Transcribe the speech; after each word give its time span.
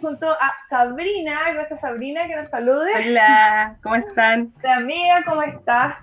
junto 0.00 0.30
a 0.30 0.52
Sabrina, 0.68 1.52
gracias 1.52 1.80
Sabrina, 1.80 2.26
que 2.26 2.36
nos 2.36 2.48
salude. 2.48 2.90
Hola, 2.94 3.76
¿cómo 3.82 3.96
están? 3.96 4.52
La 4.62 4.76
amiga, 4.76 5.22
¿cómo 5.26 5.42
estás? 5.42 5.96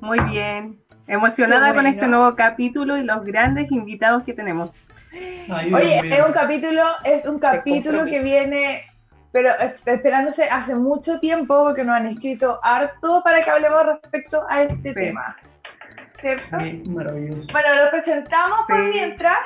Muy 0.00 0.20
bien. 0.20 0.78
Emocionada 1.06 1.74
con 1.74 1.86
este 1.86 2.06
nuevo 2.06 2.34
capítulo 2.36 2.96
y 2.96 3.04
los 3.04 3.24
grandes 3.24 3.70
invitados 3.70 4.22
que 4.24 4.32
tenemos. 4.34 4.70
Ay, 5.50 5.72
Oye, 5.74 5.98
es 6.14 6.24
un 6.26 6.32
capítulo, 6.32 6.84
es 7.04 7.26
un 7.26 7.38
capítulo 7.38 8.04
que 8.04 8.22
viene, 8.22 8.84
pero 9.30 9.50
es- 9.58 9.82
esperándose 9.86 10.44
hace 10.48 10.74
mucho 10.74 11.18
tiempo 11.20 11.64
porque 11.64 11.84
nos 11.84 11.96
han 11.96 12.06
escrito 12.06 12.60
harto 12.62 13.22
para 13.22 13.42
que 13.42 13.50
hablemos 13.50 13.84
respecto 13.86 14.46
a 14.48 14.62
este 14.62 14.88
Sí. 14.90 14.94
tema. 14.94 15.36
¿Cierto? 16.22 16.60
Sí, 16.60 16.82
maravilloso. 16.88 17.48
Bueno, 17.52 17.84
lo 17.84 17.90
presentamos 17.90 18.60
por 18.68 18.78
mientras. 18.84 19.38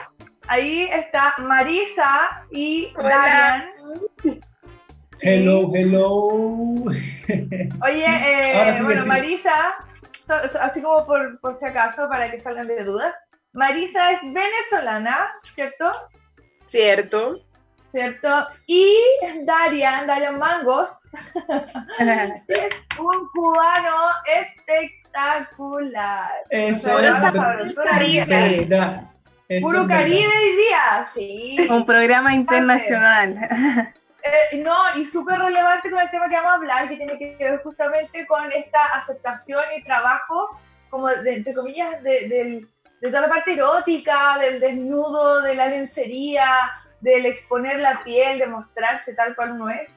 Ahí 0.46 0.88
está 0.92 1.34
Marisa 1.38 2.44
y 2.50 2.92
Hola. 2.96 3.70
Darian. 4.22 4.40
Hello, 5.20 5.72
hello. 5.74 6.26
Oye, 7.82 8.04
eh, 8.06 8.74
sí 8.76 8.82
bueno, 8.84 9.02
sí. 9.02 9.08
Marisa, 9.08 9.74
así 10.60 10.82
como 10.82 11.06
por, 11.06 11.40
por 11.40 11.58
si 11.58 11.64
acaso, 11.64 12.08
para 12.10 12.30
que 12.30 12.40
salgan 12.40 12.66
de 12.68 12.84
dudas, 12.84 13.14
Marisa 13.54 14.12
es 14.12 14.20
venezolana, 14.22 15.32
¿cierto? 15.54 15.92
Cierto. 16.66 17.40
¿Cierto? 17.90 18.48
Y 18.66 18.94
Darian, 19.44 20.06
Darian 20.06 20.38
Mangos, 20.38 20.92
es 22.48 22.70
un 22.98 23.28
cubano 23.32 23.96
espectacular. 24.26 25.05
Eso 26.50 26.90
Puro 26.90 27.00
es 27.08 27.74
Caribe. 27.90 28.24
Puro. 29.60 29.86
Caribe 29.86 30.26
hoy 30.28 30.56
día, 30.56 31.08
sí. 31.14 31.66
Un 31.70 31.86
programa 31.86 32.34
internacional. 32.34 33.92
Eh, 34.24 34.58
no, 34.64 34.74
y 34.96 35.06
súper 35.06 35.38
relevante 35.38 35.88
con 35.88 36.00
el 36.00 36.10
tema 36.10 36.28
que 36.28 36.34
vamos 36.34 36.50
a 36.52 36.56
hablar, 36.56 36.88
que 36.88 36.96
tiene 36.96 37.16
que 37.16 37.36
ver 37.38 37.62
justamente 37.62 38.26
con 38.26 38.50
esta 38.50 38.82
aceptación 38.96 39.62
y 39.78 39.84
trabajo, 39.84 40.58
como 40.90 41.06
de, 41.08 41.36
entre 41.36 41.54
comillas, 41.54 42.02
de, 42.02 42.28
del- 42.28 42.68
de 43.00 43.08
toda 43.08 43.20
la 43.22 43.28
parte 43.28 43.52
erótica, 43.52 44.36
del 44.40 44.58
desnudo, 44.58 45.42
de 45.42 45.54
la 45.54 45.66
lencería, 45.66 46.72
del 47.00 47.26
exponer 47.26 47.78
la 47.78 48.02
piel, 48.02 48.38
de 48.40 48.46
mostrarse 48.48 49.14
tal 49.14 49.36
cual 49.36 49.52
uno 49.52 49.68
es. 49.70 49.88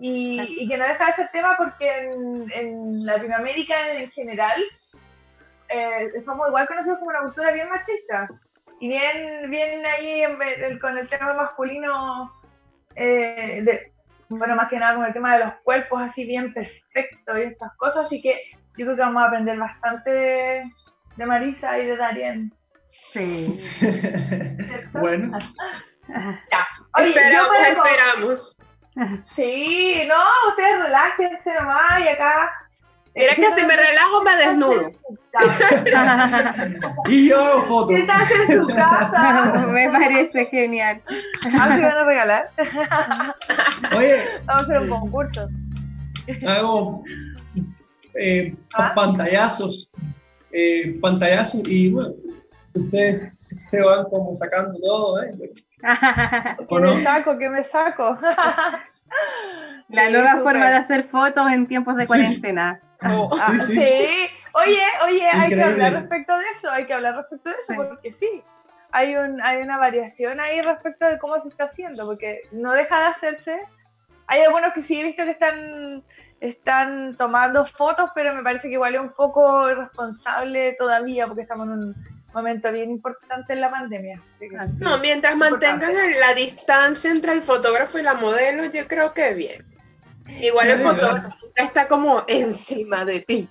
Y, 0.00 0.40
y 0.62 0.68
que 0.68 0.76
no 0.76 0.86
deja 0.86 1.06
de 1.06 1.12
ser 1.14 1.28
tema 1.32 1.56
porque 1.56 1.88
en, 2.10 2.50
en 2.52 3.04
Latinoamérica 3.04 3.74
en 3.94 4.10
general 4.12 4.62
eh, 5.68 6.20
somos 6.24 6.48
igual 6.48 6.66
conocidos 6.68 6.98
como 6.98 7.10
una 7.10 7.20
cultura 7.22 7.52
bien 7.52 7.68
machista. 7.68 8.28
Y 8.80 8.88
bien, 8.88 9.50
bien 9.50 9.84
ahí 9.86 10.22
en- 10.22 10.38
en- 10.40 10.78
con 10.78 10.96
el 10.96 11.08
tema 11.08 11.32
masculino 11.34 12.32
eh, 12.94 13.60
de- 13.64 13.92
bueno, 14.28 14.54
más 14.56 14.68
que 14.68 14.78
nada 14.78 14.94
con 14.94 15.04
el 15.04 15.12
tema 15.12 15.36
de 15.36 15.44
los 15.46 15.54
cuerpos 15.64 16.00
así 16.02 16.24
bien 16.26 16.52
perfectos 16.54 17.38
y 17.38 17.42
estas 17.42 17.74
cosas, 17.76 18.06
así 18.06 18.20
que 18.22 18.40
yo 18.76 18.84
creo 18.84 18.94
que 18.94 19.00
vamos 19.02 19.22
a 19.22 19.26
aprender 19.26 19.58
bastante 19.58 20.10
de, 20.10 20.72
de 21.16 21.26
Marisa 21.26 21.78
y 21.78 21.86
de 21.86 21.96
Darien. 21.96 22.52
Sí. 23.12 23.58
¿cierto? 23.78 24.98
bueno, 25.00 25.38
Oye, 26.94 27.12
yo 27.14 27.20
esperamos, 27.20 27.48
puedo- 27.48 27.84
esperamos. 27.84 28.56
Sí, 29.36 30.02
no, 30.08 30.50
ustedes 30.50 30.78
relájense 30.80 31.54
nomás 31.54 32.00
y 32.04 32.08
acá... 32.08 32.50
Mira 33.14 33.34
que 33.34 33.52
si 33.52 33.62
me 33.66 33.76
relajo 33.76 34.22
me 34.22 34.36
desnudo. 34.36 34.82
y 37.06 37.28
yo 37.28 37.42
hago 37.42 37.62
fotos. 37.62 37.88
¿Qué 37.88 38.00
estás 38.02 38.30
en 38.48 38.60
tu 38.60 38.68
casa? 38.68 39.66
Me 39.72 39.90
parece 39.90 40.46
genial. 40.46 41.02
A 41.08 41.76
si 41.76 41.82
van 41.82 41.82
a 41.82 42.04
regalar. 42.04 42.50
Oye, 43.96 44.22
Vamos 44.44 44.62
a 44.62 44.64
hacer 44.64 44.82
un 44.82 44.88
concurso. 44.90 45.48
hago 46.46 47.02
eh, 48.14 48.54
¿Ah? 48.74 48.92
pantallazos. 48.94 49.88
eh, 50.52 50.96
pantallazos 51.00 51.66
y 51.68 51.90
bueno, 51.90 52.14
ustedes 52.74 53.38
se- 53.38 53.82
van 53.82 54.04
como 54.04 54.34
sacando 54.34 54.78
todo, 54.80 55.22
¿eh? 55.22 55.32
¿Qué 56.68 56.74
me 56.80 57.02
saco? 57.04 57.38
¿Qué 57.38 57.48
me 57.48 57.64
saco? 57.64 58.18
La 59.88 60.06
Sí, 60.06 60.12
nueva 60.12 60.36
forma 60.42 60.68
de 60.70 60.76
hacer 60.76 61.04
fotos 61.04 61.50
en 61.50 61.66
tiempos 61.66 61.96
de 61.96 62.02
Sí. 62.02 62.08
cuarentena. 62.08 62.80
Oh, 63.04 63.30
Ah, 63.40 63.52
Sí, 63.60 63.60
sí. 63.60 63.74
sí. 63.74 64.28
Oye, 64.54 64.82
oye, 65.06 65.26
hay 65.30 65.48
que 65.54 65.62
hablar 65.62 65.92
respecto 65.94 66.36
de 66.36 66.44
eso, 66.52 66.70
hay 66.70 66.84
que 66.86 66.94
hablar 66.94 67.16
respecto 67.16 67.48
de 67.48 67.54
eso, 67.56 67.64
Sí. 67.72 67.74
porque 67.76 68.12
sí, 68.12 68.42
hay, 68.90 69.16
un, 69.16 69.40
hay 69.40 69.62
una 69.62 69.78
variación 69.78 70.40
ahí 70.40 70.60
respecto 70.60 71.06
de 71.06 71.18
cómo 71.18 71.38
se 71.38 71.48
está 71.48 71.64
haciendo, 71.64 72.04
porque 72.06 72.42
no 72.52 72.72
deja 72.72 72.98
de 72.98 73.06
hacerse. 73.06 73.60
Hay 74.26 74.42
algunos 74.42 74.72
que 74.74 74.82
sí 74.82 75.00
he 75.00 75.04
visto 75.04 75.22
que 75.24 75.30
están, 75.30 76.02
están 76.40 77.16
tomando 77.16 77.64
fotos, 77.64 78.10
pero 78.14 78.34
me 78.34 78.42
parece 78.42 78.68
que 78.68 78.74
igual 78.74 78.94
es 78.94 79.00
un 79.00 79.12
poco 79.14 79.70
irresponsable 79.70 80.74
todavía, 80.78 81.26
porque 81.26 81.42
estamos 81.42 81.66
en 81.68 81.72
un 81.72 81.94
momento 82.32 82.70
bien 82.72 82.90
importante 82.90 83.52
en 83.52 83.60
la 83.60 83.70
pandemia. 83.70 84.20
No, 84.78 84.98
mientras 84.98 85.36
mantengan 85.36 85.92
la 86.18 86.34
distancia 86.34 87.10
entre 87.10 87.32
el 87.32 87.42
fotógrafo 87.42 87.98
y 87.98 88.02
la 88.02 88.14
modelo, 88.14 88.64
yo 88.66 88.86
creo 88.86 89.14
que 89.14 89.34
bien. 89.34 89.64
Igual 90.26 90.68
el 90.68 90.80
fotógrafo 90.80 91.28
nunca 91.42 91.62
está 91.62 91.88
como 91.88 92.22
encima 92.26 93.04
de 93.04 93.20
ti. 93.20 93.48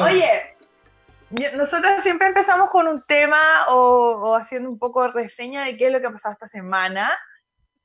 Oye, 0.00 0.56
nosotros 1.56 2.02
siempre 2.02 2.28
empezamos 2.28 2.70
con 2.70 2.86
un 2.86 3.02
tema 3.02 3.66
o, 3.68 4.30
o 4.30 4.36
haciendo 4.36 4.70
un 4.70 4.78
poco 4.78 5.08
reseña 5.08 5.64
de 5.64 5.76
qué 5.76 5.86
es 5.86 5.92
lo 5.92 6.00
que 6.00 6.06
ha 6.06 6.12
pasado 6.12 6.34
esta 6.34 6.46
semana. 6.46 7.12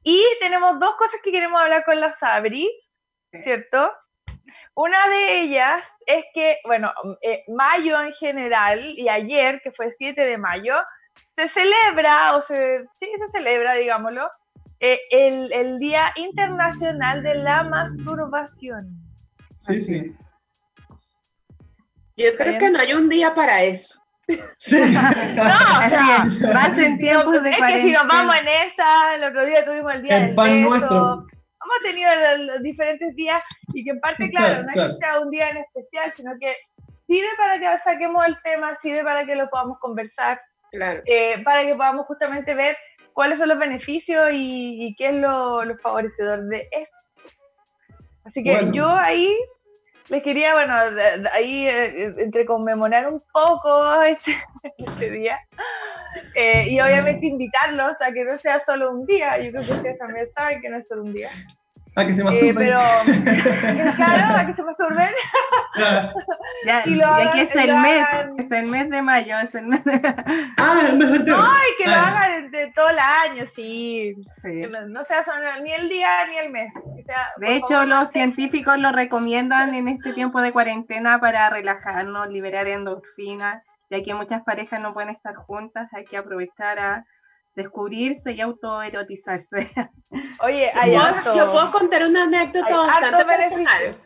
Y 0.03 0.23
tenemos 0.39 0.79
dos 0.79 0.95
cosas 0.95 1.19
que 1.23 1.31
queremos 1.31 1.59
hablar 1.61 1.83
con 1.83 1.99
la 1.99 2.13
Sabri, 2.13 2.69
Sí. 3.31 3.39
¿cierto? 3.43 3.91
Una 4.77 5.07
de 5.07 5.41
ellas 5.41 5.83
es 6.05 6.23
que, 6.35 6.59
bueno, 6.63 6.93
eh, 7.23 7.43
mayo 7.47 7.99
en 7.99 8.13
general 8.13 8.79
y 8.79 9.09
ayer, 9.09 9.59
que 9.63 9.71
fue 9.71 9.89
7 9.91 10.21
de 10.21 10.37
mayo, 10.37 10.75
se 11.35 11.47
celebra, 11.47 12.35
o 12.35 12.41
se, 12.41 12.85
sí, 12.93 13.07
se 13.17 13.31
celebra, 13.31 13.73
digámoslo, 13.73 14.29
eh, 14.79 14.99
el, 15.09 15.51
el 15.51 15.79
Día 15.79 16.13
Internacional 16.15 17.23
de 17.23 17.33
la 17.33 17.63
Masturbación. 17.63 19.01
Sí, 19.55 19.81
sí. 19.81 20.15
Yo 22.15 22.37
creo 22.37 22.59
que 22.59 22.69
no 22.69 22.77
hay 22.77 22.93
un 22.93 23.09
día 23.09 23.33
para 23.33 23.63
eso. 23.63 23.99
Sí. 24.57 24.77
No, 24.79 25.43
o 25.43 25.89
sea, 25.89 26.25
Más 26.53 26.77
en 26.77 26.99
tiempos 26.99 27.41
de 27.41 27.49
es 27.49 27.57
que 27.57 27.81
si 27.81 27.91
nos 27.93 28.05
vamos 28.05 28.35
en 28.35 28.47
esa, 28.47 29.15
el 29.15 29.23
otro 29.23 29.43
día 29.43 29.65
tuvimos 29.65 29.95
el 29.95 30.01
día 30.03 30.17
El 30.17 30.25
del 30.27 30.35
pan 30.35 30.51
beso, 30.51 30.69
nuestro. 30.69 31.27
Hemos 31.67 31.91
tenido 31.91 32.09
los, 32.15 32.47
los 32.47 32.61
diferentes 32.63 33.15
días 33.15 33.41
y 33.73 33.83
que 33.83 33.91
en 33.91 33.99
parte, 33.99 34.29
claro, 34.29 34.47
Claro, 34.47 34.63
no 34.63 34.69
es 34.69 34.73
claro. 34.73 34.91
que 34.93 34.97
sea 34.97 35.19
un 35.19 35.29
día 35.31 35.49
en 35.49 35.57
especial, 35.57 36.13
sino 36.15 36.31
que 36.39 36.55
sirve 37.07 37.27
para 37.37 37.59
que 37.59 37.77
saquemos 37.79 38.25
el 38.25 38.37
tema, 38.43 38.75
sirve 38.75 39.03
para 39.03 39.25
que 39.25 39.35
lo 39.35 39.49
podamos 39.49 39.77
conversar, 39.79 40.41
Claro. 40.71 41.01
eh, 41.05 41.41
para 41.43 41.63
que 41.65 41.75
podamos 41.75 42.05
justamente 42.05 42.53
ver 42.53 42.75
cuáles 43.13 43.39
son 43.39 43.49
los 43.49 43.57
beneficios 43.57 44.29
y, 44.33 44.87
y 44.87 44.95
qué 44.95 45.07
es 45.07 45.15
lo, 45.15 45.63
lo 45.63 45.77
favorecedor 45.77 46.43
de 46.47 46.67
esto. 46.71 46.95
Así 48.25 48.43
que 48.43 48.55
Bueno. 48.55 48.73
yo 48.73 48.89
ahí 48.89 49.35
les 50.09 50.21
quería, 50.23 50.53
bueno, 50.53 50.91
de- 50.91 51.19
de 51.19 51.29
ahí 51.29 51.67
eh, 51.67 52.13
entre 52.17 52.45
conmemorar 52.45 53.07
un 53.11 53.21
poco 53.31 54.01
este, 54.03 54.35
este 54.77 55.11
día 55.11 55.39
eh, 56.35 56.65
y 56.69 56.79
obviamente 56.81 57.25
invitarlos 57.25 57.93
a 58.01 58.11
que 58.11 58.23
no 58.25 58.37
sea 58.37 58.59
solo 58.59 58.91
un 58.91 59.05
día. 59.05 59.37
Yo 59.39 59.51
creo 59.51 59.65
que 59.65 59.71
ustedes 59.73 59.97
también 59.97 60.27
saben 60.29 60.61
que 60.61 60.69
no 60.69 60.77
es 60.77 60.87
solo 60.87 61.03
un 61.03 61.13
día. 61.13 61.29
A 61.97 62.05
que 62.05 62.13
se 62.13 62.21
Eh, 62.21 62.25
masturben. 62.25 62.55
pero, 62.55 62.79
claro, 63.95 64.37
a 64.37 64.45
que 64.45 64.53
se 64.53 64.63
masturben. 64.63 65.09
Ya, 66.65 66.83
y 66.85 66.91
y, 66.91 66.95
lo 66.95 67.07
aquí 67.07 67.39
es 67.41 67.55
y 67.55 67.57
el 67.59 67.67
lo 67.69 67.77
mes, 67.77 68.05
hagan- 68.07 68.33
es 68.39 68.51
el 68.51 68.65
mes 68.67 68.89
de 68.89 69.01
mayo, 69.01 69.39
es 69.39 69.55
el 69.55 69.65
mes 69.67 69.83
de... 69.83 70.01
Ah, 70.57 70.81
el 70.89 70.97
mes 70.97 71.09
entero. 71.09 71.37
Y 71.37 71.83
que 71.83 71.89
lo 71.89 71.95
Ah, 71.95 72.07
hagan 72.07 72.51
de 72.51 72.71
todo 72.73 72.89
el 72.89 72.99
año, 72.99 73.45
sí. 73.45 74.15
Sí. 74.41 74.61
No, 74.71 74.87
no 74.87 75.03
sea 75.05 75.23
ni 75.63 75.73
el 75.73 75.89
día 75.89 76.27
ni 76.27 76.37
el 76.37 76.51
mes. 76.51 76.71
que 76.95 77.03
sea, 77.03 77.29
De 77.37 77.55
hecho, 77.55 77.67
favor, 77.67 77.87
los 77.87 78.11
científicos 78.11 78.77
lo 78.77 78.91
recomiendan 78.91 79.73
en 79.73 79.87
este 79.87 80.13
tiempo 80.13 80.41
de 80.41 80.51
cuarentena 80.51 81.19
para 81.19 81.49
relajarnos, 81.49 82.29
liberar 82.29 82.67
endorfinas 82.67 83.63
ya 83.89 84.03
que 84.03 84.13
muchas 84.13 84.43
parejas 84.43 84.81
no 84.81 84.93
pueden 84.93 85.11
estar 85.11 85.33
juntas, 85.35 85.87
hay 85.93 86.03
que 86.03 86.17
aprovechar 86.17 86.77
a 86.77 87.05
descubrirse 87.57 88.31
y 88.33 88.39
autoerotizarse. 88.39 89.71
Oye, 90.41 90.71
hay 90.73 90.91
¿Puedo- 90.91 91.03
harto. 91.03 91.35
Yo 91.35 91.51
puedo 91.51 91.71
contar 91.71 92.05
una 92.05 92.23
anécdota 92.23 92.67
Hay 92.67 92.73
bastante 92.73 93.15
harto 93.17 93.27
personal. 93.27 93.97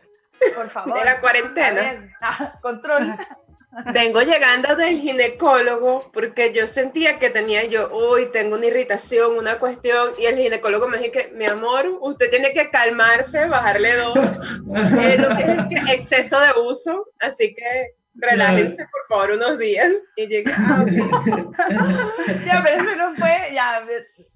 Por 0.56 0.70
favor. 0.72 0.98
de 0.98 1.06
la 1.06 1.20
cuarentena. 1.22 1.82
ver, 1.82 2.10
ah, 2.22 2.54
control. 2.62 3.14
Vengo 3.94 4.22
llegando 4.22 4.76
del 4.76 5.00
ginecólogo 5.00 6.12
porque 6.12 6.52
yo 6.54 6.68
sentía 6.68 7.20
que 7.20 7.30
tenía 7.30 7.64
yo, 7.66 7.90
uy, 7.96 8.30
tengo 8.34 8.56
una 8.58 8.66
irritación, 8.66 9.38
una 9.38 9.60
cuestión, 9.60 10.10
y 10.18 10.26
el 10.26 10.36
ginecólogo 10.38 10.90
me 10.90 10.98
dijo 10.98 11.14
que, 11.14 11.32
mi 11.36 11.46
amor, 11.46 11.88
usted 12.02 12.30
tiene 12.30 12.52
que 12.52 12.70
calmarse, 12.70 13.46
bajarle 13.48 13.96
dos, 13.96 14.18
eh, 14.18 15.18
lo 15.18 15.30
que 15.38 15.44
es 15.78 15.86
que 15.86 15.94
exceso 15.94 16.38
de 16.42 16.52
uso, 16.68 17.06
así 17.22 17.56
que 17.56 17.92
relájense 18.16 18.86
por 18.92 19.08
favor 19.08 19.36
unos 19.36 19.58
días. 19.58 19.92
Y 20.16 20.28
llegué, 20.28 20.52
ah, 20.54 20.86
Ya, 22.46 22.64
pero 22.64 22.84
eso 22.84 22.96
no 22.96 23.16
fue. 23.16 23.50
Ya, 23.54 23.84
ves. 23.86 24.34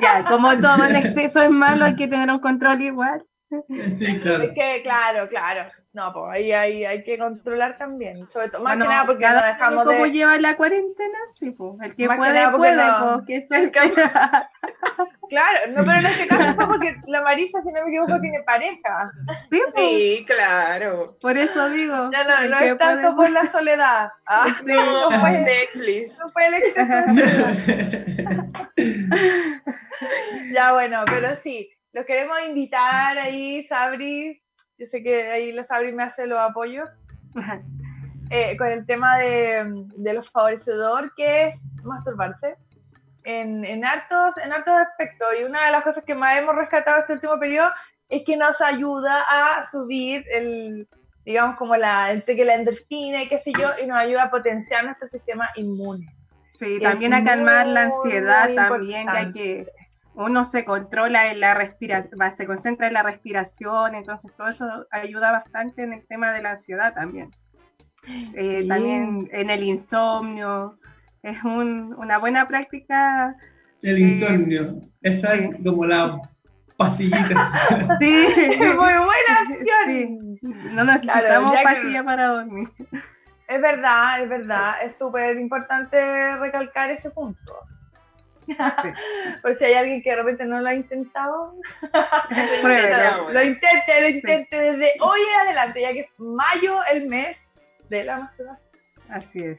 ya, 0.00 0.24
como 0.24 0.56
todo 0.56 0.84
en 0.84 0.96
exceso 0.96 1.42
es 1.42 1.50
malo, 1.50 1.84
hay 1.84 1.96
que 1.96 2.08
tener 2.08 2.30
un 2.30 2.40
control 2.40 2.82
igual. 2.82 3.24
Sí, 3.96 4.18
claro. 4.22 4.44
Es 4.44 4.50
que, 4.54 4.80
claro, 4.82 5.28
claro. 5.28 5.70
No, 5.92 6.12
pues 6.12 6.24
ahí, 6.34 6.50
ahí 6.52 6.84
hay 6.84 7.04
que 7.04 7.16
controlar 7.18 7.78
también. 7.78 8.28
Sobre 8.28 8.48
todo, 8.48 8.62
más 8.62 8.72
Bueno, 8.76 8.84
que 8.86 8.90
nada 8.94 9.06
porque 9.06 9.28
no 9.28 9.42
dejamos 9.42 9.84
¿Cómo 9.84 10.04
de. 10.04 10.10
lleva 10.10 10.36
la 10.38 10.56
cuarentena? 10.56 11.18
Sí, 11.38 11.52
pues. 11.52 11.74
El 11.82 11.94
que 11.94 12.08
Más 12.08 12.16
puede, 12.16 12.50
puede, 12.50 12.76
no- 12.76 13.22
pues, 13.24 13.46
que 13.48 13.54
El 13.56 13.70
que- 13.70 13.80
Claro, 15.30 15.58
no, 15.70 15.84
pero 15.84 15.98
en 15.98 16.06
este 16.06 16.26
caso 16.28 16.54
fue 16.54 16.66
porque 16.66 16.96
la 17.06 17.22
Marisa, 17.22 17.62
si 17.62 17.72
no 17.72 17.82
me 17.84 17.88
equivoco, 17.90 18.20
tiene 18.20 18.42
pareja. 18.44 19.10
Sí, 19.50 19.62
pues, 19.72 19.86
sí, 19.88 20.24
claro. 20.26 21.16
por 21.20 21.36
eso 21.38 21.68
digo. 21.70 22.10
Ya 22.12 22.24
no, 22.24 22.48
no 22.48 22.58
que 22.58 22.68
es 22.70 22.78
tanto 22.78 23.14
puede- 23.16 23.30
por 23.32 23.42
la 23.42 23.46
soledad. 23.50 24.08
Ah, 24.26 24.46
Sí. 24.48 24.64
no, 24.66 25.10
No, 25.10 25.20
fue, 25.20 25.30
Netflix. 25.30 26.18
no 26.18 26.28
fue 26.28 26.46
el 26.46 26.54
exceso 26.54 26.92
de 26.92 27.04
soledad. 27.26 28.44
Ya, 30.52 30.72
bueno, 30.72 31.04
pero 31.06 31.36
sí, 31.36 31.70
los 31.94 32.04
queremos 32.04 32.36
invitar 32.46 33.16
ahí, 33.16 33.64
Sabri. 33.66 34.42
Yo 34.76 34.86
sé 34.86 35.02
que 35.02 35.30
ahí 35.30 35.52
la 35.52 35.64
Sabri 35.64 35.92
me 35.92 36.02
hace 36.02 36.26
los 36.26 36.38
apoyos. 36.38 36.88
eh, 38.30 38.56
con 38.56 38.68
el 38.68 38.84
tema 38.84 39.18
de, 39.18 39.86
de 39.96 40.12
lo 40.12 40.22
favorecedor 40.22 41.14
que 41.14 41.48
es 41.48 41.54
masturbarse 41.84 42.56
en, 43.22 43.64
en, 43.64 43.84
hartos, 43.84 44.36
en 44.38 44.52
hartos 44.52 44.74
aspectos. 44.74 45.28
Y 45.40 45.44
una 45.44 45.66
de 45.66 45.72
las 45.72 45.84
cosas 45.84 46.04
que 46.04 46.14
más 46.14 46.36
hemos 46.36 46.56
rescatado 46.56 47.00
este 47.00 47.14
último 47.14 47.38
periodo 47.38 47.70
es 48.08 48.24
que 48.24 48.36
nos 48.36 48.60
ayuda 48.60 49.24
a 49.28 49.62
subir 49.62 50.24
el, 50.32 50.88
digamos, 51.24 51.56
como 51.56 51.76
la, 51.76 52.10
entre 52.10 52.34
que 52.34 52.44
la 52.44 52.54
endorfina 52.54 53.22
y 53.22 53.28
qué 53.28 53.38
sé 53.38 53.52
yo, 53.58 53.70
y 53.82 53.86
nos 53.86 53.98
ayuda 53.98 54.24
a 54.24 54.30
potenciar 54.30 54.84
nuestro 54.84 55.06
sistema 55.06 55.48
inmune. 55.56 56.12
Sí, 56.58 56.80
también 56.80 57.14
a 57.14 57.24
calmar 57.24 57.66
la 57.66 57.82
ansiedad 57.82 58.54
también, 58.54 59.06
ya 59.06 59.22
importante. 59.22 59.32
que 59.32 59.83
uno 60.16 60.44
se 60.44 60.64
controla 60.64 61.30
en 61.30 61.40
la 61.40 61.54
respiración, 61.54 62.18
se 62.32 62.46
concentra 62.46 62.86
en 62.86 62.94
la 62.94 63.02
respiración, 63.02 63.94
entonces 63.94 64.32
todo 64.36 64.48
eso 64.48 64.66
ayuda 64.90 65.32
bastante 65.32 65.82
en 65.82 65.92
el 65.92 66.06
tema 66.06 66.32
de 66.32 66.42
la 66.42 66.52
ansiedad 66.52 66.94
también. 66.94 67.30
Eh, 68.34 68.60
Sí. 68.62 68.68
También 68.68 69.28
en 69.32 69.50
el 69.50 69.62
insomnio, 69.64 70.78
es 71.22 71.42
un- 71.42 71.94
una 71.98 72.18
buena 72.18 72.46
práctica. 72.46 73.34
El 73.82 73.98
insomnio. 73.98 74.76
Esa 75.02 75.34
es 75.34 75.50
como 75.64 75.84
la 75.84 76.18
pastillita. 76.76 77.18
Sí, 78.00 78.26
Muy 78.58 78.74
buena 78.76 79.46
Sí. 79.48 79.54
acción. 79.54 80.74
no 80.74 80.84
necesitamos 80.84 81.52
que- 81.56 81.62
pastilla 81.64 82.04
para 82.04 82.26
dormir. 82.28 82.68
Es 83.48 83.60
verdad, 83.60 84.22
es 84.22 84.28
verdad. 84.28 84.74
Es 84.82 84.96
súper 84.96 85.38
importante 85.38 86.36
recalcar 86.38 86.90
ese 86.90 87.10
punto. 87.10 87.52
Por 89.42 89.54
si 89.56 89.64
hay 89.64 89.74
alguien 89.74 90.02
que 90.02 90.10
de 90.10 90.16
repente 90.16 90.44
no 90.44 90.60
lo 90.60 90.68
ha 90.68 90.74
intentado, 90.74 91.54
Pruébelo. 92.62 93.22
lo, 93.28 93.30
lo 93.32 93.42
intente, 93.42 94.00
lo 94.00 94.08
intente 94.08 94.56
desde 94.56 94.92
hoy 95.00 95.20
en 95.34 95.40
adelante, 95.46 95.80
ya 95.82 95.92
que 95.92 96.00
es 96.00 96.08
mayo 96.18 96.78
el 96.92 97.06
mes 97.06 97.38
de 97.88 98.04
la 98.04 98.18
masturbación. 98.18 98.68
Así 99.10 99.38
es. 99.44 99.58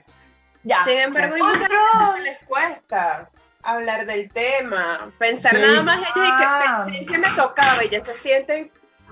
Ya. 0.63 0.83
Sin 0.83 0.97
embargo, 0.99 1.35
Otro. 1.45 2.15
que 2.15 2.21
les 2.23 2.37
cuesta 2.45 3.29
hablar 3.63 4.05
del 4.05 4.31
tema, 4.31 5.11
pensar 5.19 5.55
Sí. 5.55 5.61
nada 5.61 5.81
más 5.83 5.97
ellas 5.99 6.11
y 6.15 6.19
Ah. 6.19 6.83
que 6.85 6.91
pensé 6.91 7.05
que 7.05 7.17
me 7.19 7.29
tocaba 7.35 7.83
y 7.83 7.89
ya 7.89 8.03
se 8.03 8.15
sienten 8.15 8.71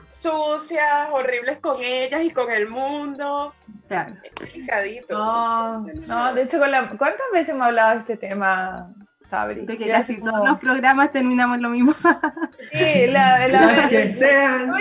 sucias, 0.09 1.09
horribles 1.11 1.59
con 1.59 1.75
ellas 1.81 2.21
y 2.23 2.31
con 2.31 2.51
el 2.51 2.67
mundo. 2.69 3.53
Claro. 3.87 4.15
Es 4.23 4.33
delicadito. 4.35 5.17
No, 5.17 5.79
no, 5.81 6.33
de 6.33 6.43
hecho, 6.43 6.59
con 6.59 6.71
la, 6.71 6.87
¿cuántas 6.97 7.25
veces 7.33 7.49
hemos 7.49 7.67
hablado 7.67 7.93
de 7.95 7.99
este 8.01 8.17
tema, 8.17 8.89
Sabri? 9.33 9.65
De 9.65 9.77
que 9.79 9.87
casi 9.89 10.13
así 10.13 10.21
todos 10.21 10.33
como- 10.33 10.45
los 10.45 10.59
programas 10.59 11.11
terminamos 11.11 11.57
lo 11.59 11.69
mismo. 11.69 11.93
Sí, 12.73 13.07
la, 13.07 13.47
la- 13.47 13.89
que 13.89 14.07
Si 14.09 14.19
sean. 14.19 14.67
no 14.67 14.77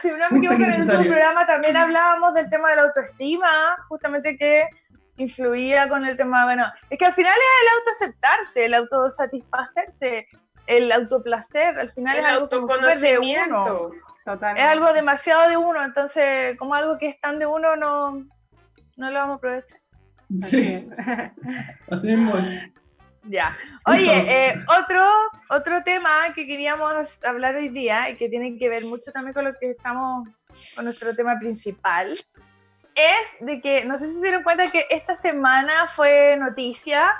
si 0.00 0.08
no 0.10 0.16
me 0.30 0.38
equivoco, 0.38 0.62
en 0.62 0.72
el 0.72 1.08
programa 1.08 1.46
también 1.46 1.76
hablábamos 1.76 2.34
del 2.34 2.50
tema 2.50 2.70
de 2.70 2.76
la 2.76 2.82
autoestima, 2.82 3.48
justamente 3.88 4.36
que 4.36 4.64
influía 5.18 5.88
con 5.88 6.04
el 6.04 6.16
tema, 6.16 6.44
bueno, 6.44 6.64
es 6.90 6.98
que 6.98 7.04
al 7.06 7.12
final 7.12 7.32
es 7.32 7.62
el 7.62 7.78
autoaceptarse, 7.78 8.64
el 8.64 8.74
autosatisfacerse, 8.74 10.26
el 10.66 10.90
autoplacer, 10.92 11.78
al 11.78 11.90
final 11.90 12.16
El 12.18 12.24
es 12.24 12.30
algo 12.32 12.48
como 12.48 12.68
súper 12.68 12.98
de 12.98 13.18
uno. 13.18 13.56
autoconocimiento. 13.58 13.92
Totalmente. 14.24 14.62
Es 14.64 14.70
algo 14.70 14.92
demasiado 14.92 15.48
de 15.48 15.56
uno, 15.56 15.84
entonces 15.84 16.56
como 16.58 16.74
algo 16.74 16.96
que 16.98 17.08
es 17.08 17.20
tan 17.20 17.38
de 17.38 17.46
uno 17.46 17.74
no, 17.76 18.24
no 18.96 19.10
lo 19.10 19.18
vamos 19.18 19.34
a 19.34 19.36
aprovechar. 19.36 19.78
Sí, 20.40 20.88
así 21.90 22.08
mismo. 22.08 22.34
Ya. 23.24 23.56
Oye, 23.86 24.12
eh, 24.26 24.58
otro, 24.80 25.04
otro 25.48 25.82
tema 25.82 26.32
que 26.34 26.46
queríamos 26.46 27.08
hablar 27.24 27.54
hoy 27.56 27.68
día 27.68 28.10
y 28.10 28.16
que 28.16 28.28
tiene 28.28 28.58
que 28.58 28.68
ver 28.68 28.84
mucho 28.84 29.12
también 29.12 29.34
con 29.34 29.44
lo 29.44 29.58
que 29.58 29.70
estamos, 29.70 30.28
con 30.74 30.84
nuestro 30.84 31.14
tema 31.14 31.38
principal, 31.38 32.18
es 32.94 33.46
de 33.46 33.60
que, 33.60 33.84
no 33.84 33.98
sé 33.98 34.08
si 34.08 34.14
se 34.14 34.22
dieron 34.22 34.42
cuenta 34.42 34.70
que 34.70 34.86
esta 34.90 35.14
semana 35.16 35.86
fue 35.88 36.36
noticia 36.36 37.12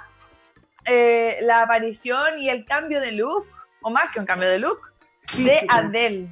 eh, 0.84 1.38
la 1.42 1.62
aparición 1.62 2.38
y 2.38 2.48
el 2.48 2.64
cambio 2.64 3.00
de 3.00 3.12
look, 3.12 3.46
o 3.82 3.90
más 3.90 4.10
que 4.12 4.20
un 4.20 4.26
cambio 4.26 4.48
de 4.48 4.58
look, 4.58 4.92
Sí, 5.26 5.44
de 5.44 5.60
sí. 5.60 5.66
Adele. 5.68 6.28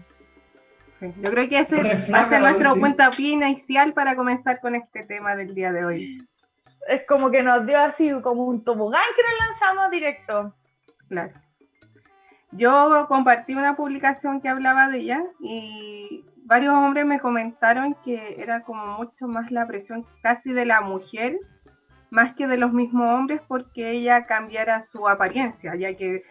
Sí, 0.99 1.13
Yo 1.23 1.31
creo 1.31 1.49
que 1.49 1.61
ese 1.61 1.77
va 2.13 2.21
a 2.21 2.29
ser 2.29 2.41
nuestro 2.41 2.75
sí. 2.75 2.81
puntapié 2.81 3.29
inicial 3.31 3.95
para 3.95 4.17
comenzar 4.17 4.61
con 4.61 4.75
este 4.75 5.05
tema 5.05 5.37
del 5.37 5.55
día 5.55 5.73
de 5.73 5.85
hoy. 5.85 6.29
Es 6.88 7.06
como 7.06 7.31
que 7.31 7.43
nos 7.43 7.67
dio 7.67 7.79
así 7.79 8.12
como 8.23 8.44
un 8.44 8.65
tobogán 8.65 9.03
que 9.17 9.23
nos 9.23 9.49
lanzamos 9.49 9.90
directo. 9.90 10.55
Claro. 11.09 11.33
Yo 12.52 13.07
compartí 13.09 13.55
una 13.55 13.76
publicación 13.76 14.40
que 14.40 14.49
hablaba 14.49 14.88
de 14.88 14.99
ella 14.99 15.23
y 15.38 16.25
varios 16.45 16.75
hombres 16.75 17.07
me 17.07 17.21
comentaron 17.21 17.95
que 18.05 18.43
era 18.43 18.62
como 18.62 18.85
mucho 18.99 19.28
más 19.28 19.52
la 19.52 19.66
presión 19.66 20.05
casi 20.23 20.52
de 20.52 20.66
la 20.66 20.81
mujer 20.81 21.38
más 22.11 22.35
que 22.35 22.49
de 22.49 22.57
los 22.57 22.73
mismos 22.73 23.09
hombres 23.09 23.40
porque 23.47 23.90
ella 23.90 24.25
cambiara 24.25 24.83
su 24.83 25.09
apariencia, 25.09 25.76
ya 25.76 25.95
que 25.95 26.25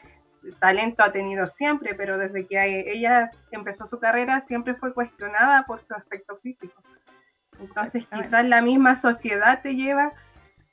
talento 0.60 1.04
ha 1.04 1.12
tenido 1.12 1.46
siempre, 1.48 1.96
pero 1.96 2.18
desde 2.18 2.46
que 2.48 2.92
ella 2.92 3.32
empezó 3.52 3.88
su 3.88 4.00
carrera 4.00 4.42
siempre 4.42 4.76
fue 4.76 4.94
cuestionada 4.94 5.64
por 5.64 5.82
su 5.82 5.94
aspecto 5.94 6.38
físico. 6.38 6.82
Entonces 7.62 8.06
quizás 8.12 8.46
la 8.46 8.62
misma 8.62 9.00
sociedad 9.00 9.62
te 9.62 9.76
lleva 9.76 10.12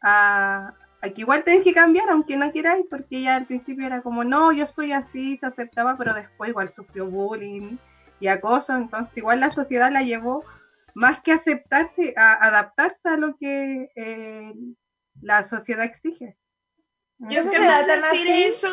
a, 0.09 0.73
a 1.01 1.11
que 1.11 1.23
igual 1.23 1.43
tenés 1.43 1.65
que 1.65 1.75
cambiar, 1.75 2.09
aunque 2.11 2.37
no 2.37 2.53
queráis, 2.53 2.87
porque 2.89 3.19
ella 3.19 3.35
al 3.37 3.47
principio 3.47 3.87
era 3.87 4.03
como, 4.03 4.23
no, 4.23 4.53
yo 4.53 4.67
soy 4.67 4.93
así, 4.93 5.37
se 5.39 5.47
aceptaba, 5.47 5.97
pero 5.97 6.15
después 6.15 6.51
igual 6.51 6.69
sufrió 6.71 7.07
bullying 7.07 7.77
y 8.21 8.29
acoso, 8.29 8.77
entonces 8.77 9.17
igual 9.17 9.41
la 9.41 9.51
sociedad 9.51 9.91
la 9.91 10.03
llevó 10.03 10.45
más 10.95 11.21
que 11.23 11.33
aceptarse, 11.33 12.15
a 12.17 12.35
adaptarse 12.47 13.09
a 13.09 13.17
lo 13.17 13.37
que 13.37 13.91
eh, 13.97 14.55
la 15.21 15.43
sociedad 15.45 15.85
exige. 15.85 16.37
Yo 17.19 17.43
que 17.51 17.59
decir 17.59 18.05
así. 18.05 18.45
eso, 18.45 18.71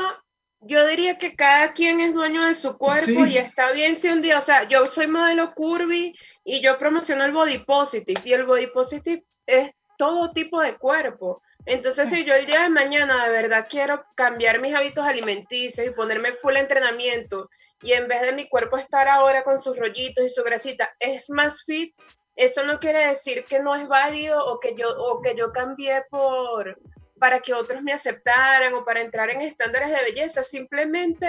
yo 0.62 0.86
diría 0.88 1.18
que 1.18 1.36
cada 1.36 1.74
quien 1.74 2.00
es 2.00 2.14
dueño 2.14 2.44
de 2.44 2.56
su 2.56 2.78
cuerpo 2.78 3.26
Sí. 3.26 3.32
y 3.32 3.38
está 3.38 3.72
bien 3.72 3.96
si 3.96 4.10
un 4.10 4.22
día, 4.22 4.38
o 4.38 4.42
sea, 4.42 4.68
yo 4.70 4.86
soy 4.86 5.08
modelo 5.08 5.54
curvy 5.56 6.14
y 6.44 6.62
yo 6.62 6.78
promociono 6.78 7.24
el 7.26 7.32
body 7.32 7.60
positive 7.66 8.22
y 8.24 8.34
el 8.34 8.46
body 8.46 8.68
positive 8.68 9.24
es 9.46 9.72
todo 10.04 10.34
tipo 10.34 10.60
de 10.60 10.76
cuerpo. 10.76 11.42
Entonces, 11.66 12.10
si 12.10 12.26
yo 12.26 12.36
el 12.36 12.46
día 12.46 12.64
de 12.64 12.70
mañana 12.70 13.24
de 13.24 13.32
verdad 13.32 13.68
quiero 13.70 14.04
cambiar 14.16 14.60
mis 14.60 14.76
hábitos 14.76 15.06
alimenticios 15.06 15.88
y 15.88 15.92
ponerme 15.92 16.34
full 16.34 16.58
entrenamiento 16.58 17.50
y 17.82 17.94
en 17.94 18.10
vez 18.10 18.22
de 18.22 18.34
mi 18.34 18.50
cuerpo 18.50 18.76
estar 18.76 19.08
ahora 19.08 19.46
con 19.46 19.62
sus 19.62 19.80
rollitos 19.80 20.26
y 20.26 20.30
su 20.30 20.44
grasita, 20.44 20.94
es 21.00 21.30
más 21.30 21.64
fit, 21.64 21.96
eso 22.36 22.66
no 22.66 22.82
quiere 22.82 23.08
decir 23.08 23.46
que 23.46 23.62
no 23.62 23.76
es 23.76 23.88
válido 23.88 24.46
o 24.46 24.60
que 24.60 24.76
yo, 24.76 24.90
o 24.90 25.22
que 25.22 25.38
yo 25.38 25.54
cambié 25.54 26.04
por, 26.10 26.78
para 27.18 27.40
que 27.40 27.54
otros 27.54 27.82
me 27.82 27.94
aceptaran 27.94 28.74
o 28.74 28.84
para 28.84 29.02
entrar 29.02 29.30
en 29.30 29.40
estándares 29.40 29.90
de 29.90 30.04
belleza, 30.04 30.44
simplemente 30.44 31.28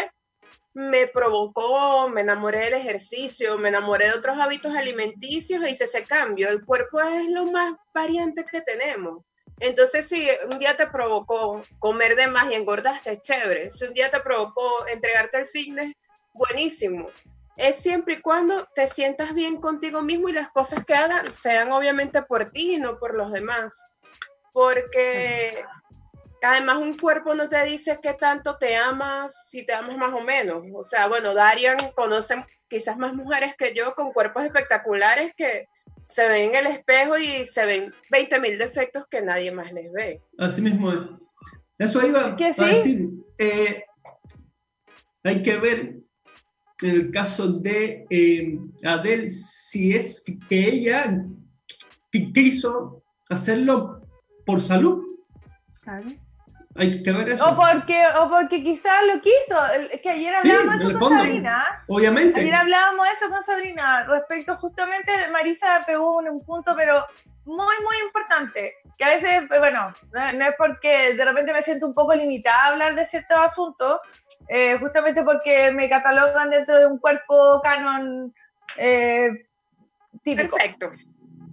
me 0.75 1.07
provocó, 1.07 2.09
me 2.09 2.23
enamoré 2.23 2.65
del 2.65 2.75
ejercicio, 2.75 3.57
me 3.57 3.69
enamoré 3.69 4.09
de 4.09 4.15
otros 4.15 4.37
hábitos 4.39 4.75
alimenticios 4.75 5.63
e 5.63 5.71
hice 5.71 5.85
ese 5.85 6.05
cambio. 6.05 6.49
El 6.49 6.65
cuerpo 6.65 7.01
es 7.01 7.29
lo 7.29 7.47
más 7.47 7.77
variante 7.95 8.45
que 8.45 8.61
tenemos. 8.61 9.25
Entonces, 9.61 10.09
si 10.09 10.29
un 10.53 10.59
día 10.59 10.77
te 10.77 10.89
provocó 10.89 11.65
comer 11.79 12.17
de 12.17 12.27
más 12.27 12.51
y 12.51 12.55
engordaste, 12.55 13.21
chévere. 13.21 13.71
Si 13.71 13.85
un 13.85 13.95
día 13.95 14.11
te 14.11 14.19
provocó 14.19 14.87
entregarte 14.89 15.37
al 15.37 15.47
fitness, 15.47 15.95
buenísimo. 16.33 17.09
Es 17.57 17.77
siempre 17.77 18.15
y 18.15 18.21
cuando 18.21 18.67
te 18.75 18.89
sientas 18.89 19.33
bien 19.33 19.61
contigo 19.61 20.03
mismo 20.03 20.29
y 20.29 20.33
las 20.33 20.49
cosas 20.51 20.85
que 20.85 20.95
hagan 20.95 21.33
sean 21.33 21.71
obviamente 21.71 22.21
por 22.23 22.51
ti 22.51 22.75
y 22.75 22.79
no 22.79 22.99
por 22.99 23.15
los 23.15 23.31
demás. 23.31 23.87
Porque 24.53 25.65
además 26.45 26.79
un 26.79 26.97
cuerpo 26.97 27.35
no 27.35 27.49
te 27.49 27.63
dice 27.65 27.99
qué 28.03 28.15
tanto 28.15 28.57
te 28.59 28.77
amas, 28.77 29.49
si 29.49 29.65
te 29.65 29.73
amas 29.73 29.97
más 29.97 30.13
o 30.15 30.21
menos. 30.21 30.63
O 30.75 30.85
sea, 30.85 31.09
bueno, 31.09 31.35
Darian 31.35 31.77
conoce 31.95 32.45
quizás 32.69 32.97
más 32.97 33.15
mujeres 33.15 33.55
que 33.57 33.75
yo 33.75 33.95
con 33.95 34.13
cuerpos 34.13 34.45
espectaculares 34.45 35.33
que 35.37 35.67
se 36.09 36.29
ven 36.29 36.51
en 36.51 36.55
el 36.55 36.67
espejo 36.67 37.19
y 37.19 37.45
se 37.45 37.65
ven 37.65 37.95
20 38.11 38.41
mil 38.41 38.59
defectos 38.59 39.05
que 39.11 39.23
nadie 39.23 39.51
más 39.51 39.73
les 39.73 39.91
ve. 39.93 40.21
Así 40.39 40.61
mismo 40.61 40.93
es. 40.93 41.07
Eso 41.79 42.07
iba 42.07 42.37
a 42.37 42.67
decir. 42.67 43.11
Eh, 43.39 43.85
hay 45.25 45.43
que 45.43 45.57
ver 45.57 45.97
en 46.83 46.91
el 46.91 47.11
caso 47.11 47.49
de 47.49 48.07
eh, 48.11 48.59
Adele 48.85 49.31
si 49.31 49.95
es 49.95 50.23
que 50.49 50.69
ella 50.69 51.25
quiso 52.11 53.03
hacerlo 53.29 54.03
por 54.45 54.61
salud. 54.61 55.03
Hay 56.77 57.03
que 57.03 57.13
ver 57.13 57.29
eso. 57.29 57.49
O 57.49 57.55
porque, 57.55 58.05
o 58.21 58.29
porque 58.29 58.63
quizás 58.63 59.07
lo 59.07 59.21
quiso. 59.21 59.67
Es 59.93 60.01
que 60.01 60.11
ayer 60.11 60.35
hablábamos 60.35 60.79
de 60.79 60.85
eso 60.87 60.99
con 60.99 61.13
Sabrina. 61.13 61.85
Obviamente. 61.87 62.41
Ayer 62.41 62.55
hablábamos 62.55 63.07
eso 63.17 63.31
con 63.31 63.45
Sabrina. 63.45 64.05
Respecto 64.05 64.57
justamente, 64.57 65.13
Marisa 65.31 65.85
pegó 65.87 66.19
un, 66.19 66.29
un 66.29 66.45
punto, 66.45 66.75
pero 66.77 67.05
muy, 67.45 67.75
muy 67.83 67.97
importante. 68.05 68.75
Que 68.97 69.05
a 69.05 69.09
veces, 69.09 69.49
bueno, 69.49 69.95
no, 70.13 70.47
es 70.47 70.55
porque 70.57 71.15
de 71.15 71.25
repente 71.25 71.53
me 71.53 71.63
siento 71.63 71.87
un 71.87 71.95
poco 71.95 72.15
limitada 72.15 72.65
a 72.65 72.67
hablar 72.69 72.95
de 72.95 73.07
ciertos 73.07 73.39
asuntos, 73.39 74.01
eh, 74.49 74.79
justamente 74.79 75.23
porque 75.23 75.71
me 75.73 75.89
catalogan 75.89 76.51
dentro 76.51 76.79
de 76.79 76.87
un 76.87 76.99
cuerpo 76.99 77.61
canon 77.63 78.35
eh, 78.79 79.47
típico. 80.23 80.57
Perfecto. 80.57 80.93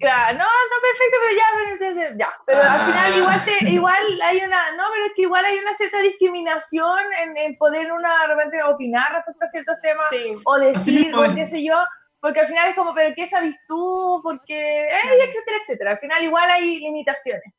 Claro, 0.01 0.39
no, 0.39 0.45
no 0.45 0.77
perfecto, 0.81 1.17
pero 1.21 2.09
ya, 2.09 2.17
ya. 2.17 2.33
Pero 2.47 2.59
al 2.59 2.67
ah. 2.67 2.85
final 2.85 3.17
igual, 3.17 3.41
igual 3.67 4.21
hay 4.23 4.37
una, 4.39 4.71
no, 4.71 4.83
pero 4.91 5.05
es 5.05 5.13
que 5.15 5.21
igual 5.21 5.45
hay 5.45 5.59
una 5.59 5.77
cierta 5.77 5.99
discriminación 5.99 6.99
en, 7.37 7.55
poder 7.57 7.91
una 7.91 8.21
de 8.21 8.27
repente 8.27 8.63
opinar 8.63 9.13
respecto 9.13 9.45
a 9.45 9.49
ciertos 9.49 9.75
temas 9.81 10.09
o 10.43 10.57
decir, 10.57 11.13
o 11.13 11.35
qué 11.35 11.45
sé 11.45 11.63
yo, 11.63 11.77
porque 12.19 12.39
al 12.39 12.47
final 12.47 12.69
es 12.69 12.75
como, 12.75 12.95
pero 12.95 13.13
¿qué 13.15 13.29
sabes 13.29 13.55
tú? 13.67 14.19
Porque, 14.23 14.87
eh, 14.87 15.23
etcétera, 15.23 15.57
etcétera. 15.61 15.91
Al 15.91 15.99
final 15.99 16.23
igual 16.23 16.49
hay 16.49 16.79
limitaciones. 16.79 17.53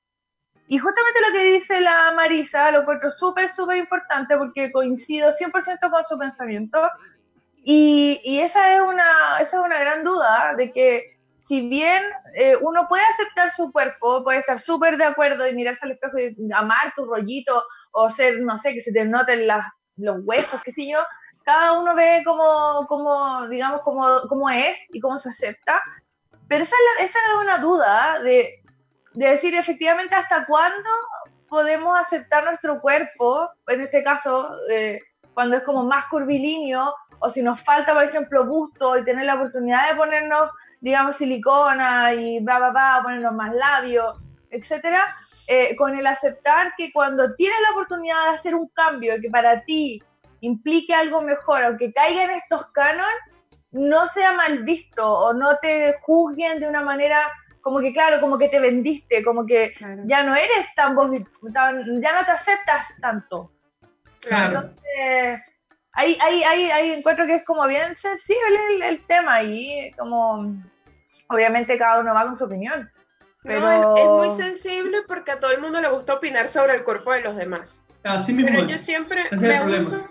Y 0.67 0.79
justamente 0.79 1.21
lo 1.21 1.33
que 1.33 1.45
dice 1.45 1.81
la 1.81 2.13
Marisa 2.13 2.71
lo 2.71 2.81
encuentro 2.81 3.11
súper, 3.13 3.49
súper 3.49 3.77
importante 3.77 4.37
porque 4.37 4.73
coincido 4.73 5.31
100% 5.31 5.91
con 5.91 6.05
su 6.05 6.19
pensamiento. 6.19 6.81
Y, 7.65 8.21
y, 8.25 8.41
esa, 8.41 8.75
es 8.75 8.81
una, 8.81 9.39
esa 9.41 9.59
es 9.59 9.65
una 9.65 9.79
gran 9.79 10.03
duda 10.03 10.55
de 10.57 10.73
que 10.73 11.12
si 11.47 11.69
bien 11.69 12.03
eh, 12.35 12.57
uno 12.61 12.87
puede 12.89 13.05
aceptar 13.05 13.51
su 13.53 13.73
cuerpo, 13.73 14.23
puede 14.23 14.39
estar 14.39 14.61
súper 14.61 14.97
de 14.97 15.05
acuerdo 15.05 15.47
y 15.47 15.55
mirarse 15.55 15.81
al 15.83 15.93
espejo 15.93 16.19
y 16.19 16.35
amar 16.53 16.93
tu 16.95 17.05
rollito 17.05 17.63
o 17.93 18.11
ser, 18.11 18.41
no 18.41 18.57
sé, 18.59 18.73
que 18.75 18.81
se 18.81 18.93
te 18.93 19.05
noten 19.05 19.47
los 19.97 20.17
huesos, 20.25 20.63
qué 20.63 20.73
sé 20.73 20.89
yo, 20.89 20.99
cada 21.45 21.73
uno 21.73 21.95
ve 21.95 22.23
como, 22.25 22.87
como 22.87 23.49
digamos, 23.49 23.81
cómo, 23.83 24.51
es 24.51 24.79
y 24.93 25.01
cómo 25.01 25.19
se 25.19 25.31
acepta. 25.31 25.81
Pero 26.49 26.65
esa 26.65 26.77
es, 26.99 27.11
esa 27.11 27.19
es 27.19 27.41
una 27.41 27.59
duda 27.59 28.21
de, 28.21 28.63
de 29.15 29.29
decir 29.29 29.55
efectivamente 29.55 30.15
hasta 30.15 30.47
cuándo 30.47 30.89
podemos 31.49 31.99
aceptar 31.99 32.45
nuestro 32.45 32.81
cuerpo, 32.81 33.49
en 33.67 33.83
este 33.83 34.03
caso, 34.03 34.57
eh, 34.71 35.01
cuando 35.35 35.57
es 35.57 35.63
como 35.65 35.85
más 35.85 36.07
curvilíneo, 36.07 36.95
o 37.19 37.31
si 37.31 37.43
nos 37.43 37.61
falta, 37.61 37.95
por 37.95 38.05
ejemplo, 38.05 38.47
gusto 38.47 38.97
y 38.97 39.05
tener 39.05 39.25
la 39.25 39.35
oportunidad 39.35 39.89
de 39.89 39.97
ponernos 39.97 40.51
digamos, 40.83 41.17
silicona 41.17 42.13
y 42.13 42.41
bla, 42.41 42.59
bla, 42.59 42.71
bla, 42.71 43.01
ponernos 43.03 43.33
más 43.35 43.55
labios, 43.55 44.17
etcétera, 44.51 45.03
eh, 45.47 45.75
con 45.77 45.97
el 45.97 46.07
aceptar 46.07 46.75
que 46.77 46.93
cuando 46.93 47.35
tienes 47.37 47.59
la 47.63 47.71
oportunidad 47.71 48.23
de 48.25 48.37
hacer 48.37 48.55
un 48.55 48.69
cambio 48.69 49.15
que 49.23 49.31
para 49.31 49.65
ti 49.65 50.03
implique 50.41 50.93
algo 50.93 51.23
mejor, 51.23 51.63
aunque 51.63 51.93
caiga 51.93 52.25
en 52.25 52.31
estos 52.33 52.67
cánones, 52.73 53.15
no 53.71 54.07
sea 54.09 54.33
mal 54.33 54.65
visto 54.65 55.09
o 55.09 55.33
no 55.33 55.57
te 55.59 55.95
juzguen 56.03 56.59
de 56.59 56.69
una 56.69 56.83
manera 56.83 57.31
como 57.61 57.79
que, 57.79 57.93
claro, 57.93 58.21
como 58.21 58.37
que 58.37 58.49
te 58.49 58.59
vendiste, 58.59 59.23
como 59.23 59.47
que 59.47 59.75
ya 60.05 60.25
no 60.25 60.35
eres 60.35 60.67
tan, 60.75 60.97
ya 60.97 62.13
no 62.13 62.25
te 62.27 62.33
aceptas 62.33 62.89
tanto. 63.01 63.53
Claro. 64.21 64.59
Entonces, 64.59 65.41
ahí, 65.93 66.19
ahí, 66.21 66.43
ahí, 66.43 66.71
ahí 66.73 66.91
encuentro 66.91 67.25
que 67.25 67.37
es 67.37 67.45
como 67.45 67.67
bien 67.69 67.97
sensible 67.97 68.59
el, 68.75 68.83
el 68.83 69.07
tema 69.07 69.43
y 69.45 69.93
como 69.93 70.57
obviamente 71.33 71.79
cada 71.79 72.01
uno 72.01 72.15
va 72.15 72.25
con 72.25 72.37
su 72.37 72.45
opinión. 72.45 72.91
Pero... 73.45 73.97
es, 73.97 74.07
muy 74.07 74.31
sensible 74.37 74.99
porque 75.09 75.33
a 75.33 75.41
todo 75.41 75.51
el 75.53 75.61
mundo 75.61 75.81
le 75.81 75.89
gusta 75.89 76.15
opinar 76.15 76.49
sobre 76.49 76.75
el 76.75 76.85
cuerpo 76.85 77.13
de 77.13 77.23
los 77.23 77.37
demás. 77.37 77.83
Así 78.05 78.33
mismo. 78.33 78.51
Pero 78.53 78.69
yo 78.69 78.79
siempre 78.79 79.25
me 79.33 79.79
uso, 79.79 80.07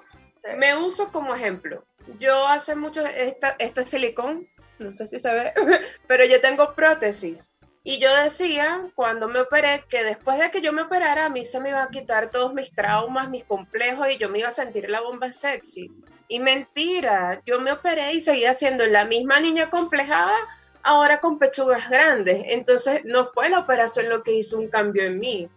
me 0.57 0.77
uso, 0.77 1.11
como 1.11 1.35
ejemplo. 1.35 1.85
Yo 2.19 2.47
hace 2.47 2.75
mucho, 2.75 3.05
esta, 3.05 3.55
esto 3.59 3.81
es 3.81 3.89
silicón, 3.89 4.47
no 4.79 4.93
sé 4.93 5.07
si 5.07 5.19
se 5.19 5.31
ve, 5.33 5.53
pero 6.07 6.25
yo 6.25 6.41
tengo 6.41 6.73
prótesis. 6.73 7.51
Y 7.83 7.99
yo 7.99 8.13
decía, 8.15 8.81
cuando 8.93 9.27
me 9.27 9.39
operé, 9.39 9.83
que 9.89 10.03
después 10.03 10.37
de 10.37 10.51
que 10.51 10.61
yo 10.61 10.71
me 10.71 10.83
operara, 10.83 11.25
a 11.25 11.29
mí 11.29 11.43
se 11.43 11.59
me 11.59 11.69
iba 11.69 11.81
a 11.81 11.89
quitar 11.89 12.29
todos 12.29 12.53
mis 12.53 12.71
traumas, 12.71 13.29
mis 13.29 13.43
complejos, 13.43 14.07
y 14.09 14.19
yo 14.19 14.29
me 14.29 14.39
iba 14.39 14.49
a 14.49 14.51
sentir 14.51 14.87
la 14.89 15.01
bomba 15.01 15.31
sexy. 15.31 15.89
Y 16.27 16.39
mentira, 16.39 17.41
yo 17.45 17.59
me 17.59 17.71
operé 17.71 18.13
y 18.13 18.21
seguía 18.21 18.53
siendo 18.53 18.85
la 18.85 19.05
misma 19.05 19.39
niña 19.39 19.71
complejada, 19.71 20.35
ahora 20.83 21.19
con 21.19 21.39
pechugas 21.39 21.89
grandes. 21.89 22.43
Entonces, 22.47 23.01
no 23.05 23.25
fue 23.25 23.50
la 23.50 23.59
operación 23.59 24.09
lo 24.09 24.23
que 24.23 24.33
hizo 24.33 24.59
un 24.59 24.69
cambio 24.69 25.03
en 25.03 25.19
mí. 25.19 25.50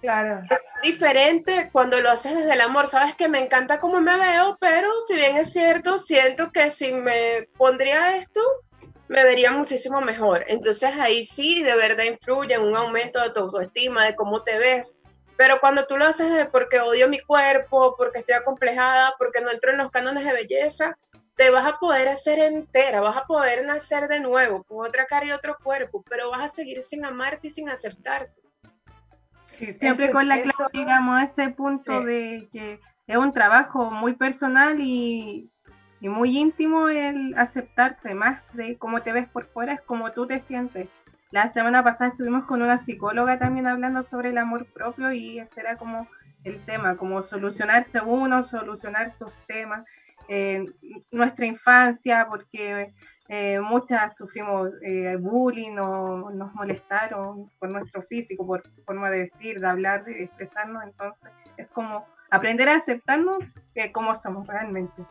Claro. 0.00 0.42
Es 0.48 0.60
diferente 0.82 1.70
cuando 1.72 2.00
lo 2.00 2.10
haces 2.10 2.36
desde 2.36 2.52
el 2.52 2.60
amor. 2.60 2.86
Sabes 2.86 3.16
que 3.16 3.28
me 3.28 3.42
encanta 3.42 3.80
cómo 3.80 4.00
me 4.00 4.16
veo, 4.16 4.56
pero 4.60 4.88
si 5.06 5.14
bien 5.14 5.36
es 5.36 5.52
cierto, 5.52 5.98
siento 5.98 6.52
que 6.52 6.70
si 6.70 6.92
me 6.92 7.48
pondría 7.56 8.16
esto, 8.16 8.40
me 9.08 9.24
vería 9.24 9.50
muchísimo 9.50 10.00
mejor. 10.00 10.44
Entonces 10.46 10.90
ahí 10.98 11.24
sí 11.24 11.62
de 11.62 11.74
verdad 11.74 12.04
influye 12.04 12.54
en 12.54 12.62
un 12.62 12.76
aumento 12.76 13.20
de 13.20 13.30
tu 13.30 13.40
autoestima, 13.40 14.04
de 14.06 14.14
cómo 14.14 14.42
te 14.42 14.58
ves. 14.58 14.96
Pero 15.36 15.60
cuando 15.60 15.86
tú 15.86 15.96
lo 15.96 16.04
haces 16.04 16.32
de 16.32 16.46
porque 16.46 16.80
odio 16.80 17.08
mi 17.08 17.20
cuerpo, 17.20 17.94
porque 17.96 18.20
estoy 18.20 18.34
acomplejada, 18.34 19.14
porque 19.18 19.40
no 19.40 19.50
entro 19.50 19.72
en 19.72 19.78
los 19.78 19.90
cánones 19.90 20.24
de 20.24 20.32
belleza, 20.32 20.98
te 21.38 21.50
vas 21.50 21.72
a 21.72 21.78
poder 21.78 22.08
hacer 22.08 22.40
entera, 22.40 23.00
vas 23.00 23.16
a 23.16 23.24
poder 23.24 23.64
nacer 23.64 24.08
de 24.08 24.18
nuevo 24.18 24.64
con 24.64 24.84
otra 24.84 25.06
cara 25.06 25.24
y 25.24 25.30
otro 25.30 25.56
cuerpo, 25.62 26.02
pero 26.10 26.30
vas 26.30 26.42
a 26.42 26.48
seguir 26.48 26.82
sin 26.82 27.04
amarte 27.04 27.46
y 27.46 27.50
sin 27.50 27.70
aceptarte. 27.70 28.42
siempre 29.78 30.10
con 30.10 30.26
la 30.26 30.42
clave 30.42 30.70
llegamos 30.72 31.16
a 31.16 31.24
ese 31.24 31.48
punto 31.50 32.02
de 32.02 32.48
que 32.52 32.80
es 33.06 33.16
un 33.16 33.32
trabajo 33.32 33.88
muy 33.88 34.14
personal 34.14 34.80
y, 34.80 35.48
y, 36.00 36.08
muy 36.08 36.36
íntimo 36.36 36.88
el 36.88 37.34
aceptarse 37.38 38.14
más 38.14 38.42
de 38.54 38.76
cómo 38.76 39.02
te 39.02 39.12
ves 39.12 39.28
por 39.28 39.44
fuera, 39.44 39.74
es 39.74 39.80
como 39.82 40.10
tú 40.10 40.26
te 40.26 40.40
sientes. 40.40 40.88
La 41.30 41.52
semana 41.52 41.84
pasada 41.84 42.10
estuvimos 42.10 42.46
con 42.46 42.62
una 42.62 42.78
psicóloga 42.78 43.38
también 43.38 43.68
hablando 43.68 44.02
sobre 44.02 44.30
el 44.30 44.38
amor 44.38 44.66
propio 44.66 45.12
y 45.12 45.38
ese 45.38 45.60
era 45.60 45.76
como 45.76 46.08
el 46.42 46.64
tema, 46.64 46.96
como 46.96 47.22
solucionarse 47.22 48.00
uno, 48.00 48.42
solucionar 48.42 49.16
sus 49.16 49.32
temas 49.46 49.84
nuestra 51.10 51.46
infancia, 51.46 52.26
porque 52.28 52.92
eh, 53.30 53.60
muchas 53.60 54.16
sufrimos 54.16 54.70
eh, 54.82 55.16
bullying 55.20 55.76
o 55.76 56.30
nos 56.30 56.54
molestaron 56.54 57.50
por 57.58 57.68
nuestro 57.68 58.02
físico, 58.02 58.46
por 58.46 58.62
forma 58.86 59.10
de 59.10 59.18
vestir, 59.20 59.60
de 59.60 59.66
hablar, 59.66 60.04
de 60.04 60.24
expresarnos. 60.24 60.82
Entonces, 60.82 61.30
es 61.58 61.68
como 61.68 62.06
aprender 62.30 62.70
a 62.70 62.76
aceptarnos 62.76 63.38
eh, 63.74 63.92
como 63.92 64.18
somos 64.18 64.46
realmente, 64.46 65.02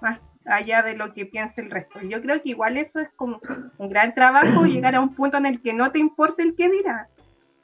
más 0.00 0.20
allá 0.46 0.82
de 0.82 0.96
lo 0.96 1.12
que 1.12 1.26
piense 1.26 1.60
el 1.60 1.70
resto. 1.70 2.00
Yo 2.00 2.22
creo 2.22 2.40
que 2.42 2.50
igual 2.50 2.78
eso 2.78 2.98
es 2.98 3.10
como 3.14 3.42
un 3.76 3.90
gran 3.90 4.14
trabajo, 4.14 4.64
llegar 4.64 4.94
a 4.94 5.00
un 5.00 5.14
punto 5.14 5.36
en 5.36 5.44
el 5.44 5.60
que 5.60 5.74
no 5.74 5.92
te 5.92 5.98
importe 5.98 6.42
el 6.42 6.54
que 6.54 6.70
dirá, 6.70 7.08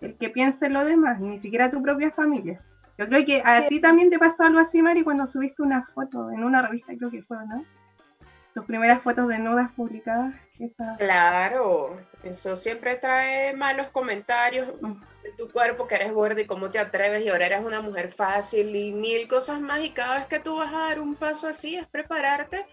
el 0.02 0.18
que 0.18 0.28
piense 0.28 0.68
lo 0.68 0.84
demás, 0.84 1.20
ni 1.20 1.38
siquiera 1.38 1.70
tu 1.70 1.82
propia 1.82 2.10
familia. 2.10 2.60
Yo 2.98 3.08
creo 3.08 3.24
que 3.24 3.42
a 3.44 3.68
ti 3.68 3.80
también 3.80 4.10
te 4.10 4.18
pasó 4.18 4.44
algo 4.44 4.58
así, 4.58 4.82
Mari, 4.82 5.02
cuando 5.02 5.26
subiste 5.26 5.62
una 5.62 5.84
foto 5.84 6.30
en 6.30 6.44
una 6.44 6.62
revista, 6.62 6.92
creo 6.96 7.10
que 7.10 7.22
fue, 7.22 7.38
¿no? 7.46 7.64
Tus 8.54 8.64
primeras 8.66 9.02
fotos 9.02 9.28
de 9.28 9.38
nudas 9.38 9.72
publicadas. 9.72 10.34
Claro, 10.98 11.96
eso 12.22 12.56
siempre 12.56 12.96
trae 12.96 13.54
malos 13.54 13.88
comentarios 13.88 14.68
mm. 14.80 14.92
de 15.22 15.32
tu 15.38 15.50
cuerpo, 15.50 15.88
que 15.88 15.94
eres 15.94 16.12
gorda 16.12 16.40
y 16.40 16.46
cómo 16.46 16.70
te 16.70 16.78
atreves 16.78 17.24
y 17.24 17.30
ahora 17.30 17.46
eres 17.46 17.64
una 17.64 17.80
mujer 17.80 18.12
fácil 18.12 18.74
y 18.76 18.92
mil 18.92 19.26
cosas 19.26 19.60
más. 19.60 19.82
Y 19.82 19.92
cada 19.92 20.18
vez 20.18 20.26
que 20.26 20.40
tú 20.40 20.56
vas 20.56 20.72
a 20.72 20.88
dar 20.88 21.00
un 21.00 21.16
paso 21.16 21.48
así 21.48 21.76
es 21.76 21.88
prepararte 21.88 22.66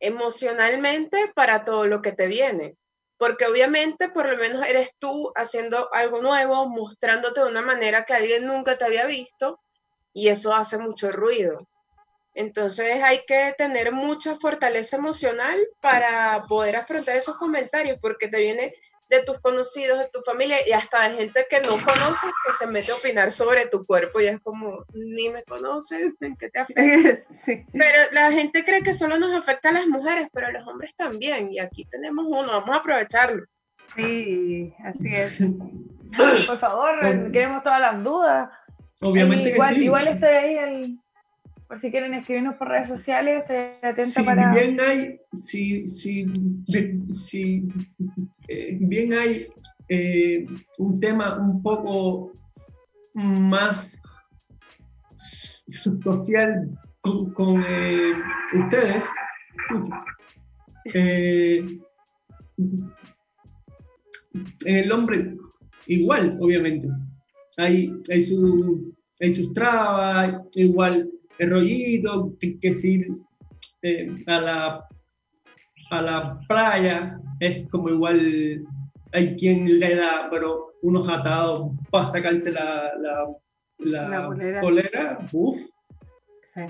emocionalmente 0.00 1.30
para 1.34 1.64
todo 1.64 1.86
lo 1.86 2.02
que 2.02 2.12
te 2.12 2.26
viene. 2.26 2.76
Porque 3.20 3.44
obviamente 3.44 4.08
por 4.08 4.26
lo 4.26 4.38
menos 4.38 4.66
eres 4.66 4.92
tú 4.98 5.30
haciendo 5.36 5.92
algo 5.92 6.22
nuevo, 6.22 6.66
mostrándote 6.70 7.42
de 7.42 7.48
una 7.48 7.60
manera 7.60 8.06
que 8.06 8.14
alguien 8.14 8.46
nunca 8.46 8.78
te 8.78 8.86
había 8.86 9.04
visto 9.04 9.60
y 10.14 10.28
eso 10.28 10.54
hace 10.54 10.78
mucho 10.78 11.12
ruido. 11.12 11.58
Entonces 12.32 13.02
hay 13.02 13.20
que 13.26 13.54
tener 13.58 13.92
mucha 13.92 14.36
fortaleza 14.36 14.96
emocional 14.96 15.60
para 15.82 16.46
poder 16.48 16.76
afrontar 16.76 17.14
esos 17.14 17.36
comentarios 17.36 17.98
porque 18.00 18.28
te 18.28 18.38
viene 18.38 18.72
de 19.10 19.24
tus 19.24 19.40
conocidos, 19.40 19.98
de 19.98 20.08
tu 20.12 20.20
familia 20.22 20.66
y 20.66 20.72
hasta 20.72 21.08
de 21.08 21.16
gente 21.16 21.46
que 21.50 21.60
no 21.60 21.72
conoces 21.84 22.30
que 22.46 22.52
se 22.56 22.66
mete 22.68 22.92
a 22.92 22.94
opinar 22.94 23.32
sobre 23.32 23.66
tu 23.66 23.84
cuerpo 23.84 24.20
y 24.20 24.28
es 24.28 24.40
como, 24.40 24.84
ni 24.94 25.28
me 25.28 25.42
conoces, 25.42 26.14
¿en 26.20 26.36
qué 26.36 26.48
te 26.48 26.60
afecta? 26.60 26.82
Pero 27.72 28.12
la 28.12 28.30
gente 28.30 28.64
cree 28.64 28.82
que 28.82 28.94
solo 28.94 29.18
nos 29.18 29.34
afecta 29.34 29.70
a 29.70 29.72
las 29.72 29.88
mujeres, 29.88 30.28
pero 30.32 30.46
a 30.46 30.52
los 30.52 30.66
hombres 30.66 30.94
también 30.96 31.52
y 31.52 31.58
aquí 31.58 31.84
tenemos 31.86 32.24
uno, 32.26 32.46
vamos 32.46 32.70
a 32.70 32.76
aprovecharlo. 32.76 33.44
Sí, 33.96 34.72
así 34.84 35.14
es. 35.14 35.42
Por 36.46 36.58
favor, 36.58 37.32
queremos 37.32 37.62
todas 37.64 37.80
las 37.80 38.02
dudas. 38.04 38.50
Obviamente 39.02 39.50
igual, 39.50 39.70
que 39.70 39.80
sí. 39.80 39.84
Igual 39.86 40.08
esté 40.08 40.26
ahí 40.26 40.56
el, 40.56 40.98
por 41.70 41.78
si 41.78 41.92
quieren 41.92 42.12
escribirnos 42.14 42.56
por 42.56 42.66
redes 42.66 42.88
sociales, 42.88 43.46
se 43.46 43.86
atenta 43.86 44.10
si 44.10 44.22
para. 44.24 44.52
Bien 44.52 44.80
hay, 44.80 45.20
si, 45.36 45.86
si, 45.86 46.26
si 47.12 47.68
eh, 48.48 48.76
bien 48.80 49.12
hay 49.12 49.46
eh, 49.88 50.46
un 50.78 50.98
tema 50.98 51.38
un 51.38 51.62
poco 51.62 52.32
más 53.14 54.02
social 55.70 56.76
con, 57.02 57.32
con 57.34 57.62
eh, 57.64 58.14
ustedes, 58.64 59.08
el 64.64 64.90
hombre 64.90 65.36
igual, 65.86 66.36
obviamente. 66.40 66.88
Hay, 67.58 67.92
hay, 68.10 68.24
su, 68.24 68.92
hay 69.20 69.34
sus 69.36 69.52
trabas, 69.52 70.34
igual 70.56 71.08
el 71.40 71.50
rollito, 71.50 72.36
que, 72.38 72.58
que 72.60 72.74
si 72.74 73.06
eh, 73.82 74.14
a, 74.26 74.40
la, 74.40 74.88
a 75.90 76.02
la 76.02 76.38
playa 76.46 77.18
es 77.40 77.66
como 77.70 77.88
igual, 77.88 78.62
hay 79.12 79.36
quien 79.36 79.80
le 79.80 79.96
da, 79.96 80.28
pero 80.30 80.74
unos 80.82 81.08
atados 81.08 81.72
para 81.90 82.04
sacarse 82.04 82.52
la, 82.52 82.92
la, 82.98 83.26
la, 83.78 84.60
polera, 84.60 85.18
Sí. 86.52 86.62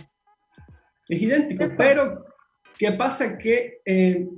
Es 1.09 1.23
idéntico, 1.23 1.65
pero 1.77 2.25
¿qué 2.79 2.93
pasa? 2.93 3.37
Que 3.39 3.81
eh, 3.85 4.29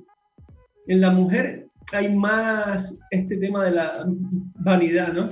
en 0.86 1.00
la 1.00 1.10
mujer 1.10 1.66
hay 1.92 2.14
más 2.14 2.96
este 3.10 3.36
tema 3.36 3.64
de 3.64 3.72
la 3.72 4.04
vanidad, 4.54 5.12
¿no? 5.12 5.30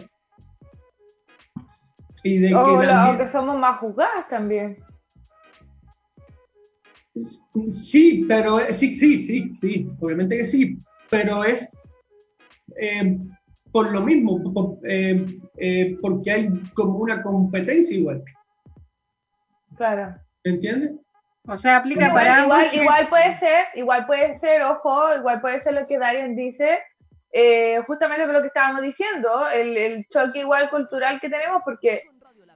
Y 2.23 2.39
de 2.39 2.49
que, 2.49 2.55
también... 2.55 3.19
que 3.19 3.29
somos 3.29 3.57
más 3.57 3.79
jugadas 3.79 4.29
también. 4.29 4.90
Sí, 7.69 8.25
pero 8.29 8.61
sí, 8.73 8.95
sí, 8.95 9.19
sí, 9.19 9.53
sí, 9.55 9.91
obviamente 10.01 10.37
que 10.37 10.47
sí, 10.47 10.79
pero 11.11 11.45
es 11.45 11.69
eh, 12.81 13.19
por 13.73 13.93
lo 13.93 14.01
mismo, 14.03 14.81
eh, 14.85 15.27
eh, 15.59 15.97
porque 16.01 16.31
hay 16.31 16.49
como 16.75 16.99
una 16.99 17.23
competencia 17.23 17.97
igual. 17.97 18.23
Claro. 19.77 20.17
¿Entiendes? 20.45 20.93
O 21.47 21.57
sea, 21.57 21.79
aplica 21.79 22.09
igual, 22.09 22.25
para 22.25 22.43
igual, 22.43 22.69
igual 22.73 23.09
puede 23.09 23.35
ser, 23.35 23.67
igual 23.75 24.07
puede 24.07 24.35
ser, 24.35 24.63
ojo, 24.63 25.17
igual 25.17 25.41
puede 25.41 25.61
ser 25.61 25.75
lo 25.75 25.87
que 25.87 25.99
Darien 25.99 26.37
dice, 26.37 26.79
justamente 27.87 28.25
por 28.25 28.35
lo 28.35 28.41
que 28.43 28.49
estábamos 28.49 28.83
diciendo, 28.83 29.49
el, 29.49 29.77
el 29.77 30.07
choque 30.07 30.41
igual 30.41 30.69
cultural 30.69 31.21
que 31.21 31.31
tenemos, 31.31 31.63
porque 31.65 32.03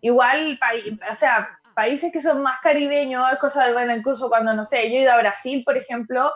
igual, 0.02 0.58
o 1.10 1.14
sea, 1.14 1.48
países 1.74 2.12
que 2.12 2.20
son 2.20 2.42
más 2.42 2.60
caribeños, 2.60 3.24
es 3.32 3.38
cosa 3.38 3.66
de, 3.66 3.72
bueno, 3.72 3.94
incluso 3.94 4.28
cuando, 4.28 4.54
no 4.54 4.64
sé, 4.64 4.90
yo 4.90 4.98
he 4.98 5.02
ido 5.02 5.12
a 5.12 5.18
Brasil, 5.18 5.62
por 5.64 5.76
ejemplo, 5.76 6.32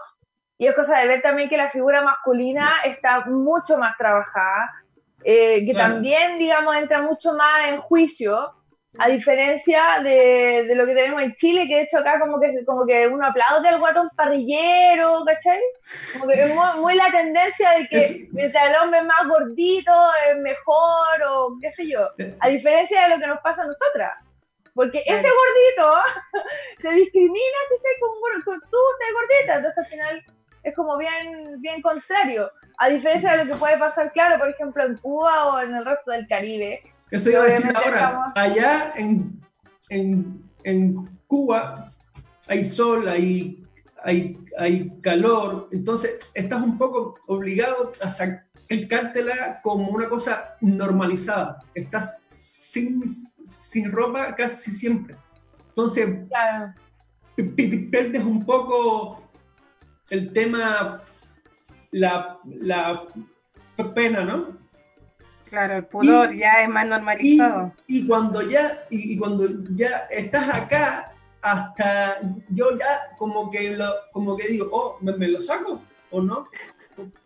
y 0.58 0.66
es 0.66 0.74
cosa 0.74 0.98
de 0.98 1.08
ver 1.08 1.22
también 1.22 1.48
que 1.48 1.56
la 1.56 1.70
figura 1.70 2.02
masculina 2.02 2.72
está 2.84 3.24
mucho 3.26 3.78
más 3.78 3.96
trabajada, 3.96 4.72
eh, 5.24 5.64
que 5.64 5.74
también, 5.74 6.38
digamos, 6.38 6.76
entra 6.76 7.02
mucho 7.02 7.32
más 7.34 7.68
en 7.68 7.80
juicio, 7.80 8.54
a 8.98 9.08
diferencia 9.08 10.00
de, 10.02 10.64
de, 10.66 10.74
lo 10.74 10.86
que 10.86 10.94
tenemos 10.94 11.22
en 11.22 11.34
Chile, 11.36 11.68
que 11.68 11.76
de 11.76 11.82
hecho 11.82 11.98
acá 11.98 12.18
como 12.18 12.40
que, 12.40 12.64
como 12.64 12.84
que 12.86 13.06
uno 13.06 13.26
aplaude 13.26 13.68
al 13.68 13.78
guatón 13.78 14.08
parrillero, 14.16 15.24
¿cachai? 15.24 15.60
Como 16.14 16.26
que 16.26 16.42
es 16.42 16.54
muy, 16.54 16.80
muy 16.80 16.94
la 16.94 17.10
tendencia 17.10 17.70
de 17.72 17.86
que 17.86 18.28
mientras 18.32 18.70
el 18.70 18.76
hombre 18.82 19.00
es 19.00 19.06
más 19.06 19.28
gordito 19.28 19.92
es 20.28 20.38
mejor 20.38 21.22
o 21.28 21.58
qué 21.60 21.70
sé 21.70 21.86
yo, 21.86 22.08
a 22.40 22.48
diferencia 22.48 23.04
de 23.04 23.08
lo 23.10 23.20
que 23.20 23.26
nos 23.26 23.40
pasa 23.40 23.62
a 23.62 23.66
nosotras. 23.66 24.12
Porque 24.78 25.02
ese 25.06 25.26
gordito 25.26 25.96
te 26.82 26.90
discrimina 26.92 27.58
si 27.68 27.74
estás 27.74 27.92
con, 27.98 28.42
con, 28.44 28.60
tú 28.70 28.76
estás 28.92 29.12
gordita. 29.12 29.56
Entonces 29.56 29.78
al 29.78 29.86
final 29.86 30.24
es 30.62 30.76
como 30.76 30.96
bien, 30.96 31.60
bien 31.60 31.82
contrario. 31.82 32.48
A 32.76 32.88
diferencia 32.88 33.32
de 33.32 33.44
lo 33.44 33.52
que 33.52 33.58
puede 33.58 33.76
pasar, 33.76 34.12
claro, 34.12 34.38
por 34.38 34.48
ejemplo, 34.48 34.84
en 34.84 34.96
Cuba 34.98 35.46
o 35.46 35.60
en 35.62 35.74
el 35.74 35.84
resto 35.84 36.12
del 36.12 36.28
Caribe. 36.28 36.80
Eso 37.10 37.28
iba 37.28 37.42
a 37.42 37.46
decir 37.46 37.72
ahora. 37.74 38.30
Allá 38.36 38.92
en, 38.94 39.40
en, 39.88 40.42
en, 40.62 41.08
Cuba 41.26 41.92
hay 42.46 42.62
sol, 42.62 43.08
hay, 43.08 43.66
hay, 44.04 44.38
hay 44.58 44.92
calor. 45.00 45.70
Entonces 45.72 46.30
estás 46.34 46.62
un 46.62 46.78
poco 46.78 47.16
obligado 47.26 47.90
a 48.00 48.10
sacártela 48.10 49.60
como 49.60 49.88
una 49.88 50.08
cosa 50.08 50.56
normalizada. 50.60 51.64
Estás 51.74 52.22
sin 52.78 53.02
sin 53.44 53.90
ropa 53.90 54.34
casi 54.34 54.70
siempre. 54.72 55.16
Entonces, 55.68 56.08
pierdes 57.54 58.24
un 58.24 58.44
poco 58.44 59.22
el 60.10 60.32
tema, 60.32 61.02
la, 61.92 62.38
la 62.44 63.06
pena, 63.94 64.24
¿no? 64.24 64.58
Claro, 65.48 65.76
el 65.76 65.84
pudor 65.86 66.34
ya 66.34 66.62
es 66.62 66.68
más 66.68 66.86
normalizado. 66.86 67.72
Y, 67.86 68.06
cuando 68.06 68.42
ya, 68.42 68.84
y, 68.90 69.16
cuando 69.16 69.48
ya 69.74 70.06
estás 70.10 70.48
acá, 70.48 71.14
hasta 71.40 72.18
yo 72.50 72.76
ya 72.76 73.16
como 73.16 73.50
que 73.50 73.70
lo, 73.70 73.86
como 74.12 74.36
que 74.36 74.48
digo, 74.48 74.68
oh, 74.72 74.98
¿me, 75.00 75.28
lo 75.28 75.40
saco 75.40 75.80
o 76.10 76.20
no? 76.20 76.48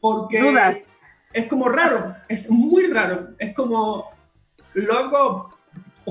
Porque 0.01 0.83
es 1.33 1.47
como 1.49 1.69
raro, 1.69 2.15
es 2.29 2.49
muy 2.51 2.87
raro, 2.87 3.31
es 3.39 3.55
como 3.55 4.11
loco 4.75 5.53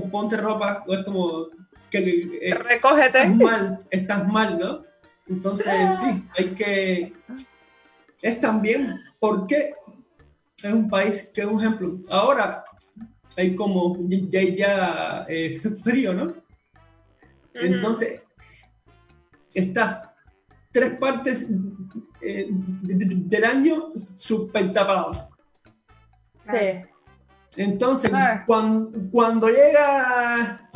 ponte 0.09 0.37
ropa, 0.37 0.83
o 0.87 0.93
es 0.93 1.05
como 1.05 1.47
que 1.89 2.39
eh, 2.41 2.53
recógete. 2.55 3.19
Estás 3.19 3.35
mal, 3.35 3.83
estás 3.89 4.27
mal, 4.27 4.59
¿no? 4.59 4.83
Entonces, 5.27 5.73
sí, 5.97 6.23
hay 6.37 6.55
que. 6.55 7.13
Es 8.21 8.39
también 8.39 8.99
porque 9.19 9.73
es 10.63 10.71
un 10.71 10.87
país 10.89 11.31
que 11.33 11.41
es 11.41 11.47
un 11.47 11.59
ejemplo. 11.59 11.99
Ahora 12.09 12.63
hay 13.37 13.55
como 13.55 13.97
ya, 14.07 14.41
ya 14.43 15.25
eh, 15.27 15.59
frío, 15.83 16.13
¿no? 16.13 16.33
Entonces, 17.53 18.23
estas 19.53 20.09
tres 20.71 20.97
partes 20.97 21.47
eh, 22.21 22.47
del 22.49 23.43
año 23.43 23.91
super 24.15 24.71
tapadas. 24.71 25.27
Sí. 26.49 26.90
Entonces, 27.57 28.11
cuando, 28.45 28.91
cuando, 29.11 29.49
llega 29.49 30.69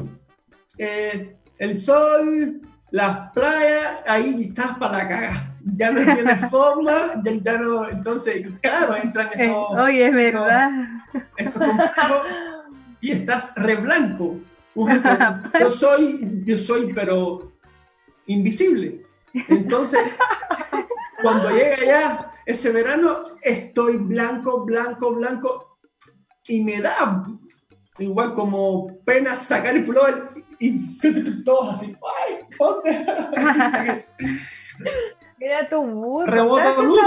eh, 0.77 1.37
el 1.57 1.79
sol, 1.79 2.61
las 2.91 3.31
playas, 3.31 4.03
ahí 4.05 4.47
estás 4.49 4.77
para 4.77 4.97
la 4.97 5.07
caga. 5.07 5.55
Ya 5.63 5.91
no 5.91 6.01
tienes 6.03 6.49
forma, 6.49 7.21
ya, 7.23 7.57
no, 7.57 7.89
entonces, 7.89 8.45
claro, 8.61 8.95
entran 8.95 9.27
eh, 9.27 9.45
esos. 9.45 9.65
Oye, 9.71 10.07
es 10.07 10.13
verdad. 10.13 10.71
Y 13.01 13.11
estás 13.11 13.53
re 13.55 13.75
blanco. 13.75 14.39
Yo 15.59 15.71
soy, 15.71 16.43
yo 16.45 16.57
soy, 16.57 16.91
pero 16.93 17.53
invisible. 18.27 19.05
Entonces, 19.47 20.01
cuando 21.21 21.49
llega 21.49 21.85
ya 21.85 22.31
ese 22.45 22.71
verano, 22.71 23.37
estoy 23.41 23.95
blanco, 23.95 24.65
blanco, 24.65 25.13
blanco 25.13 25.74
y 26.47 26.63
me 26.63 26.81
da 26.81 27.23
igual 27.99 28.33
como 28.33 28.87
pena 29.05 29.35
sacar 29.35 29.75
el 29.75 29.85
pullover 29.85 30.29
y 30.59 30.97
todos 31.43 31.75
así, 31.75 31.95
¡ay, 32.27 32.39
ponte! 32.57 32.91
Mira 35.37 35.67
tu 35.67 35.81
burro. 35.81 36.25
Reboto 36.25 36.83
luz. 36.83 37.01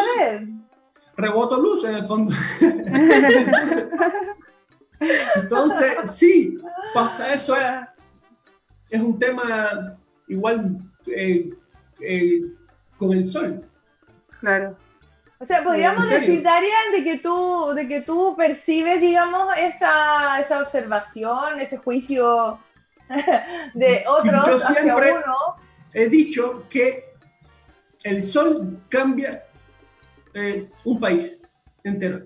Reboto 1.16 1.60
luz 1.60 1.84
en 1.84 1.94
el 1.96 2.06
fondo. 2.06 2.32
entonces, 5.34 6.12
sí, 6.12 6.58
pasa 6.94 7.34
eso. 7.34 7.56
Es 8.90 9.00
un 9.00 9.18
tema 9.18 9.98
igual 10.28 10.78
eh, 11.06 11.50
eh, 12.00 12.42
con 12.96 13.12
el 13.12 13.28
sol. 13.28 13.60
Claro. 14.40 14.76
O 15.40 15.46
sea, 15.46 15.62
podríamos 15.62 16.08
decir, 16.08 16.42
Darian, 16.42 16.92
de 16.92 17.04
que 17.04 17.18
tú, 17.18 17.72
de 17.74 17.86
que 17.86 18.00
tú 18.00 18.34
percibes, 18.36 19.00
digamos, 19.00 19.48
esa, 19.56 20.40
esa 20.40 20.60
observación, 20.60 21.60
ese 21.60 21.78
juicio 21.78 22.58
de 23.74 24.04
otros 24.08 24.46
Yo 24.46 24.60
siempre 24.60 25.14
he 25.94 26.08
dicho 26.08 26.64
que 26.68 27.12
el 28.02 28.24
sol 28.24 28.80
cambia 28.88 29.44
eh, 30.34 30.68
un 30.84 30.98
país 30.98 31.40
entero. 31.84 32.24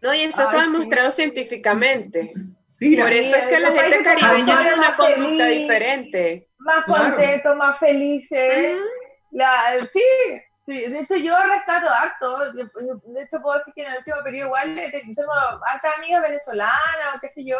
No, 0.00 0.14
y 0.14 0.22
eso 0.22 0.42
está 0.42 0.62
demostrado 0.62 1.10
científicamente. 1.10 2.32
Por 2.78 3.12
eso 3.12 3.36
es 3.36 3.44
que 3.44 3.60
la 3.60 3.72
gente 3.72 4.02
caribeña 4.02 4.60
tiene 4.60 4.74
una 4.74 4.96
conducta 4.96 5.46
diferente. 5.46 6.48
Más 6.58 6.84
contento, 6.84 7.54
más 7.56 7.78
felices. 7.78 8.78
la, 9.30 9.78
sí, 9.92 10.02
Sí, 10.66 10.80
de 10.80 11.00
hecho 11.00 11.16
yo 11.16 11.36
rescato 11.42 11.90
harto, 11.90 12.52
de 12.52 13.22
hecho 13.22 13.42
puedo 13.42 13.58
decir 13.58 13.74
que 13.74 13.82
en 13.82 13.92
el 13.92 13.98
último 13.98 14.16
periodo 14.24 14.46
igual 14.46 14.74
tengo 15.14 15.32
hartas 15.32 15.98
amigas 15.98 16.22
venezolanas 16.22 17.16
o 17.16 17.20
qué 17.20 17.28
sé 17.28 17.44
yo, 17.44 17.58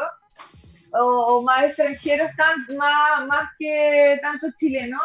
o, 0.93 1.43
más 1.43 1.65
extranjeros, 1.65 2.31
más, 2.77 3.27
más 3.27 3.51
que 3.59 4.19
tantos 4.23 4.57
chilenos, 4.57 5.03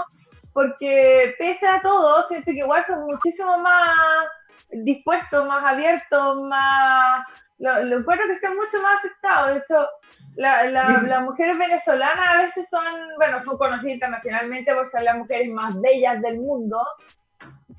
porque 0.53 1.35
pese 1.38 1.67
a 1.67 1.81
todo, 1.81 2.25
siento 2.27 2.51
que 2.51 2.59
igual 2.59 2.85
son 2.88 3.05
muchísimo 3.05 3.57
más 3.57 4.27
dispuestos, 4.71 5.45
más 5.45 5.63
abiertos, 5.65 6.41
más... 6.43 7.25
Lo, 7.57 7.83
lo 7.83 7.97
encuentro 7.97 8.27
que 8.27 8.33
están 8.35 8.55
mucho 8.55 8.81
más 8.81 8.99
aceptados, 8.99 9.49
de 9.49 9.57
hecho 9.57 9.89
la, 10.35 10.63
la, 10.65 11.03
las 11.03 11.21
mujeres 11.21 11.57
venezolanas 11.57 12.27
a 12.29 12.41
veces 12.43 12.69
son, 12.69 12.85
bueno, 13.17 13.43
son 13.43 13.57
conocidas 13.57 13.95
internacionalmente 13.95 14.73
por 14.73 14.88
ser 14.88 15.03
las 15.03 15.17
mujeres 15.17 15.49
más 15.49 15.79
bellas 15.81 16.21
del 16.21 16.39
mundo, 16.39 16.81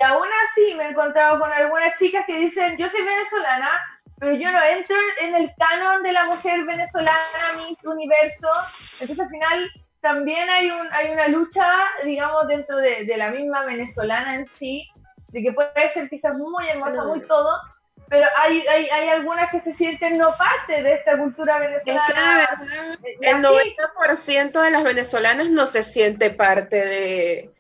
y 0.01 0.05
aún 0.05 0.27
así 0.49 0.75
me 0.75 0.85
he 0.85 0.91
encontrado 0.91 1.39
con 1.39 1.53
algunas 1.53 1.97
chicas 1.99 2.25
que 2.27 2.39
dicen, 2.39 2.77
yo 2.79 2.89
soy 2.89 3.03
venezolana, 3.03 3.69
pero 4.19 4.33
yo 4.33 4.51
no 4.51 4.63
entro 4.63 4.97
en 5.21 5.35
el 5.35 5.51
canon 5.59 6.03
de 6.03 6.13
la 6.13 6.25
mujer 6.25 6.65
venezolana, 6.65 7.19
Miss 7.57 7.85
Universo. 7.85 8.49
Entonces 9.01 9.21
al 9.21 9.29
final 9.29 9.71
también 10.01 10.49
hay, 10.49 10.71
un, 10.71 10.89
hay 10.93 11.11
una 11.11 11.29
lucha, 11.29 11.67
digamos, 12.03 12.49
dentro 12.49 12.79
de, 12.79 13.05
de 13.05 13.17
la 13.19 13.31
misma 13.31 13.65
venezolana 13.67 14.37
en 14.37 14.47
sí, 14.59 14.89
de 15.29 15.43
que 15.43 15.53
puede 15.53 15.89
ser 15.93 16.09
quizás 16.09 16.35
muy 16.35 16.67
hermosa, 16.69 17.05
muy 17.05 17.21
todo, 17.27 17.59
pero 18.09 18.27
hay, 18.39 18.67
hay, 18.67 18.87
hay, 18.87 19.09
algunas 19.11 19.51
que 19.51 19.61
se 19.61 19.75
sienten 19.75 20.17
no 20.17 20.35
parte 20.37 20.83
de 20.83 20.95
esta 20.95 21.19
cultura 21.19 21.59
venezolana. 21.59 22.49
Es 23.03 23.19
que 23.21 23.29
el 23.29 23.37
90% 23.37 24.63
de 24.63 24.71
las 24.71 24.83
venezolanas 24.83 25.51
no 25.51 25.67
se 25.67 25.83
siente 25.83 26.31
parte 26.31 26.77
de, 26.77 27.51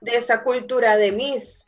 de 0.00 0.16
esa 0.16 0.42
cultura 0.42 0.96
de 0.96 1.12
Miss. 1.12 1.66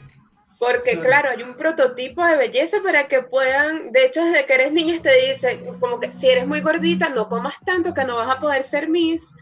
Porque 0.63 1.01
claro. 1.01 1.31
hay 1.31 1.43
un 1.43 1.57
prototipo 1.57 2.25
de 2.25 2.37
belleza 2.37 2.81
para 2.85 3.09
que 3.09 3.21
puedan, 3.21 3.91
de 3.91 4.07
hecho 4.07 4.25
desde 4.25 4.47
que 4.47 4.55
eres 4.55 4.71
niña 4.71 5.03
te 5.03 5.13
dice 5.27 5.61
como 5.81 5.99
que 5.99 6.13
si 6.13 6.31
eres 6.31 6.47
muy 6.47 6.61
gordita 6.61 7.09
no 7.09 7.29
comas 7.29 7.57
tanto 7.67 7.93
que 7.93 8.05
no 8.05 8.15
vas 8.15 8.29
a 8.29 8.39
poder 8.39 8.63
ser 8.63 8.89
Miss, 8.89 9.35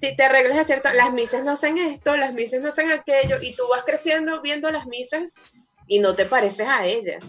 si 0.00 0.16
te 0.16 0.22
arreglas 0.22 0.56
a 0.56 0.64
cierta, 0.64 0.94
las 0.94 1.12
Misses 1.12 1.44
no 1.44 1.50
hacen 1.50 1.76
esto, 1.76 2.16
las 2.16 2.32
Misses 2.32 2.62
no 2.62 2.70
hacen 2.70 2.90
aquello 2.90 3.36
y 3.42 3.54
tú 3.54 3.64
vas 3.70 3.84
creciendo 3.84 4.40
viendo 4.40 4.70
las 4.70 4.86
Misses 4.86 5.34
y 5.88 5.98
no 5.98 6.16
te 6.16 6.24
pareces 6.24 6.66
a 6.66 6.86
ellas. 6.86 7.22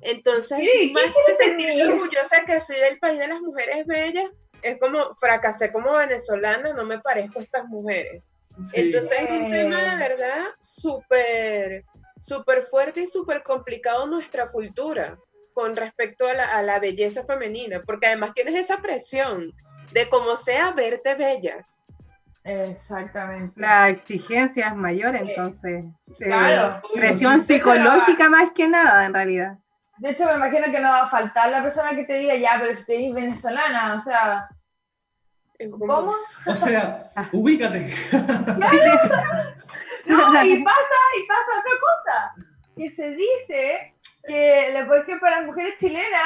Entonces, 0.00 0.60
más 0.92 1.04
que 1.26 1.34
sentirte 1.34 1.84
orgullosa 1.88 2.44
que 2.46 2.60
soy 2.60 2.76
del 2.76 3.00
país 3.00 3.18
de 3.18 3.26
las 3.26 3.40
mujeres 3.40 3.88
bellas, 3.88 4.26
es 4.62 4.78
como 4.78 5.16
fracasé 5.16 5.72
como 5.72 5.94
venezolana, 5.94 6.72
no 6.72 6.84
me 6.84 7.00
parezco 7.00 7.40
a 7.40 7.42
estas 7.42 7.64
mujeres. 7.64 8.30
Entonces 8.72 9.18
es 9.20 9.30
un 9.30 9.50
tema 9.50 9.82
de 9.82 9.96
verdad 9.96 10.44
súper 10.60 11.84
súper 12.24 12.62
fuerte 12.64 13.02
y 13.02 13.06
súper 13.06 13.42
complicado 13.42 14.06
nuestra 14.06 14.50
cultura 14.50 15.18
con 15.52 15.76
respecto 15.76 16.26
a 16.26 16.62
la, 16.62 16.78
belleza 16.80 17.22
femenina, 17.24 17.82
porque 17.84 18.06
además 18.06 18.32
tienes 18.34 18.54
esa 18.54 18.78
presión 18.78 19.52
de 19.92 20.08
como 20.08 20.36
sea 20.36 20.72
verte 20.72 21.14
bella. 21.14 21.64
Exactamente. 22.42 23.60
La 23.60 23.88
exigencia 23.88 24.68
es 24.68 24.74
mayor, 24.74 25.14
entonces. 25.14 25.84
Claro. 26.18 26.82
presión 26.94 27.46
psicológica 27.46 28.28
más 28.28 28.50
que 28.52 28.68
nada, 28.68 29.06
en 29.06 29.14
realidad. 29.14 29.58
De 29.98 30.10
hecho, 30.10 30.24
me 30.26 30.34
imagino 30.34 30.64
que 30.72 30.80
no 30.80 30.88
va 30.88 31.02
a 31.02 31.08
faltar 31.08 31.50
la 31.50 31.62
persona 31.62 31.90
que 31.90 32.04
te 32.04 32.14
diga, 32.14 32.34
ya, 32.34 32.56
pero 32.58 32.74
si 32.74 32.84
te 32.84 32.92
dices 32.94 33.14
venezolana, 33.14 33.94
o 33.94 34.02
sea. 34.02 34.48
¿Cómo? 35.78 36.14
O 36.46 36.56
sea, 36.56 37.10
ubícate. 37.32 37.94
No, 40.06 40.44
y 40.44 40.56
pasa, 40.64 40.98
y 41.18 41.26
pasa 41.26 41.58
otra 41.58 41.72
cosa, 41.80 42.48
que 42.76 42.90
se 42.90 43.10
dice 43.14 43.94
que, 44.26 44.84
por 44.86 44.98
ejemplo, 44.98 45.30
las 45.30 45.46
mujeres 45.46 45.74
chilenas, 45.78 46.22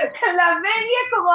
las 0.36 0.62
ven 0.62 0.82
y 0.82 1.04
es 1.04 1.10
como, 1.14 1.32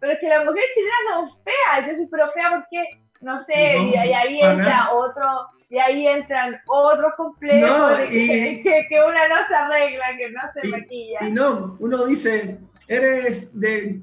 pero 0.00 0.12
es 0.12 0.18
que 0.20 0.28
las 0.28 0.44
mujeres 0.44 0.68
chilenas 0.74 1.00
son 1.12 1.44
feas, 1.44 1.78
entonces, 1.78 2.08
pero 2.10 2.30
fea 2.32 2.50
porque, 2.50 2.84
no 3.20 3.40
sé, 3.40 3.78
y, 3.78 3.96
ahí 3.96 4.40
entra 4.40 4.90
otro, 4.92 5.48
y 5.68 5.78
ahí 5.78 6.06
entran 6.06 6.60
otros 6.66 7.12
complejos 7.16 7.98
de 7.98 8.08
que, 8.62 8.86
que, 8.88 9.02
una 9.02 9.28
no 9.28 9.36
se 9.46 9.54
arregla, 9.54 10.16
que 10.16 10.30
no 10.30 10.40
se 10.54 10.68
maquilla. 10.68 11.18
Y 11.22 11.32
no, 11.32 11.76
uno 11.80 12.06
dice, 12.06 12.58
eres 12.86 13.58
de, 13.58 14.00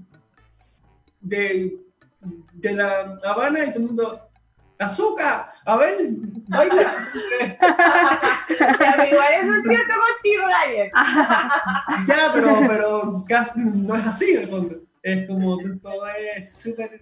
de, 1.21 1.77
de 2.53 2.73
la 2.73 3.19
Habana 3.23 3.65
y 3.65 3.67
todo 3.69 3.79
el 3.79 3.85
mundo, 3.85 4.24
azúcar, 4.79 5.51
a 5.65 5.77
ver, 5.77 5.97
baila. 6.47 6.93
igual 9.09 9.33
es 9.33 9.47
un 9.47 9.63
cierto 9.63 9.93
contigo, 10.05 10.47
Daniel. 10.47 10.91
ya, 12.07 12.31
pero, 12.33 12.59
pero 12.67 13.25
casi 13.27 13.59
no 13.59 13.95
es 13.95 14.05
así 14.05 14.31
en 14.31 14.41
el 14.43 14.47
fondo. 14.49 14.75
Es 15.01 15.27
como 15.27 15.57
todo 15.81 16.07
es 16.07 16.57
súper 16.57 16.99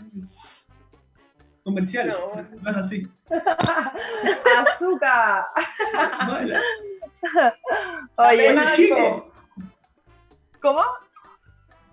comercial. 1.64 2.08
No. 2.10 2.42
no. 2.62 2.70
es 2.70 2.78
así. 2.78 3.08
Azúcar. 4.58 5.46
Baila. 6.28 6.62
Oye, 8.18 8.54
Oye 8.54 8.74
chico. 8.74 9.32
¿Cómo? 10.62 10.84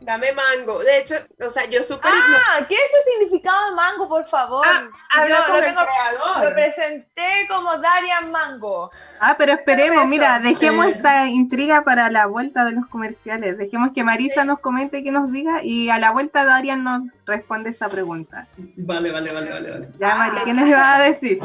Dame 0.01 0.33
mango. 0.33 0.79
De 0.79 0.99
hecho, 0.99 1.15
o 1.47 1.51
sea, 1.51 1.69
yo 1.69 1.83
súper. 1.83 2.11
Ah, 2.11 2.65
¿qué 2.67 2.75
es 2.75 2.81
el 2.81 3.13
significado 3.13 3.69
de 3.69 3.77
mango, 3.77 4.09
por 4.09 4.25
favor? 4.25 4.67
Ah, 4.67 4.89
habla 5.11 5.45
con 5.47 5.57
el 5.57 5.75
creador. 5.75 6.45
Lo 6.45 6.55
presenté 6.55 7.47
como 7.49 7.77
Darian 7.77 8.31
Mango. 8.31 8.91
Ah, 9.21 9.35
pero 9.37 9.53
esperemos, 9.53 10.07
mira, 10.07 10.39
dejemos 10.39 10.87
esta 10.87 11.27
intriga 11.27 11.83
para 11.83 12.11
la 12.11 12.25
vuelta 12.27 12.65
de 12.65 12.73
los 12.73 12.87
comerciales. 12.87 13.59
Dejemos 13.59 13.91
que 13.95 14.03
Marisa 14.03 14.45
nos 14.45 14.61
comente, 14.61 15.05
que 15.05 15.13
nos 15.13 15.31
diga, 15.31 15.63
y 15.63 15.91
a 15.91 15.99
la 15.99 16.13
vuelta 16.13 16.45
Darian 16.45 16.83
nos 16.83 17.03
responde 17.27 17.69
esta 17.69 17.89
pregunta. 17.91 18.47
Vale, 18.57 19.13
vale, 19.13 19.33
vale, 19.33 19.51
vale. 19.51 19.71
vale. 19.71 19.89
Ya, 19.99 20.15
Mari, 20.15 20.37
¿qué 20.47 20.55
nos 20.55 20.71
va 20.73 20.95
a 20.97 21.03
decir? 21.03 21.41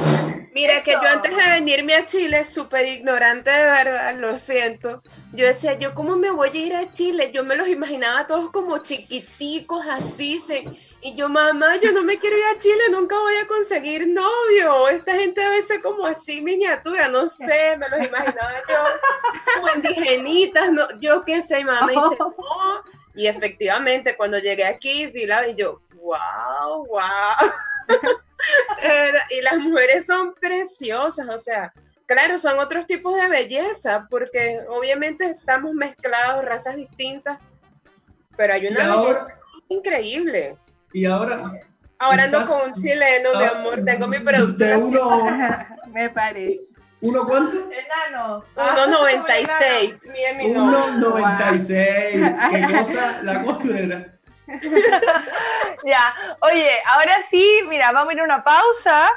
Mira, 0.55 0.81
que 0.83 0.93
yo 0.93 1.01
antes 1.01 1.35
de 1.35 1.43
venirme 1.43 1.95
a 1.95 2.05
Chile, 2.05 2.45
súper 2.45 2.87
ignorante 2.87 3.49
de 3.49 3.63
verdad, 3.65 4.15
lo 4.17 4.37
siento. 4.37 5.03
Yo 5.33 5.45
decía, 5.45 5.77
¿yo 5.77 5.93
cómo 5.93 6.15
me 6.15 6.31
voy 6.31 6.49
a 6.49 6.55
ir 6.55 6.75
a 6.75 6.91
Chile? 6.93 7.31
Yo 7.33 7.43
me 7.43 7.57
los 7.57 7.67
imaginaba 7.67 8.25
todos 8.25 8.44
como 8.51 8.79
chiquiticos, 8.79 9.85
así. 9.87 10.39
y 11.01 11.15
yo, 11.15 11.29
mamá, 11.29 11.77
yo 11.77 11.91
no 11.91 12.03
me 12.03 12.19
quiero 12.19 12.37
ir 12.37 12.43
a 12.45 12.59
Chile, 12.59 12.83
nunca 12.91 13.17
voy 13.17 13.35
a 13.35 13.47
conseguir 13.47 14.07
novio. 14.07 14.89
Esta 14.89 15.15
gente 15.15 15.41
debe 15.41 15.61
ser 15.63 15.81
como 15.81 16.05
así, 16.05 16.41
miniatura, 16.41 17.07
no 17.07 17.27
sé, 17.27 17.77
me 17.77 17.89
los 17.89 18.07
imaginaba 18.07 18.53
yo 18.67 18.83
como 19.55 19.69
indigenitas, 19.75 20.71
no, 20.71 20.99
yo 20.99 21.23
qué 21.23 21.41
sé, 21.41 21.63
mamá. 21.63 21.91
Y, 21.91 21.95
no. 21.95 22.35
y 23.15 23.27
efectivamente, 23.27 24.15
cuando 24.15 24.39
llegué 24.39 24.65
aquí, 24.65 25.07
vi 25.07 25.25
la 25.25 25.47
y 25.47 25.55
yo, 25.55 25.81
wow, 25.95 26.85
wow. 26.87 27.01
y 29.29 29.41
las 29.41 29.57
mujeres 29.57 30.05
son 30.05 30.33
preciosas, 30.35 31.27
o 31.29 31.37
sea, 31.37 31.73
claro, 32.05 32.37
son 32.39 32.59
otros 32.59 32.87
tipos 32.87 33.15
de 33.15 33.27
belleza, 33.27 34.07
porque 34.09 34.61
obviamente 34.69 35.31
estamos 35.31 35.73
mezclados, 35.73 36.45
razas 36.45 36.75
distintas, 36.75 37.39
pero 38.35 38.53
hay 38.53 38.67
una 38.67 38.95
belleza 38.95 39.27
increíble. 39.69 40.57
Y 40.93 41.05
ahora... 41.05 41.53
Ahora 41.97 42.23
ando 42.25 42.45
con 42.45 42.71
un 42.71 42.81
chileno, 42.81 43.29
mi 43.39 43.45
amor, 43.45 43.85
tengo 43.85 44.07
mi 44.07 44.19
producto. 44.19 45.25
Me 45.93 46.09
parece. 46.09 46.61
¿Uno 47.01 47.25
cuánto? 47.25 47.69
Enano. 47.71 48.43
1.96. 48.55 50.01
Miren 50.03 50.37
mi 50.37 50.47
nombre. 50.49 50.79
1.96. 51.07 52.51
Qué 52.51 52.73
cosa, 52.77 53.21
la 53.23 53.43
costurera. 53.43 54.15
ya, 55.85 56.13
oye, 56.41 56.71
ahora 56.91 57.21
sí, 57.29 57.61
mira, 57.67 57.91
vamos 57.91 58.11
a 58.11 58.13
ir 58.13 58.19
a 58.21 58.23
una 58.23 58.43
pausa 58.43 59.09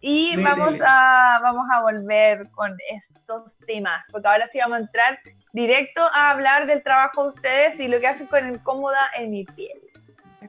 y 0.00 0.36
vamos, 0.42 0.76
A, 0.80 1.40
vamos 1.42 1.66
a 1.72 1.80
volver 1.82 2.48
con 2.52 2.76
estos 2.88 3.56
temas, 3.66 4.06
porque 4.10 4.28
ahora 4.28 4.48
sí 4.50 4.58
vamos 4.58 4.78
a 4.78 4.80
entrar 4.82 5.20
directo 5.56 6.02
a 6.12 6.30
hablar 6.30 6.66
del 6.66 6.82
trabajo 6.82 7.22
de 7.22 7.28
ustedes 7.30 7.80
y 7.80 7.88
lo 7.88 7.98
que 7.98 8.06
hacen 8.06 8.26
con 8.26 8.46
Incómoda 8.46 9.00
en 9.16 9.30
mi 9.30 9.44
piel. 9.44 9.80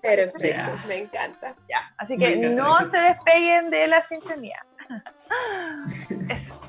Perfecto, 0.02 0.78
me 0.86 1.04
encanta. 1.04 1.56
Así 1.98 2.18
que 2.18 2.36
no 2.36 2.78
se 2.92 2.98
despeguen 2.98 3.70
de 3.70 3.88
la 3.88 4.06
sintonía. 4.06 4.64
Eso. 6.30 6.60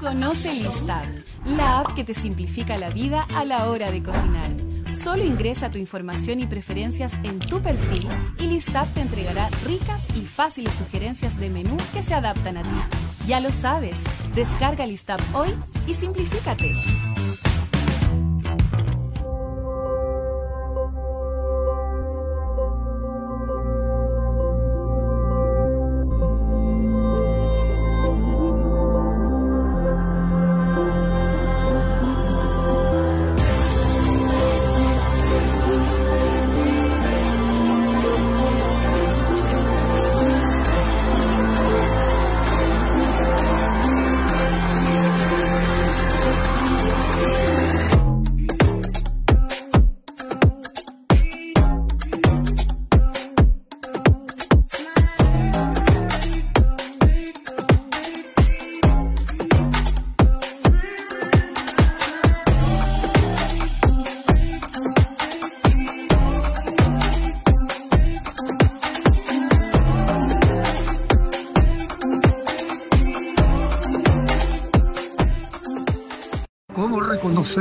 Conoce 0.00 0.52
Listab, 0.52 1.06
la 1.46 1.80
app 1.80 1.94
que 1.94 2.04
te 2.04 2.12
simplifica 2.12 2.76
la 2.76 2.90
vida 2.90 3.26
a 3.34 3.46
la 3.46 3.70
hora 3.70 3.90
de 3.90 4.02
cocinar. 4.02 4.50
Solo 4.94 5.24
ingresa 5.24 5.70
tu 5.70 5.78
información 5.78 6.38
y 6.38 6.46
preferencias 6.46 7.14
en 7.24 7.40
tu 7.40 7.60
perfil 7.60 8.08
y 8.38 8.46
Listab 8.46 8.86
te 8.94 9.00
entregará 9.00 9.50
ricas 9.64 10.06
y 10.16 10.24
fáciles 10.24 10.74
sugerencias 10.74 11.38
de 11.38 11.50
menú 11.50 11.76
que 11.92 12.02
se 12.02 12.14
adaptan 12.14 12.58
a 12.58 12.62
ti. 12.62 12.68
Ya 13.26 13.40
lo 13.40 13.50
sabes, 13.50 13.98
descarga 14.34 14.86
Listab 14.86 15.20
hoy 15.34 15.50
y 15.88 15.94
simplifícate. 15.94 16.74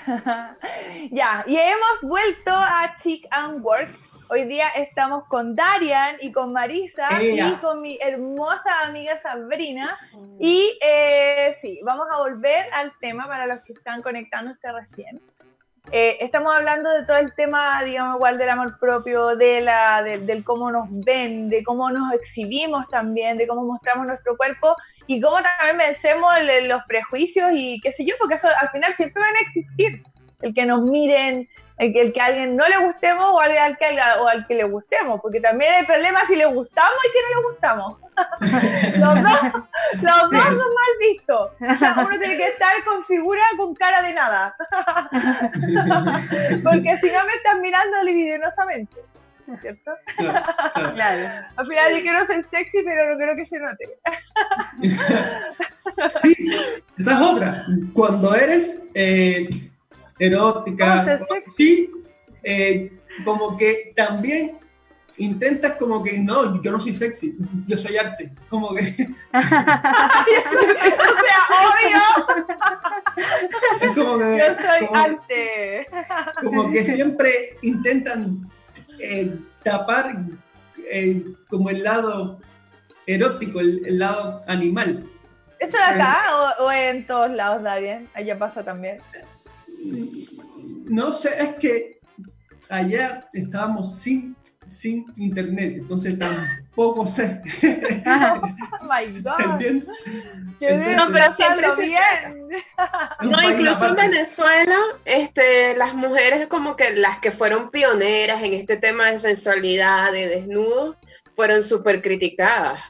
ya, 1.11 1.43
y 1.47 1.55
hemos 1.55 2.01
vuelto 2.01 2.51
a 2.51 2.95
Chic 3.01 3.27
and 3.31 3.63
Work. 3.63 3.89
Hoy 4.31 4.45
día 4.45 4.67
estamos 4.75 5.25
con 5.25 5.55
Darian 5.55 6.17
y 6.21 6.31
con 6.31 6.53
Marisa 6.53 7.21
y 7.21 7.53
con 7.55 7.81
mi 7.81 7.97
hermosa 7.99 8.81
amiga 8.85 9.19
Sabrina. 9.21 9.97
Y 10.39 10.77
eh, 10.81 11.57
sí, 11.61 11.79
vamos 11.83 12.07
a 12.11 12.17
volver 12.17 12.71
al 12.73 12.91
tema 12.99 13.27
para 13.27 13.47
los 13.47 13.63
que 13.63 13.73
están 13.73 14.03
conectándose 14.03 14.71
recién. 14.71 15.19
Eh, 15.91 16.17
estamos 16.19 16.55
hablando 16.55 16.91
de 16.91 17.03
todo 17.03 17.17
el 17.17 17.33
tema, 17.33 17.83
digamos, 17.83 18.17
igual 18.17 18.37
del 18.37 18.49
amor 18.49 18.77
propio, 18.79 19.35
de 19.35 19.61
la, 19.61 20.03
del 20.03 20.43
cómo 20.43 20.69
nos 20.71 20.87
ven, 20.89 21.49
de 21.49 21.63
cómo 21.63 21.89
nos 21.89 22.13
exhibimos 22.13 22.87
también, 22.89 23.37
de 23.37 23.47
cómo 23.47 23.63
mostramos 23.63 24.05
nuestro 24.05 24.37
cuerpo 24.37 24.75
y 25.07 25.19
cómo 25.19 25.37
también 25.41 25.77
vencemos 25.79 26.31
los 26.67 26.83
prejuicios 26.87 27.51
y 27.53 27.79
qué 27.81 27.91
sé 27.91 28.05
yo, 28.05 28.13
porque 28.19 28.35
eso 28.35 28.49
al 28.61 28.69
final 28.69 28.95
siempre 28.95 29.19
van 29.19 29.35
a 29.35 29.41
existir. 29.41 30.03
El 30.41 30.53
que 30.53 30.65
nos 30.65 30.83
miren, 30.83 31.49
el 31.79 31.93
que, 31.93 32.01
el 32.01 32.13
que 32.13 32.21
a 32.21 32.25
alguien 32.25 32.57
no 32.57 32.67
le 32.67 32.77
gustemos 32.77 33.25
o 33.25 33.39
al, 33.39 33.77
que, 33.77 33.85
o 34.19 34.27
al 34.27 34.45
que 34.45 34.55
le 34.55 34.65
gustemos, 34.65 35.21
porque 35.21 35.39
también 35.39 35.73
hay 35.73 35.85
problemas 35.85 36.27
si 36.27 36.35
le 36.35 36.45
gustamos 36.45 36.99
y 37.07 37.11
que 37.13 37.19
no 37.23 37.41
le 37.41 37.47
gustamos. 37.47 37.97
los 38.99 39.15
dos, 39.23 39.53
los 40.01 40.31
dos 40.31 40.43
son 40.43 40.57
mal 40.57 40.93
vistos. 40.99 41.51
uno 41.59 42.09
tiene 42.19 42.35
que 42.35 42.47
estar 42.49 42.83
con 42.83 43.03
figura 43.05 43.41
con 43.55 43.73
cara 43.75 44.01
de 44.01 44.13
nada. 44.13 44.55
porque 46.63 46.99
si 47.01 47.11
no 47.11 47.25
me 47.25 47.33
están 47.33 47.61
mirando 47.61 48.03
libidinosamente. 48.03 49.01
¿Cierto? 49.61 49.91
Claro, 50.93 51.47
Al 51.55 51.65
final 51.65 51.95
yo 51.95 52.01
quiero 52.01 52.25
ser 52.27 52.43
sexy, 52.43 52.83
pero 52.83 53.11
no 53.11 53.17
quiero 53.17 53.35
que 53.35 53.45
se 53.45 53.57
note. 53.57 53.85
sí, 56.21 56.51
esa 56.99 57.13
es 57.13 57.21
otra. 57.21 57.65
Cuando 57.93 58.35
eres 58.35 58.83
eh, 58.93 59.49
erótica. 60.19 61.25
Sí, 61.49 61.89
eh, 62.43 62.91
como 63.23 63.57
que 63.57 63.93
también 63.95 64.59
intentas 65.17 65.73
como 65.73 66.03
que 66.03 66.17
no, 66.17 66.61
yo 66.61 66.71
no 66.71 66.79
soy 66.79 66.93
sexy, 66.93 67.35
yo 67.67 67.77
soy 67.77 67.97
arte. 67.97 68.31
Como 68.49 68.73
que. 68.75 68.81
o 69.33 69.41
sea, 69.41 69.79
obvio. 71.65 72.01
Es 73.81 73.91
como 73.95 74.19
que. 74.19 74.37
Yo 74.37 74.55
soy 74.55 74.87
como, 74.87 74.99
arte. 74.99 75.87
Como 76.43 76.71
que 76.71 76.85
siempre 76.85 77.57
intentan 77.61 78.49
eh, 78.99 79.35
tapar 79.63 80.17
eh, 80.89 81.23
como 81.47 81.69
el 81.69 81.83
lado 81.83 82.39
erótico, 83.07 83.59
el, 83.59 83.85
el 83.85 83.99
lado 83.99 84.41
animal. 84.47 85.05
¿Esto 85.59 85.77
de 85.77 85.83
acá 85.83 86.55
o, 86.59 86.65
o, 86.65 86.71
en 86.71 87.05
todos 87.05 87.29
lados, 87.31 87.63
Darien? 87.63 88.07
Allá 88.13 88.39
pasa 88.39 88.63
también. 88.63 88.99
No 90.85 91.13
sé, 91.13 91.29
es 91.41 91.55
que 91.55 91.99
allá 92.69 93.27
estábamos 93.33 93.99
sin 93.99 94.35
sin 94.69 95.05
internet, 95.17 95.75
entonces 95.77 96.17
tampoco 96.17 97.07
sé. 97.07 97.41
oh 98.05 98.41
my 98.83 99.21
God. 99.21 99.37
¿Se 99.37 99.43
entiende? 99.43 99.87
Entonces, 100.59 100.97
no, 100.97 101.11
pero 101.11 101.33
siempre 101.33 101.67
bien. 101.77 102.49
No, 103.21 103.41
incluso 103.41 103.87
en 103.87 103.95
Venezuela, 103.95 104.77
este, 105.05 105.75
las 105.75 105.93
mujeres 105.93 106.47
como 106.47 106.75
que 106.75 106.91
las 106.95 107.19
que 107.19 107.31
fueron 107.31 107.71
pioneras 107.71 108.43
en 108.43 108.53
este 108.53 108.77
tema 108.77 109.07
de 109.07 109.19
sensualidad, 109.19 110.11
de 110.11 110.27
desnudo, 110.27 110.97
fueron 111.35 111.63
súper 111.63 112.01
criticadas. 112.01 112.81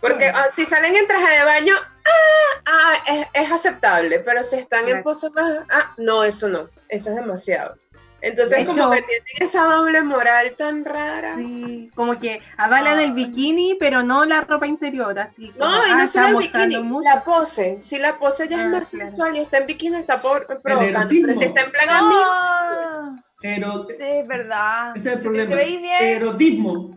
Porque 0.00 0.30
bueno. 0.30 0.38
si 0.52 0.66
salen 0.66 0.96
en 0.96 1.06
traje 1.06 1.38
de 1.38 1.44
baño, 1.44 1.74
ah, 2.04 2.62
ah 2.66 2.94
es, 3.06 3.26
es, 3.44 3.52
aceptable, 3.52 4.20
pero 4.20 4.42
si 4.44 4.56
están 4.56 4.88
en 4.88 5.02
posadas, 5.02 5.66
ah, 5.70 5.94
no, 5.98 6.24
eso 6.24 6.48
no, 6.48 6.68
eso 6.88 7.10
es 7.10 7.16
demasiado. 7.16 7.76
Entonces 8.22 8.58
de 8.58 8.64
como 8.64 8.94
hecho, 8.94 9.04
que 9.04 9.20
tienen 9.26 9.48
esa 9.48 9.64
doble 9.64 10.00
moral 10.02 10.54
tan 10.56 10.84
rara. 10.84 11.36
Sí, 11.36 11.90
como 11.96 12.20
que 12.20 12.40
avalan 12.56 12.98
ah. 12.98 13.02
el 13.02 13.12
bikini, 13.14 13.74
pero 13.80 14.04
no 14.04 14.24
la 14.24 14.42
ropa 14.42 14.66
interior, 14.68 15.18
así. 15.18 15.50
Como, 15.50 15.68
no, 15.68 15.86
y 15.88 15.90
no 15.90 16.02
ah, 16.02 16.06
solo 16.06 16.28
el 16.28 16.36
bikini, 16.36 16.78
mucho. 16.78 17.08
la 17.08 17.24
pose. 17.24 17.78
Si 17.78 17.98
la 17.98 18.18
pose 18.18 18.46
ya 18.46 18.58
ah, 18.58 18.62
es 18.62 18.68
más 18.68 18.90
claro. 18.90 19.06
sensual 19.06 19.36
y 19.36 19.40
está 19.40 19.58
en 19.58 19.66
bikini, 19.66 19.96
está 19.96 20.22
por, 20.22 20.46
provocando. 20.46 21.08
Pero 21.08 21.34
si 21.34 21.44
está 21.44 21.62
en 21.62 21.70
plan 21.72 22.08
no. 22.08 23.22
Pero, 23.40 23.88
sí, 23.88 23.96
es 23.98 24.28
verdad. 24.28 24.96
Ese 24.96 25.08
es 25.08 25.16
el 25.16 25.20
problema. 25.20 25.60
Erotismo. 26.00 26.96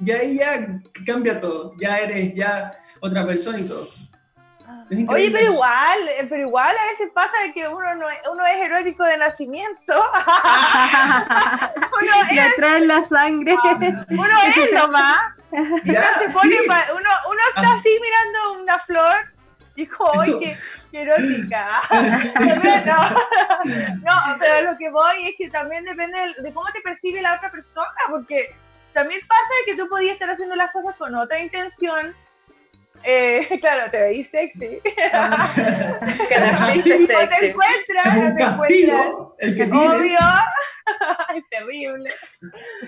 Ya 0.00 0.16
ahí 0.16 0.38
ya 0.38 0.80
cambia 1.06 1.40
todo. 1.40 1.72
Ya 1.78 1.98
eres 2.00 2.34
ya 2.34 2.76
otra 3.00 3.24
persona 3.24 3.60
y 3.60 3.62
todo. 3.62 3.88
Oye, 4.90 5.30
pero 5.30 5.52
igual, 5.52 5.98
pero 6.28 6.42
igual 6.42 6.76
a 6.76 6.90
veces 6.90 7.08
pasa 7.14 7.32
que 7.54 7.66
uno 7.66 7.94
no 7.94 8.10
es, 8.10 8.18
uno 8.30 8.46
es 8.46 8.56
erótico 8.56 9.04
de 9.04 9.16
nacimiento. 9.16 9.74
uno 12.02 12.12
es, 12.30 12.56
trae 12.56 12.80
la 12.80 13.08
sangre. 13.08 13.56
uno 14.10 14.34
es 14.56 14.72
nomás. 14.72 15.22
Ya, 15.84 16.04
se 16.18 16.28
pone 16.30 16.56
sí. 16.56 16.68
pa, 16.68 16.84
uno, 16.92 17.10
uno 17.30 17.40
está 17.48 17.74
así 17.74 17.98
mirando 18.00 18.62
una 18.62 18.78
flor 18.80 19.34
y 19.76 19.86
como, 19.86 20.20
¡ay, 20.20 20.36
qué, 20.40 20.56
qué, 20.90 21.02
erótica! 21.02 21.82
no, 22.84 23.10
no, 24.02 24.36
pero 24.38 24.70
lo 24.70 24.78
que 24.78 24.90
voy 24.90 25.28
es 25.28 25.34
que 25.36 25.50
también 25.50 25.84
depende 25.84 26.34
de 26.38 26.52
cómo 26.52 26.70
te 26.72 26.80
percibe 26.80 27.22
la 27.22 27.34
otra 27.34 27.50
persona, 27.50 27.90
porque 28.10 28.54
también 28.92 29.20
pasa 29.26 29.54
que 29.66 29.76
tú 29.76 29.88
podías 29.88 30.14
estar 30.14 30.30
haciendo 30.30 30.56
las 30.56 30.70
cosas 30.70 30.94
con 30.96 31.14
otra 31.14 31.40
intención 31.40 32.14
eh, 33.02 33.58
claro, 33.60 33.90
te 33.90 34.00
veis 34.00 34.30
sexy. 34.30 34.80
Ah. 35.12 35.48
que 36.28 36.80
sexy. 36.80 37.06
te 37.06 37.48
encuentras, 37.48 38.06
es 38.06 38.16
un 38.16 38.28
no 38.30 38.34
te 38.36 38.42
castigo 38.42 38.92
encuentras. 38.92 39.14
el 39.38 39.56
que 39.56 39.66
tienes. 39.66 39.88
Obvio. 39.90 40.18
es 41.36 41.44
terrible. 41.50 42.10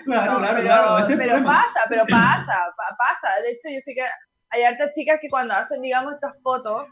Claro, 0.04 0.32
No, 0.32 0.38
claro, 0.38 0.54
pero, 0.56 0.66
claro. 0.68 0.98
ese 0.98 1.16
pero 1.16 1.32
problema. 1.34 1.50
pasa, 1.72 1.86
pero 1.88 2.04
pasa, 2.06 2.58
pa- 2.76 2.96
pasa. 2.98 3.40
De 3.42 3.50
hecho, 3.52 3.68
yo 3.70 3.80
sé 3.80 3.94
que 3.94 4.04
hay 4.50 4.62
hartas 4.64 4.92
chicas 4.94 5.18
que 5.20 5.28
cuando 5.28 5.54
hacen, 5.54 5.80
digamos, 5.82 6.14
estas 6.14 6.34
fotos, 6.42 6.86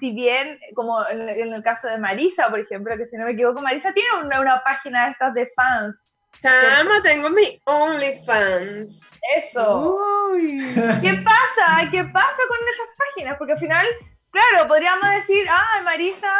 si 0.00 0.12
bien, 0.12 0.58
como 0.74 1.06
en, 1.08 1.28
en 1.28 1.52
el 1.52 1.62
caso 1.62 1.86
de 1.88 1.98
Marisa, 1.98 2.48
por 2.50 2.60
ejemplo, 2.60 2.96
que 2.96 3.06
si 3.06 3.16
no 3.16 3.24
me 3.24 3.32
equivoco, 3.32 3.60
Marisa 3.60 3.92
tiene 3.92 4.08
una, 4.24 4.40
una 4.40 4.62
página 4.64 5.06
de 5.06 5.10
estas 5.12 5.34
de 5.34 5.50
fans. 5.54 5.96
Chama, 6.42 7.02
tengo 7.02 7.30
mi 7.30 7.60
OnlyFans. 7.66 9.07
Eso. 9.36 9.98
¿Qué 10.34 11.12
pasa? 11.24 11.90
¿Qué 11.90 12.04
pasa 12.04 12.42
con 12.48 12.58
esas 12.74 12.88
páginas? 12.96 13.36
Porque 13.38 13.52
al 13.52 13.58
final, 13.58 13.86
claro, 14.30 14.68
podríamos 14.68 15.10
decir, 15.10 15.46
ah, 15.50 15.80
Marisa 15.84 16.32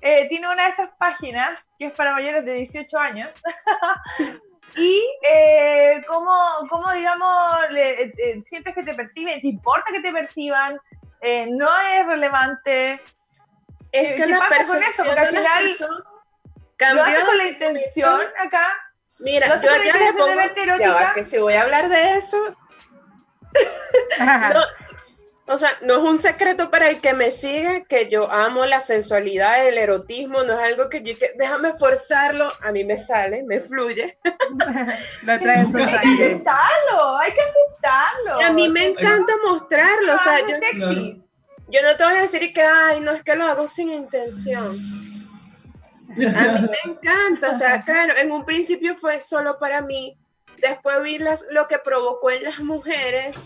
eh, 0.00 0.28
tiene 0.28 0.48
una 0.48 0.64
de 0.64 0.70
estas 0.70 0.90
páginas 0.98 1.64
que 1.78 1.86
es 1.86 1.92
para 1.92 2.12
mayores 2.12 2.44
de 2.44 2.54
18 2.54 2.98
años. 2.98 3.30
y 4.76 5.02
eh, 5.22 6.02
¿cómo, 6.06 6.32
cómo, 6.68 6.92
digamos, 6.92 7.70
le, 7.70 8.04
eh, 8.04 8.42
sientes 8.46 8.74
que 8.74 8.82
te 8.82 8.94
perciben? 8.94 9.40
¿Te 9.40 9.48
importa 9.48 9.92
que 9.92 10.00
te 10.00 10.12
perciban? 10.12 10.78
Eh, 11.20 11.48
¿No 11.50 11.68
es 11.80 12.06
relevante? 12.06 13.00
Es 13.92 14.14
¿Qué 14.14 14.26
que 14.26 14.36
pasa 14.36 14.64
con 14.66 14.82
eso? 14.82 15.04
Porque 15.04 15.20
al 15.20 15.28
final 15.28 15.64
lo 15.80 16.04
cambió 16.76 17.04
haces 17.04 17.24
con 17.24 17.38
la 17.38 17.46
intención 17.48 18.20
acá. 18.38 18.72
Mira, 19.20 19.60
yo 19.60 19.70
le 19.70 19.92
pongo, 20.14 20.78
ya 20.78 20.94
va, 20.94 21.14
que 21.14 21.24
si 21.24 21.38
voy 21.38 21.54
a 21.54 21.62
hablar 21.62 21.88
de 21.88 22.16
eso, 22.16 22.38
no, 24.54 24.60
o 25.52 25.58
sea, 25.58 25.70
no 25.82 25.94
es 25.94 26.02
un 26.04 26.18
secreto 26.18 26.70
para 26.70 26.88
el 26.88 27.00
que 27.00 27.12
me 27.12 27.32
sigue 27.32 27.84
que 27.88 28.08
yo 28.08 28.30
amo 28.30 28.64
la 28.66 28.80
sensualidad, 28.80 29.66
el 29.66 29.78
erotismo, 29.78 30.44
no 30.44 30.52
es 30.52 30.72
algo 30.72 30.88
que 30.88 31.02
yo, 31.02 31.18
que, 31.18 31.32
déjame 31.36 31.74
forzarlo, 31.74 32.48
a 32.60 32.70
mí 32.70 32.84
me 32.84 32.96
sale, 32.96 33.42
me 33.42 33.60
fluye. 33.60 34.16
Lo 35.24 35.38
trae 35.40 35.58
Hay 35.58 35.72
que 35.72 35.82
aceptarlo, 35.82 37.18
hay 37.18 37.32
que 37.32 37.40
aceptarlo. 37.40 38.40
Y 38.40 38.44
a 38.44 38.52
mí 38.52 38.68
me 38.68 38.90
encanta 38.90 39.32
mostrarlo, 39.44 40.14
o 40.14 40.18
sea, 40.18 40.38
yo, 40.38 40.56
yo 41.68 41.82
no 41.82 41.96
te 41.96 42.04
voy 42.04 42.14
a 42.14 42.22
decir 42.22 42.52
que, 42.52 42.62
ay, 42.62 43.00
no 43.00 43.10
es 43.10 43.22
que 43.24 43.34
lo 43.34 43.44
hago 43.44 43.66
sin 43.66 43.90
intención. 43.90 45.09
A 46.10 46.58
mí 46.58 46.68
me 46.86 46.92
encanta, 46.92 47.50
o 47.50 47.54
sea, 47.54 47.82
claro, 47.82 48.16
en 48.16 48.30
un 48.32 48.44
principio 48.44 48.96
fue 48.96 49.20
solo 49.20 49.58
para 49.58 49.80
mí, 49.80 50.16
después 50.58 51.02
vi 51.02 51.18
las, 51.18 51.44
lo 51.50 51.68
que 51.68 51.78
provocó 51.78 52.30
en 52.30 52.44
las 52.44 52.58
mujeres 52.60 53.36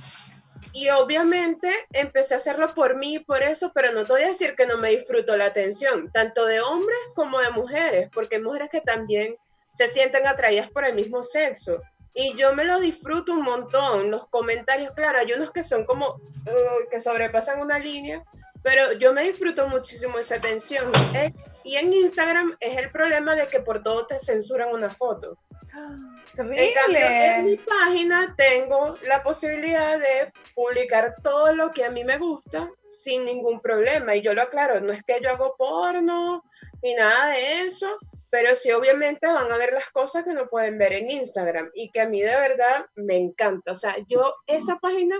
y 0.72 0.88
obviamente 0.88 1.72
empecé 1.92 2.34
a 2.34 2.38
hacerlo 2.38 2.74
por 2.74 2.96
mí 2.96 3.16
y 3.16 3.18
por 3.20 3.42
eso, 3.42 3.70
pero 3.74 3.92
no 3.92 4.04
te 4.04 4.12
voy 4.12 4.22
a 4.22 4.28
decir 4.28 4.56
que 4.56 4.66
no 4.66 4.78
me 4.78 4.90
disfruto 4.90 5.36
la 5.36 5.46
atención, 5.46 6.10
tanto 6.10 6.46
de 6.46 6.60
hombres 6.60 6.98
como 7.14 7.38
de 7.38 7.50
mujeres, 7.50 8.10
porque 8.12 8.36
hay 8.36 8.42
mujeres 8.42 8.70
que 8.70 8.80
también 8.80 9.36
se 9.74 9.88
sienten 9.88 10.26
atraídas 10.26 10.70
por 10.70 10.84
el 10.84 10.94
mismo 10.94 11.22
sexo. 11.22 11.80
Y 12.12 12.36
yo 12.36 12.54
me 12.54 12.64
lo 12.64 12.78
disfruto 12.78 13.32
un 13.32 13.42
montón. 13.42 14.10
Los 14.10 14.28
comentarios, 14.28 14.92
claro, 14.94 15.18
hay 15.18 15.32
unos 15.32 15.50
que 15.50 15.64
son 15.64 15.84
como 15.84 16.10
uh, 16.10 16.88
que 16.90 17.00
sobrepasan 17.00 17.60
una 17.60 17.78
línea, 17.78 18.24
pero 18.64 18.94
yo 18.94 19.12
me 19.12 19.24
disfruto 19.24 19.68
muchísimo 19.68 20.18
esa 20.18 20.36
atención. 20.36 20.90
Eh, 21.14 21.32
y 21.64 21.76
en 21.76 21.92
Instagram 21.92 22.56
es 22.58 22.76
el 22.78 22.90
problema 22.90 23.36
de 23.36 23.46
que 23.46 23.60
por 23.60 23.82
todo 23.82 24.06
te 24.06 24.18
censuran 24.18 24.70
una 24.70 24.90
foto. 24.90 25.38
En 26.36 26.74
cambio, 26.74 26.98
en 26.98 27.44
mi 27.44 27.56
página 27.58 28.34
tengo 28.36 28.98
la 29.06 29.22
posibilidad 29.22 30.00
de 30.00 30.32
publicar 30.52 31.14
todo 31.22 31.52
lo 31.52 31.70
que 31.70 31.84
a 31.84 31.90
mí 31.90 32.02
me 32.02 32.18
gusta 32.18 32.68
sin 32.86 33.24
ningún 33.24 33.60
problema. 33.60 34.16
Y 34.16 34.22
yo 34.22 34.34
lo 34.34 34.42
aclaro, 34.42 34.80
no 34.80 34.92
es 34.92 35.04
que 35.04 35.20
yo 35.22 35.30
hago 35.30 35.54
porno 35.56 36.42
ni 36.82 36.94
nada 36.94 37.28
de 37.28 37.66
eso, 37.66 37.98
pero 38.30 38.56
sí 38.56 38.72
obviamente 38.72 39.28
van 39.28 39.52
a 39.52 39.56
ver 39.56 39.74
las 39.74 39.88
cosas 39.90 40.24
que 40.24 40.32
no 40.32 40.48
pueden 40.48 40.76
ver 40.76 40.94
en 40.94 41.08
Instagram 41.08 41.70
y 41.72 41.92
que 41.92 42.00
a 42.00 42.08
mí 42.08 42.20
de 42.20 42.34
verdad 42.34 42.86
me 42.96 43.16
encanta. 43.16 43.70
O 43.70 43.76
sea, 43.76 43.94
yo 44.08 44.34
esa 44.48 44.80
página 44.80 45.16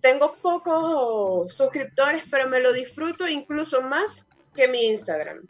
tengo 0.00 0.36
pocos 0.36 1.52
suscriptores, 1.52 2.24
pero 2.30 2.48
me 2.48 2.60
lo 2.60 2.72
disfruto 2.72 3.26
incluso 3.26 3.80
más 3.82 4.26
que 4.54 4.68
mi 4.68 4.86
Instagram. 4.86 5.46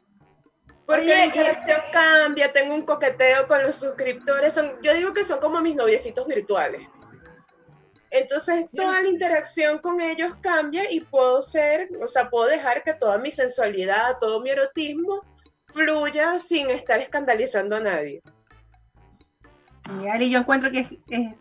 Porque 0.87 1.03
Oye, 1.03 1.17
la 1.17 1.25
y- 1.25 1.29
interacción 1.29 1.81
cambia, 1.93 2.53
tengo 2.53 2.75
un 2.75 2.87
coqueteo 2.87 3.47
con 3.47 3.63
los 3.63 3.77
suscriptores, 3.77 4.55
son, 4.55 4.81
yo 4.83 4.95
digo 4.95 5.13
que 5.13 5.25
son 5.25 5.39
como 5.39 5.61
mis 5.61 5.77
noviecitos 5.77 6.27
virtuales. 6.27 6.87
Entonces 8.11 8.67
toda 8.75 9.03
la 9.03 9.09
interacción 9.09 9.79
con 9.81 10.01
ellos 10.01 10.35
cambia 10.41 10.91
y 10.91 11.01
puedo 11.01 11.43
ser, 11.43 11.91
o 12.03 12.09
sea, 12.09 12.31
puedo 12.31 12.47
dejar 12.49 12.83
que 12.83 12.95
toda 12.95 13.19
mi 13.19 13.31
sensualidad, 13.31 14.17
todo 14.19 14.41
mi 14.41 14.49
erotismo 14.49 15.21
fluya 15.67 16.39
sin 16.39 16.71
estar 16.71 17.01
escandalizando 17.01 17.77
a 17.77 17.81
nadie. 17.81 18.23
Y 20.03 20.09
Ari, 20.09 20.31
yo 20.31 20.39
encuentro 20.39 20.71
que 20.71 20.81
es, 20.81 20.89
es 21.11 21.35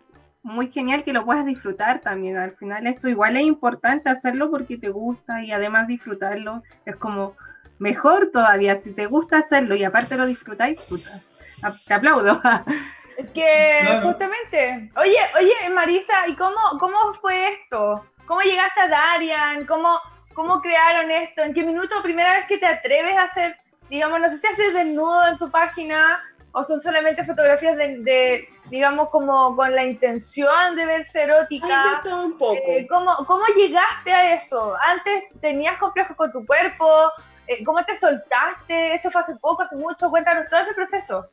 muy 0.48 0.70
genial 0.72 1.04
que 1.04 1.12
lo 1.12 1.24
puedas 1.24 1.44
disfrutar 1.44 2.00
también. 2.00 2.36
Al 2.36 2.52
final 2.52 2.86
eso 2.86 3.08
igual 3.08 3.36
es 3.36 3.44
importante 3.44 4.08
hacerlo 4.10 4.50
porque 4.50 4.76
te 4.78 4.88
gusta 4.88 5.42
y 5.42 5.52
además 5.52 5.86
disfrutarlo 5.86 6.62
es 6.84 6.96
como 6.96 7.36
mejor 7.78 8.30
todavía. 8.32 8.80
Si 8.82 8.92
te 8.92 9.06
gusta 9.06 9.38
hacerlo 9.38 9.76
y 9.76 9.84
aparte 9.84 10.16
lo 10.16 10.26
disfrutáis, 10.26 10.80
puta, 10.82 11.10
te 11.86 11.94
aplaudo. 11.94 12.40
Es 13.18 13.26
que 13.30 13.80
Claro. 13.80 14.06
justamente. 14.06 14.92
Oye, 14.94 15.16
oye, 15.36 15.70
Marisa, 15.74 16.28
¿y 16.28 16.36
cómo, 16.36 16.56
cómo 16.78 16.96
fue 17.20 17.48
esto? 17.52 18.06
¿Cómo 18.26 18.42
llegaste 18.42 18.80
a 18.80 18.86
Darian? 18.88 19.66
¿Cómo, 19.66 19.98
¿Cómo 20.34 20.60
crearon 20.60 21.10
esto? 21.10 21.42
¿En 21.42 21.52
qué 21.52 21.64
minuto 21.64 22.00
primera 22.00 22.34
vez 22.34 22.46
que 22.46 22.58
te 22.58 22.66
atreves 22.66 23.16
a 23.16 23.24
hacer, 23.24 23.56
digamos, 23.90 24.20
no 24.20 24.30
sé 24.30 24.36
si 24.38 24.46
haces 24.46 24.72
desnudo 24.72 25.26
en 25.26 25.36
tu 25.36 25.50
página? 25.50 26.20
O 26.52 26.62
son 26.64 26.80
solamente 26.80 27.24
fotografías 27.24 27.76
de, 27.76 28.48
digamos, 28.70 29.10
como 29.10 29.54
con 29.54 29.74
la 29.74 29.84
intención 29.84 30.76
de 30.76 30.86
verse 30.86 31.22
erótica? 31.22 32.00
todo 32.02 32.26
un 32.26 32.38
poco. 32.38 32.60
Eh, 32.66 32.86
¿cómo, 32.88 33.14
¿Cómo 33.26 33.44
llegaste 33.56 34.12
a 34.12 34.34
eso? 34.34 34.74
¿Antes 34.86 35.24
tenías 35.40 35.78
complejos 35.78 36.16
con 36.16 36.32
tu 36.32 36.44
cuerpo? 36.46 37.10
Eh, 37.46 37.64
¿Cómo 37.64 37.84
te 37.84 37.98
soltaste? 37.98 38.94
¿Esto 38.94 39.10
fue 39.10 39.22
hace 39.22 39.36
poco, 39.36 39.62
hace 39.62 39.76
mucho? 39.76 40.10
Cuéntanos 40.10 40.48
todo 40.50 40.60
ese 40.60 40.74
proceso. 40.74 41.28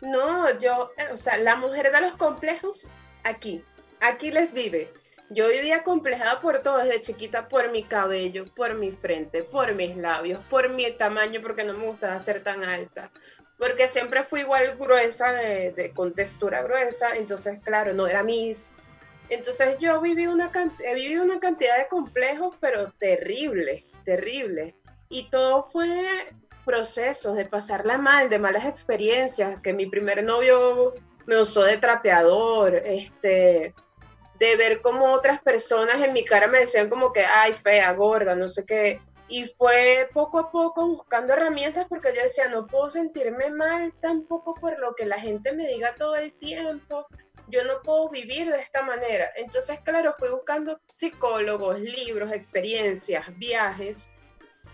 No, 0.00 0.58
yo, 0.58 0.90
o 1.12 1.16
sea, 1.16 1.38
la 1.38 1.56
mujer 1.56 1.90
de 1.90 2.00
los 2.00 2.14
complejos, 2.14 2.86
aquí, 3.22 3.64
aquí 4.00 4.30
les 4.30 4.52
vive. 4.52 4.92
Yo 5.30 5.48
vivía 5.48 5.82
complejada 5.82 6.40
por 6.42 6.60
todo, 6.60 6.78
desde 6.78 7.00
chiquita, 7.00 7.48
por 7.48 7.70
mi 7.70 7.84
cabello, 7.84 8.44
por 8.54 8.74
mi 8.74 8.90
frente, 8.92 9.42
por 9.42 9.74
mis 9.74 9.96
labios, 9.96 10.40
por 10.50 10.68
mi 10.68 10.92
tamaño, 10.92 11.40
porque 11.42 11.64
no 11.64 11.72
me 11.72 11.86
gustaba 11.86 12.20
ser 12.20 12.42
tan 12.42 12.62
alta, 12.62 13.10
porque 13.58 13.88
siempre 13.88 14.24
fui 14.24 14.40
igual 14.40 14.76
gruesa, 14.76 15.32
de, 15.32 15.92
con 15.94 16.12
textura 16.14 16.62
gruesa, 16.62 17.16
entonces, 17.16 17.60
claro, 17.62 17.92
no 17.94 18.06
era 18.06 18.22
mis. 18.22 18.70
Entonces 19.28 19.78
yo 19.78 20.00
viví 20.00 20.26
una, 20.26 20.50
vivido 20.94 21.24
una 21.24 21.40
cantidad 21.40 21.78
de 21.78 21.88
complejos, 21.88 22.56
pero 22.60 22.92
terrible, 22.98 23.84
terrible. 24.04 24.74
Y 25.08 25.30
todo 25.30 25.64
fue 25.72 25.88
procesos 26.64 27.36
de 27.36 27.44
pasarla 27.44 27.98
mal, 27.98 28.28
de 28.28 28.38
malas 28.38 28.64
experiencias, 28.64 29.60
que 29.60 29.72
mi 29.72 29.86
primer 29.86 30.24
novio 30.24 30.94
me 31.26 31.40
usó 31.40 31.62
de 31.62 31.78
trapeador, 31.78 32.74
este, 32.74 33.74
de 34.38 34.56
ver 34.56 34.80
como 34.82 35.12
otras 35.12 35.40
personas 35.42 36.02
en 36.02 36.12
mi 36.12 36.24
cara 36.24 36.46
me 36.46 36.60
decían 36.60 36.88
como 36.88 37.12
que, 37.12 37.24
ay, 37.24 37.52
fea, 37.52 37.92
gorda, 37.92 38.34
no 38.34 38.48
sé 38.48 38.64
qué. 38.66 39.00
Y 39.28 39.46
fue 39.46 40.08
poco 40.12 40.38
a 40.38 40.50
poco 40.50 40.86
buscando 40.86 41.32
herramientas 41.32 41.86
porque 41.88 42.14
yo 42.14 42.22
decía, 42.22 42.48
no 42.48 42.66
puedo 42.66 42.90
sentirme 42.90 43.50
mal 43.50 43.92
tampoco 44.00 44.54
por 44.54 44.78
lo 44.78 44.94
que 44.94 45.06
la 45.06 45.18
gente 45.18 45.52
me 45.52 45.66
diga 45.66 45.94
todo 45.96 46.16
el 46.16 46.32
tiempo. 46.34 47.06
Yo 47.48 47.64
no 47.64 47.82
puedo 47.82 48.10
vivir 48.10 48.50
de 48.50 48.60
esta 48.60 48.82
manera. 48.82 49.30
Entonces, 49.36 49.80
claro, 49.80 50.14
fui 50.18 50.28
buscando 50.28 50.78
psicólogos, 50.92 51.80
libros, 51.80 52.32
experiencias, 52.32 53.26
viajes. 53.38 54.10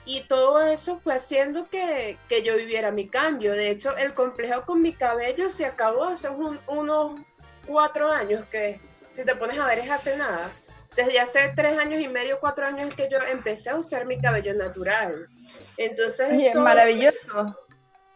Y 0.05 0.27
todo 0.27 0.63
eso 0.63 0.99
fue 1.01 1.15
haciendo 1.15 1.69
que, 1.69 2.19
que 2.29 2.43
yo 2.43 2.57
viviera 2.57 2.91
mi 2.91 3.09
cambio. 3.09 3.53
De 3.53 3.71
hecho, 3.71 3.97
el 3.97 4.15
complejo 4.15 4.65
con 4.65 4.81
mi 4.81 4.95
cabello 4.95 5.51
se 5.51 5.67
acabó 5.67 6.05
hace 6.05 6.29
unos 6.29 7.21
cuatro 7.67 8.11
años 8.11 8.45
que 8.47 8.81
si 9.11 9.25
te 9.25 9.35
pones 9.35 9.59
a 9.59 9.67
ver, 9.67 9.81
es 9.81 9.91
hace 9.91 10.17
nada. 10.17 10.53
Desde 10.97 11.21
hace 11.21 11.53
tres 11.55 11.79
años 11.79 12.01
y 12.01 12.09
medio, 12.09 12.39
cuatro 12.41 12.67
años 12.67 12.89
es 12.89 12.95
que 12.95 13.09
yo 13.11 13.19
empecé 13.19 13.71
a 13.71 13.77
usar 13.77 14.07
mi 14.07 14.21
cabello 14.21 14.55
natural. 14.55 15.29
Entonces. 15.77 16.29
es 16.31 16.55
maravilloso. 16.55 17.57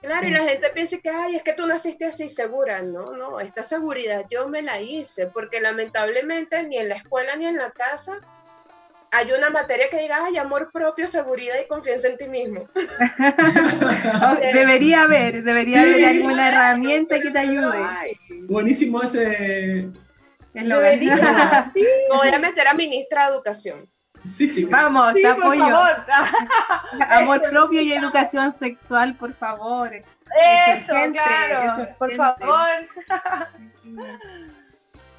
Claro, 0.01 0.27
y 0.27 0.33
la 0.33 0.45
gente 0.45 0.69
piensa 0.75 0.99
que, 0.99 1.09
ay, 1.09 1.37
es 1.37 1.43
que 1.43 1.55
tú 1.55 1.67
naciste 1.67 2.05
así 2.05 2.29
segura. 2.29 2.83
No, 2.83 3.13
no, 3.13 3.41
esta 3.41 3.63
seguridad 3.63 4.25
yo 4.31 4.49
me 4.49 4.61
la 4.61 4.81
hice, 4.81 5.29
porque 5.29 5.61
lamentablemente 5.61 6.63
ni 6.65 6.77
en 6.77 6.91
la 6.91 6.97
escuela 6.97 7.37
ni 7.37 7.47
en 7.47 7.57
la 7.57 7.71
casa 7.71 8.19
hay 9.11 9.31
una 9.33 9.49
materia 9.49 9.89
que 9.89 10.01
diga, 10.01 10.25
ay, 10.25 10.37
amor 10.37 10.71
propio, 10.73 11.07
seguridad 11.07 11.55
y 11.63 11.69
confianza 11.69 12.09
en 12.09 12.19
ti 12.19 12.29
mismo. 12.29 12.69
debería 14.53 15.03
haber, 15.03 15.43
debería 15.43 15.83
haber 15.83 16.05
alguna 16.05 16.49
herramienta 16.49 17.21
que 17.21 17.31
te 17.31 17.39
ayude. 17.39 18.19
Buenísimo 18.43 19.01
ese, 19.03 19.89
lo 20.55 20.81
sí. 20.81 21.85
Me 22.11 22.17
voy 22.17 22.29
a 22.29 22.39
meter 22.39 22.69
a 22.69 22.75
ministra 22.75 23.27
de 23.27 23.35
Educación. 23.35 23.91
Sí, 24.25 24.65
Vamos, 24.65 25.15
te 25.15 25.27
apoyo. 25.27 25.65
Amor 27.11 27.43
propio 27.51 27.83
y 27.83 27.93
educación 27.93 28.57
sexual, 28.59 29.15
por 29.17 29.35
favor. 29.35 29.91
Eso, 29.93 30.95
claro, 31.13 31.89
por 31.99 32.15
favor. 32.15 32.69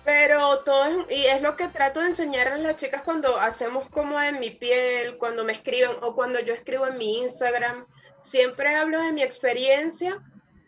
Pero 0.04 0.60
todo 0.60 0.86
es, 0.86 1.18
y 1.18 1.26
es 1.26 1.42
lo 1.42 1.56
que 1.56 1.68
trato 1.68 2.00
de 2.00 2.08
enseñar 2.08 2.48
a 2.48 2.58
las 2.58 2.76
chicas 2.76 3.02
cuando 3.04 3.40
hacemos 3.40 3.90
como 3.90 4.22
en 4.22 4.40
mi 4.40 4.52
piel, 4.52 5.18
cuando 5.18 5.44
me 5.44 5.54
escriben 5.54 5.92
o 6.02 6.14
cuando 6.14 6.40
yo 6.40 6.54
escribo 6.54 6.88
en 6.88 6.98
mi 6.98 7.20
Instagram. 7.20 7.86
Siempre 8.22 8.76
hablo 8.76 9.02
de 9.02 9.12
mi 9.12 9.24
experiencia, 9.24 10.20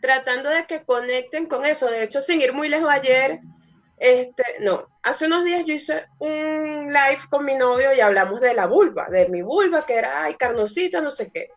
tratando 0.01 0.49
de 0.49 0.65
que 0.65 0.84
conecten 0.84 1.45
con 1.47 1.65
eso. 1.65 1.89
De 1.89 2.03
hecho, 2.03 2.22
sin 2.22 2.41
ir 2.41 2.53
muy 2.53 2.68
lejos 2.68 2.89
ayer, 2.89 3.39
este, 3.98 4.43
no, 4.60 4.88
hace 5.04 5.26
unos 5.26 5.43
días 5.43 5.64
yo 5.66 5.74
hice 5.74 6.06
un 6.20 6.93
live 6.93 7.22
con 7.30 7.45
mi 7.45 7.56
novio 7.56 7.93
y 7.93 8.00
hablamos 8.00 8.39
de 8.41 8.54
la 8.54 8.68
vulva, 8.68 9.10
de 9.10 9.28
mi 9.30 9.41
vulva, 9.41 9.86
que 9.86 9.95
era, 9.95 10.24
ay, 10.24 10.36
carnosita, 10.36 11.02
no 11.02 11.12
sé 11.12 11.32
qué. 11.32 11.50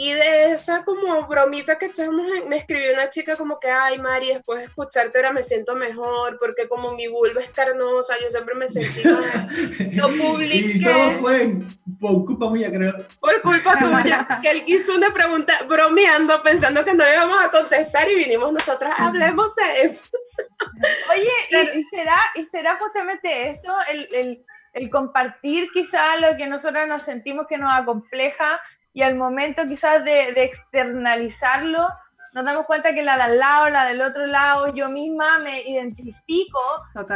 Y 0.00 0.12
de 0.12 0.52
esa 0.52 0.84
como 0.84 1.26
bromita 1.26 1.76
que 1.76 1.86
echamos, 1.86 2.24
me 2.48 2.58
escribió 2.58 2.92
una 2.92 3.10
chica 3.10 3.34
como 3.34 3.58
que, 3.58 3.68
ay, 3.68 3.98
Mari, 3.98 4.28
después 4.28 4.60
de 4.60 4.66
escucharte 4.66 5.18
ahora 5.18 5.32
me 5.32 5.42
siento 5.42 5.74
mejor, 5.74 6.38
porque 6.38 6.68
como 6.68 6.92
mi 6.92 7.08
vulva 7.08 7.42
es 7.42 7.50
carnosa, 7.50 8.14
yo 8.22 8.30
siempre 8.30 8.54
me 8.54 8.68
sentí 8.68 9.02
mal. 9.08 9.48
Lo 9.96 10.08
publiqué. 10.10 10.78
Y 10.78 10.84
todo 10.84 11.10
fue 11.18 11.52
por 11.98 12.24
culpa 12.26 12.48
mía, 12.48 12.70
creo. 12.70 12.94
Por 13.18 13.42
culpa 13.42 13.76
tuya, 13.76 14.38
que 14.40 14.50
él 14.50 14.62
hizo 14.68 14.94
una 14.94 15.12
pregunta 15.12 15.54
bromeando, 15.68 16.40
pensando 16.44 16.84
que 16.84 16.94
no 16.94 17.02
íbamos 17.02 17.40
a 17.40 17.50
contestar 17.50 18.08
y 18.08 18.14
vinimos 18.14 18.52
nosotras, 18.52 18.94
hablemos 18.98 19.52
de 19.56 19.82
eso. 19.82 20.04
Oye, 21.12 21.74
¿y, 21.74 21.82
será, 21.86 22.16
¿y 22.36 22.46
será 22.46 22.76
justamente 22.76 23.50
eso, 23.50 23.74
el, 24.12 24.44
compartir 24.92 25.68
quizá 25.72 26.18
lo 26.18 26.36
que 26.36 26.46
nosotros 26.46 26.86
nos 26.86 27.02
sentimos 27.02 27.48
que 27.48 27.58
nos 27.58 27.72
acompleja 27.72 28.60
y 28.92 29.02
al 29.02 29.16
momento 29.16 29.66
quizás 29.68 30.04
de, 30.04 30.30
externalizarlo, 30.42 31.88
nos 32.34 32.44
damos 32.44 32.66
cuenta 32.66 32.92
que 32.94 33.02
la 33.02 33.16
de 33.16 33.22
al 33.22 33.38
lado, 33.38 33.68
la 33.68 33.86
del 33.86 34.02
otro 34.02 34.26
lado, 34.26 34.74
yo 34.74 34.88
misma 34.88 35.38
me 35.38 35.62
identifico 35.62 36.60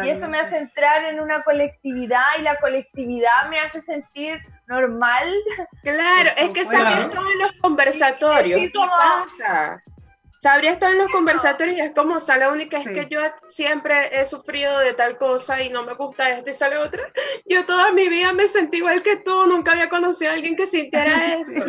y 0.02 0.08
eso 0.08 0.28
me 0.28 0.38
hace 0.38 0.58
entrar 0.58 1.04
en 1.04 1.20
una 1.20 1.42
colectividad 1.42 2.24
y 2.38 2.42
la 2.42 2.56
colectividad 2.56 3.48
me 3.50 3.58
hace 3.60 3.80
sentir 3.82 4.40
normal. 4.66 5.28
Claro, 5.82 6.30
es 6.36 6.50
que 6.50 6.64
sabes 6.64 7.10
todo 7.10 7.30
en 7.30 7.38
los 7.38 7.52
conversatorios. 7.60 8.60
¿Qué 8.60 8.72
pasa? 8.74 9.82
Sabría 10.42 10.72
estar 10.72 10.90
en 10.90 10.98
los 10.98 11.12
conversatorios 11.12 11.78
y 11.78 11.80
es 11.80 11.92
como 11.92 12.18
sale 12.18 12.48
única, 12.48 12.78
es 12.78 12.88
que 12.88 13.06
yo 13.08 13.20
siempre 13.46 14.20
he 14.20 14.26
sufrido 14.26 14.76
de 14.80 14.92
tal 14.92 15.16
cosa 15.16 15.62
y 15.62 15.70
no 15.70 15.84
me 15.84 15.94
gusta 15.94 16.30
esto 16.30 16.50
y 16.50 16.54
sale 16.54 16.78
otra. 16.78 17.00
Yo 17.46 17.64
toda 17.64 17.92
mi 17.92 18.08
vida 18.08 18.32
me 18.32 18.48
sentí 18.48 18.78
igual 18.78 19.04
que 19.04 19.16
tú, 19.18 19.46
nunca 19.46 19.70
había 19.70 19.88
conocido 19.88 20.32
a 20.32 20.34
alguien 20.34 20.56
que 20.56 20.66
sintiera 20.66 21.34
eso. 21.40 21.64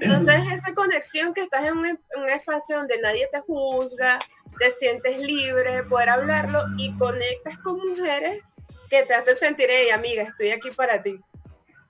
Entonces 0.00 0.42
esa 0.52 0.74
conexión 0.74 1.32
que 1.32 1.40
estás 1.40 1.64
en 1.64 1.78
un, 1.78 1.98
espacio 2.28 2.76
donde 2.76 3.00
nadie 3.00 3.26
te 3.32 3.40
juzga, 3.40 4.18
te 4.58 4.70
sientes 4.72 5.18
libre, 5.18 5.84
poder 5.84 6.10
hablarlo 6.10 6.64
y 6.76 6.94
conectas 6.98 7.58
con 7.60 7.78
mujeres 7.78 8.44
que 8.90 9.04
te 9.04 9.14
hacen 9.14 9.36
sentir, 9.36 9.68
hey 9.70 9.88
amiga, 9.88 10.24
estoy 10.24 10.50
aquí 10.50 10.70
para 10.72 11.02
ti. 11.02 11.18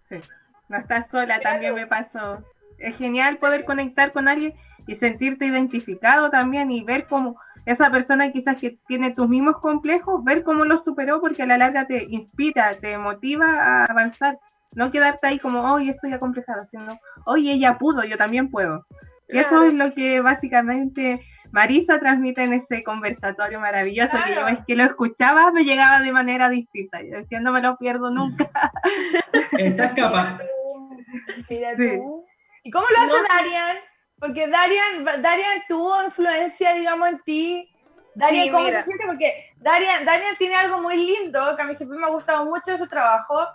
Sí, 0.08 0.20
no 0.68 0.78
estás 0.78 1.10
sola, 1.10 1.40
también 1.40 1.74
me 1.74 1.88
pasó. 1.88 2.44
Es 2.78 2.96
genial 2.96 3.38
poder 3.38 3.64
conectar 3.64 4.12
con 4.12 4.28
alguien 4.28 4.54
y 4.88 4.96
sentirte 4.96 5.44
identificado 5.44 6.30
también 6.30 6.70
y 6.70 6.82
ver 6.82 7.06
cómo 7.06 7.36
esa 7.66 7.90
persona 7.90 8.32
quizás 8.32 8.58
que 8.58 8.78
tiene 8.88 9.12
tus 9.12 9.28
mismos 9.28 9.58
complejos, 9.58 10.24
ver 10.24 10.42
cómo 10.42 10.64
los 10.64 10.82
superó 10.82 11.20
porque 11.20 11.42
a 11.42 11.46
la 11.46 11.58
larga 11.58 11.86
te 11.86 12.06
inspira, 12.08 12.74
te 12.80 12.96
motiva 12.96 13.46
a 13.46 13.84
avanzar, 13.84 14.38
no 14.72 14.90
quedarte 14.90 15.26
ahí 15.26 15.38
como, 15.38 15.74
hoy 15.74 15.90
estoy 15.90 16.14
acomplejado, 16.14 16.64
sino, 16.70 16.98
hoy 17.26 17.50
ella 17.50 17.76
pudo, 17.76 18.02
yo 18.04 18.16
también 18.16 18.50
puedo. 18.50 18.86
Y 19.28 19.36
eso 19.36 19.64
es 19.64 19.74
lo 19.74 19.92
que 19.92 20.22
básicamente 20.22 21.20
Marisa 21.50 22.00
transmite 22.00 22.42
en 22.42 22.54
ese 22.54 22.82
conversatorio 22.82 23.60
maravilloso 23.60 24.16
que 24.24 24.34
yo 24.34 24.48
es 24.48 24.58
que 24.66 24.74
lo 24.74 24.84
escuchaba 24.84 25.52
me 25.52 25.64
llegaba 25.64 26.00
de 26.00 26.12
manera 26.12 26.48
distinta. 26.48 27.02
Yo 27.02 27.18
decía, 27.18 27.40
no 27.40 27.52
me 27.52 27.60
lo 27.60 27.76
pierdo 27.76 28.10
nunca. 28.10 28.48
Estás 29.52 29.92
capaz. 29.92 30.38
¿Y 32.64 32.70
cómo 32.70 32.86
lo 32.90 33.02
hace 33.02 33.28
Darian? 33.28 33.76
Porque 34.18 34.48
Darian, 34.48 35.04
Darian 35.22 35.62
tuvo 35.68 36.02
influencia, 36.02 36.74
digamos, 36.74 37.08
en 37.08 37.22
ti. 37.22 37.74
Darian, 38.14 38.50
¿cómo 38.50 38.68
se 38.68 38.82
siente? 38.84 39.06
Porque 39.06 39.52
Darian, 39.58 40.04
Darian 40.04 40.36
tiene 40.36 40.56
algo 40.56 40.80
muy 40.80 40.96
lindo, 40.96 41.54
que 41.54 41.62
a 41.62 41.64
mí 41.64 41.76
siempre 41.76 41.98
me 41.98 42.06
ha 42.06 42.10
gustado 42.10 42.44
mucho 42.44 42.76
su 42.76 42.88
trabajo, 42.88 43.46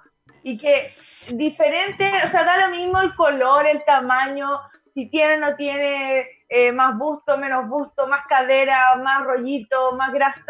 y 0.42 0.58
que 0.58 0.94
diferente, 1.30 2.12
o 2.26 2.30
sea, 2.30 2.44
da 2.44 2.68
lo 2.68 2.76
mismo 2.76 3.02
el 3.02 3.16
color, 3.16 3.66
el 3.66 3.84
tamaño, 3.86 4.60
si 4.94 5.10
tiene 5.10 5.36
o 5.36 5.50
no 5.50 5.56
tiene 5.56 6.28
eh, 6.50 6.72
más 6.72 6.98
busto, 6.98 7.38
menos 7.38 7.68
busto, 7.68 8.08
más 8.08 8.26
cadera, 8.28 8.96
más 8.98 9.24
rollito, 9.24 9.96
más 9.96 10.14
grasa, 10.14 10.42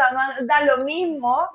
da 0.41 0.65
lo 0.65 0.83
mismo. 0.83 1.47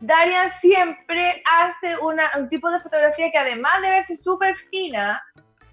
Darian 0.00 0.50
siempre 0.60 1.42
hace 1.46 1.96
una, 1.98 2.30
un 2.38 2.48
tipo 2.48 2.70
de 2.70 2.80
fotografía 2.80 3.30
que 3.30 3.38
además 3.38 3.80
de 3.80 3.90
verse 3.90 4.16
súper 4.16 4.56
fina, 4.56 5.22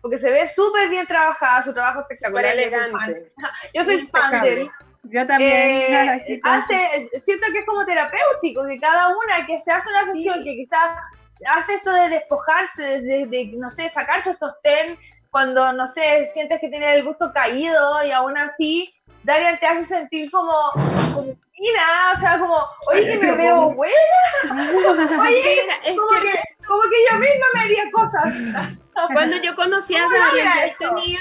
porque 0.02 0.18
se 0.18 0.32
ve 0.32 0.48
súper 0.48 0.90
bien 0.90 1.06
trabajada, 1.06 1.64
su 1.64 1.74
trabajo 1.74 2.02
espectacular. 2.02 2.46
elegante. 2.46 3.32
Yo 3.74 3.84
soy 3.84 4.08
fan 4.08 4.44
de 4.44 4.62
él. 4.62 4.72
Yo 5.04 5.26
también. 5.26 5.52
Eh, 5.52 6.40
hace, 6.44 7.10
siento 7.24 7.48
que 7.52 7.60
es 7.60 7.66
como 7.66 7.86
terapéutico, 7.86 8.66
que 8.68 8.80
cada 8.80 9.10
una 9.10 9.46
que 9.48 9.60
se 9.62 9.72
hace 9.72 9.90
una 9.90 10.14
sesión, 10.14 10.44
que 10.44 10.56
quizás 10.56 10.98
hace 11.48 11.76
esto 11.76 11.92
de 11.92 12.10
despojarse, 12.10 13.02
de, 13.02 13.26
de, 13.26 13.52
no 13.58 13.72
sé, 13.72 13.90
sacarse 13.90 14.36
sostén, 14.36 14.98
cuando, 15.32 15.74
no 15.74 15.88
sé, 15.88 16.30
sientes 16.34 16.60
que 16.60 16.70
tienes 16.70 16.96
el 16.96 17.04
gusto 17.04 17.32
caído 17.34 18.04
y 18.06 18.12
aún 18.12 18.38
así 18.38 18.94
Darian 19.24 19.60
te 19.60 19.66
hace 19.66 19.86
sentir 19.86 20.30
como, 20.30 20.52
como 21.14 21.32
o 21.32 22.20
sea, 22.20 22.40
como, 22.40 22.58
oye, 22.92 23.20
que 23.20 23.28
me 23.28 23.36
veo 23.36 23.72
buena. 23.74 23.96
Oye, 25.22 25.96
como, 25.96 26.22
que... 26.22 26.40
como 26.66 26.82
que 26.82 26.98
yo 27.10 27.20
misma 27.20 27.46
me 27.54 27.60
haría 27.62 27.92
cosas. 27.92 28.34
Cuando 29.14 29.38
yo 29.42 29.56
conocí 29.56 29.96
a 29.96 30.08
Darian, 30.08 30.46
ya 30.46 30.66
él 30.66 30.74
tenía, 30.78 31.20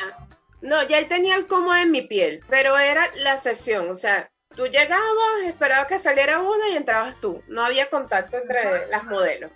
no, 0.60 0.86
ya 0.88 0.98
él 0.98 1.08
tenía 1.08 1.36
el 1.36 1.46
cómodo 1.46 1.76
en 1.76 1.90
mi 1.90 2.02
piel, 2.02 2.40
pero 2.48 2.76
era 2.78 3.10
la 3.16 3.38
sesión, 3.38 3.90
o 3.90 3.96
sea, 3.96 4.30
tú 4.54 4.66
llegabas, 4.66 5.42
esperabas 5.44 5.86
que 5.86 5.98
saliera 5.98 6.40
una 6.40 6.68
y 6.68 6.76
entrabas 6.76 7.18
tú. 7.20 7.42
No 7.48 7.64
había 7.64 7.88
contacto 7.88 8.36
entre 8.36 8.86
las 8.88 9.04
modelos. 9.04 9.50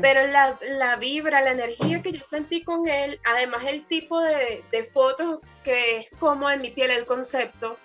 Pero 0.00 0.26
la, 0.28 0.58
la, 0.62 0.96
vibra, 0.96 1.40
la 1.40 1.50
energía 1.50 2.02
que 2.02 2.12
yo 2.12 2.24
sentí 2.24 2.62
con 2.62 2.88
él, 2.88 3.20
además 3.24 3.64
el 3.66 3.84
tipo 3.86 4.20
de, 4.20 4.62
de 4.70 4.84
fotos 4.84 5.40
que 5.64 5.98
es 5.98 6.10
como 6.20 6.48
en 6.48 6.60
mi 6.60 6.70
piel 6.70 6.92
el 6.92 7.04
concepto, 7.04 7.78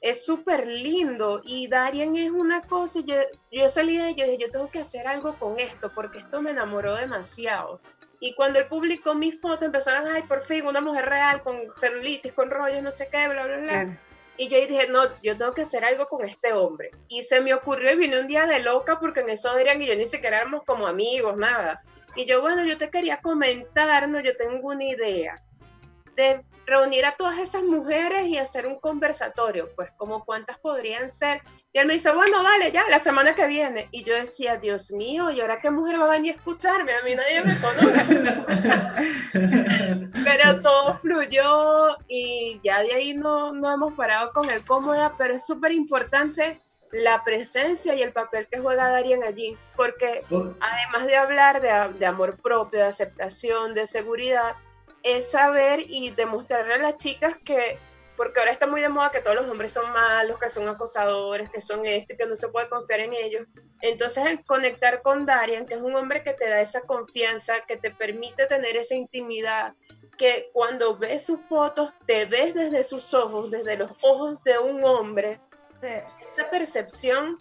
es 0.00 0.26
súper 0.26 0.66
lindo. 0.66 1.40
Y 1.44 1.68
Darien 1.68 2.16
es 2.16 2.30
una 2.30 2.62
cosa, 2.62 3.00
yo, 3.04 3.14
yo 3.50 3.68
salí 3.68 3.96
de 3.96 4.10
ello 4.10 4.24
y 4.26 4.30
dije, 4.30 4.42
yo 4.42 4.50
tengo 4.50 4.70
que 4.70 4.80
hacer 4.80 5.06
algo 5.06 5.34
con 5.34 5.58
esto, 5.58 5.90
porque 5.94 6.18
esto 6.18 6.42
me 6.42 6.50
enamoró 6.50 6.94
demasiado. 6.94 7.80
Y 8.20 8.34
cuando 8.34 8.58
él 8.58 8.66
publicó 8.68 9.14
mi 9.14 9.32
foto, 9.32 9.64
empezaron, 9.64 10.08
ay, 10.08 10.22
por 10.22 10.42
fin, 10.42 10.66
una 10.66 10.80
mujer 10.80 11.06
real 11.06 11.42
con 11.42 11.56
celulitis, 11.76 12.32
con 12.32 12.50
rollos, 12.50 12.82
no 12.82 12.90
sé 12.90 13.08
qué, 13.10 13.28
bla, 13.28 13.46
bla, 13.46 13.58
bla. 13.58 13.98
Y 14.38 14.48
yo 14.48 14.58
dije, 14.58 14.88
no, 14.88 15.02
yo 15.22 15.36
tengo 15.36 15.52
que 15.52 15.62
hacer 15.62 15.84
algo 15.84 16.06
con 16.06 16.26
este 16.26 16.52
hombre. 16.52 16.90
Y 17.08 17.22
se 17.22 17.40
me 17.40 17.54
ocurrió 17.54 17.92
y 17.92 17.96
vine 17.96 18.20
un 18.20 18.26
día 18.26 18.46
de 18.46 18.60
loca 18.60 18.98
porque 19.00 19.20
en 19.20 19.30
eso 19.30 19.50
Adrián 19.50 19.80
y 19.80 19.86
yo 19.86 19.94
ni 19.94 20.06
siquiera 20.06 20.38
éramos 20.38 20.64
como 20.64 20.86
amigos, 20.86 21.36
nada. 21.36 21.82
Y 22.14 22.26
yo, 22.26 22.40
bueno, 22.40 22.64
yo 22.64 22.78
te 22.78 22.90
quería 22.90 23.20
comentar, 23.20 24.08
no, 24.08 24.20
yo 24.20 24.36
tengo 24.36 24.68
una 24.68 24.84
idea 24.84 25.42
de 26.16 26.42
reunir 26.66 27.04
a 27.04 27.16
todas 27.16 27.38
esas 27.38 27.62
mujeres 27.62 28.26
y 28.26 28.38
hacer 28.38 28.66
un 28.66 28.80
conversatorio, 28.80 29.70
pues 29.76 29.90
como 29.96 30.24
cuántas 30.24 30.58
podrían 30.58 31.10
ser. 31.10 31.42
Y 31.72 31.78
él 31.78 31.86
me 31.86 31.94
dice, 31.94 32.10
bueno, 32.12 32.42
dale, 32.42 32.72
ya, 32.72 32.88
la 32.88 32.98
semana 32.98 33.34
que 33.34 33.46
viene. 33.46 33.88
Y 33.90 34.02
yo 34.04 34.14
decía, 34.14 34.56
Dios 34.56 34.90
mío, 34.90 35.30
¿y 35.30 35.40
ahora 35.40 35.60
qué 35.60 35.70
mujer 35.70 36.00
va 36.00 36.06
a 36.06 36.10
venir 36.10 36.32
a 36.32 36.36
escucharme? 36.36 36.92
A 36.92 37.02
mí 37.02 37.14
nadie 37.14 37.42
me 37.44 37.54
conoce. 37.60 38.32
pero 40.24 40.60
todo 40.62 40.96
fluyó 40.98 41.98
y 42.08 42.60
ya 42.64 42.82
de 42.82 42.94
ahí 42.94 43.14
no, 43.14 43.52
no 43.52 43.72
hemos 43.74 43.92
parado 43.92 44.32
con 44.32 44.50
el 44.50 44.64
cómoda, 44.64 45.14
pero 45.18 45.34
es 45.34 45.46
súper 45.46 45.72
importante 45.72 46.62
la 46.92 47.22
presencia 47.24 47.94
y 47.94 48.02
el 48.02 48.12
papel 48.12 48.46
que 48.50 48.60
juega 48.60 48.88
Darien 48.88 49.22
allí, 49.22 49.58
porque 49.76 50.22
además 50.30 51.06
de 51.06 51.16
hablar 51.16 51.60
de, 51.60 51.98
de 51.98 52.06
amor 52.06 52.40
propio, 52.40 52.78
de 52.78 52.86
aceptación, 52.86 53.74
de 53.74 53.86
seguridad, 53.86 54.56
es 55.02 55.30
saber 55.30 55.84
y 55.88 56.10
demostrarle 56.10 56.74
a 56.74 56.78
las 56.78 56.96
chicas 56.96 57.36
que, 57.44 57.78
porque 58.16 58.38
ahora 58.40 58.52
está 58.52 58.66
muy 58.66 58.80
de 58.80 58.88
moda 58.88 59.10
que 59.10 59.20
todos 59.20 59.36
los 59.36 59.48
hombres 59.48 59.72
son 59.72 59.92
malos, 59.92 60.38
que 60.38 60.48
son 60.48 60.68
acosadores, 60.68 61.50
que 61.50 61.60
son 61.60 61.84
esto, 61.86 62.14
que 62.16 62.26
no 62.26 62.36
se 62.36 62.48
puede 62.48 62.68
confiar 62.68 63.00
en 63.00 63.12
ellos. 63.12 63.46
Entonces, 63.80 64.24
el 64.26 64.44
conectar 64.44 65.02
con 65.02 65.26
Darian, 65.26 65.66
que 65.66 65.74
es 65.74 65.82
un 65.82 65.94
hombre 65.94 66.22
que 66.22 66.32
te 66.32 66.48
da 66.48 66.60
esa 66.60 66.80
confianza, 66.82 67.60
que 67.66 67.76
te 67.76 67.90
permite 67.90 68.46
tener 68.46 68.76
esa 68.76 68.94
intimidad, 68.94 69.74
que 70.16 70.50
cuando 70.52 70.96
ves 70.96 71.26
sus 71.26 71.40
fotos 71.42 71.92
te 72.06 72.24
ves 72.24 72.54
desde 72.54 72.84
sus 72.84 73.12
ojos, 73.14 73.50
desde 73.50 73.76
los 73.76 73.90
ojos 74.02 74.42
de 74.44 74.58
un 74.58 74.82
hombre. 74.84 75.40
Esa 75.82 76.50
percepción 76.50 77.36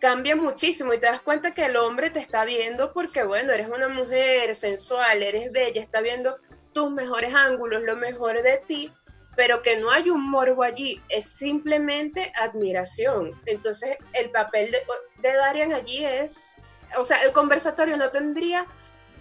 cambia 0.00 0.34
muchísimo 0.34 0.92
y 0.92 0.98
te 0.98 1.06
das 1.06 1.20
cuenta 1.20 1.54
que 1.54 1.66
el 1.66 1.76
hombre 1.76 2.10
te 2.10 2.18
está 2.18 2.44
viendo 2.44 2.92
porque, 2.92 3.22
bueno, 3.22 3.52
eres 3.52 3.68
una 3.68 3.88
mujer 3.88 4.54
sensual, 4.54 5.22
eres 5.22 5.52
bella, 5.52 5.80
está 5.80 6.00
viendo 6.00 6.36
tus 6.72 6.90
mejores 6.90 7.32
ángulos, 7.34 7.82
lo 7.82 7.96
mejor 7.96 8.42
de 8.42 8.58
ti, 8.66 8.92
pero 9.36 9.62
que 9.62 9.78
no 9.78 9.90
hay 9.90 10.10
un 10.10 10.30
morbo 10.30 10.62
allí, 10.62 11.00
es 11.08 11.26
simplemente 11.26 12.32
admiración. 12.36 13.32
Entonces, 13.46 13.96
el 14.12 14.30
papel 14.30 14.70
de, 14.70 14.78
de 15.22 15.34
Darian 15.34 15.72
allí 15.72 16.04
es, 16.04 16.54
o 16.96 17.04
sea, 17.04 17.22
el 17.22 17.32
conversatorio 17.32 17.96
no 17.96 18.10
tendría 18.10 18.66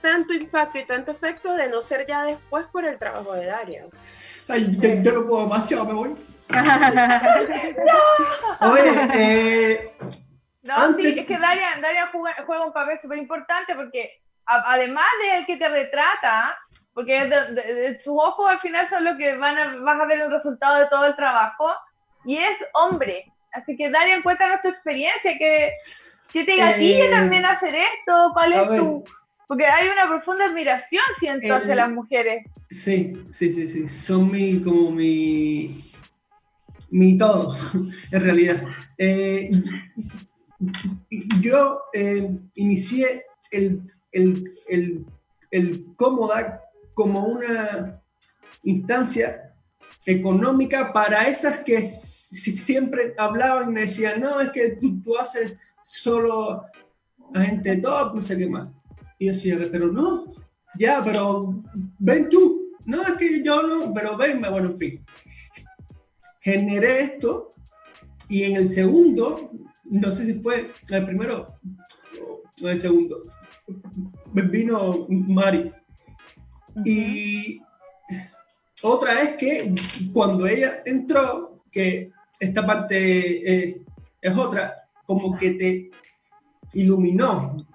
tanto 0.04 0.34
impacto 0.34 0.78
y 0.78 0.86
tanto 0.86 1.12
efecto 1.12 1.54
de 1.54 1.70
no 1.70 1.82
ser 1.82 2.06
ya 2.06 2.24
después 2.24 2.66
por 2.68 2.86
el 2.86 3.00
trabajo 3.00 3.34
de 3.34 3.46
Darian. 3.46 3.88
Ay, 4.50 4.78
yo, 4.78 5.14
no 5.14 5.26
puedo 5.28 5.48
más, 5.48 5.66
chao, 5.66 5.86
me 5.86 5.94
voy. 5.94 6.10
no. 6.10 6.16
Oye, 8.72 9.10
eh, 9.14 9.94
no, 10.64 10.96
sí, 10.96 11.08
es 11.08 11.26
que 11.26 11.38
Darian, 11.38 11.82
Darian 11.82 12.10
juega, 12.12 12.44
juega, 12.46 12.66
un 12.66 12.74
papel 12.74 13.00
súper 13.02 13.18
importante 13.18 13.74
porque 13.76 14.22
además 14.46 15.06
de 15.22 15.38
el 15.38 15.46
que 15.46 15.56
te 15.56 15.70
retrata, 15.70 16.58
porque 16.94 17.26
de, 17.26 18.00
sus 18.00 18.14
ojos 18.14 18.50
al 18.50 18.60
final 18.60 18.88
son 18.90 19.04
lo 19.04 19.18
que 19.18 19.36
van 19.38 19.58
a, 19.58 19.76
vas 19.78 20.00
a 20.00 20.06
ver 20.06 20.22
el 20.22 20.32
resultado 20.32 20.80
de 20.80 20.88
todo 20.88 21.06
el 21.06 21.16
trabajo, 21.16 21.70
y 22.26 22.38
es 22.38 22.58
hombre. 22.74 23.26
Así 23.52 23.76
que 23.76 23.90
Darian, 23.90 24.22
cuéntanos 24.22 24.62
tu 24.62 24.70
experiencia, 24.70 25.38
que, 25.38 25.74
que 26.32 26.44
te 26.44 26.58
gatilla 26.58 27.06
eh, 27.06 27.10
también 27.10 27.46
hacer 27.46 27.76
esto, 27.76 28.32
cuál 28.34 28.54
es 28.54 28.80
tu... 28.80 29.04
Porque 29.48 29.66
hay 29.66 29.90
una 29.90 30.08
profunda 30.08 30.46
admiración, 30.46 31.04
siento, 31.20 31.54
hacia 31.54 31.76
las 31.76 31.92
mujeres. 31.92 32.46
Sí, 32.70 33.24
sí, 33.30 33.54
sí, 33.54 33.68
sí, 33.68 33.88
son 33.88 34.32
mi, 34.32 34.62
como 34.62 34.90
mi, 34.90 35.84
mi 36.90 37.18
todo, 37.18 37.56
en 38.12 38.22
realidad. 38.22 38.64
Eh, 38.98 39.52
yo 41.40 41.82
eh, 41.94 42.32
inicié 42.56 43.26
el, 43.52 43.82
el, 44.12 44.52
el, 44.68 45.06
el 45.52 45.86
cómoda 45.98 46.63
como 46.94 47.26
una 47.26 48.02
instancia 48.64 49.54
económica 50.06 50.92
para 50.92 51.28
esas 51.28 51.60
que 51.60 51.84
siempre 51.86 53.14
hablaban 53.18 53.70
y 53.70 53.74
me 53.74 53.82
decían, 53.82 54.22
no, 54.22 54.40
es 54.42 54.50
que 54.52 54.78
tú, 55.04 55.18
haces 55.18 55.54
solo 55.84 56.64
a 57.34 57.42
gente 57.42 57.78
top, 57.78 58.16
no 58.16 58.22
sé 58.22 58.38
qué 58.38 58.48
más. 58.48 58.72
Y 59.18 59.28
yo 59.28 59.34
decía, 59.34 59.70
pero 59.72 59.92
no, 59.92 60.26
ya, 60.78 61.04
pero 61.04 61.64
ven 62.00 62.30
tú. 62.30 62.62
No, 62.86 63.02
es 63.04 63.14
que 63.14 63.42
yo 63.44 63.64
no, 63.64 63.94
pero 63.94 64.18
venme, 64.18 64.50
bueno, 64.50 64.72
en 64.72 64.78
fin. 64.78 65.06
Generé 66.42 67.02
esto 67.02 67.54
y 68.28 68.44
en 68.44 68.58
el 68.58 68.70
segundo, 68.70 69.52
no 69.86 70.12
sé 70.12 70.26
si 70.26 70.34
fue 70.34 70.72
el 70.90 71.06
primero 71.06 71.56
o 72.62 72.68
el 72.68 72.78
segundo, 72.78 73.24
vino 74.34 75.06
Mari 75.10 75.72
y 76.86 77.62
otra 78.82 79.22
es 79.22 79.36
que 79.36 79.74
cuando 80.14 80.48
ella 80.48 80.82
entró, 80.86 81.64
que 81.72 82.12
esta 82.40 82.66
parte 82.66 83.54
eh, 83.54 83.82
es 84.22 84.38
otra, 84.38 84.88
como 85.06 85.38
que 85.38 85.52
te 85.52 85.92
iluminó 86.74 87.66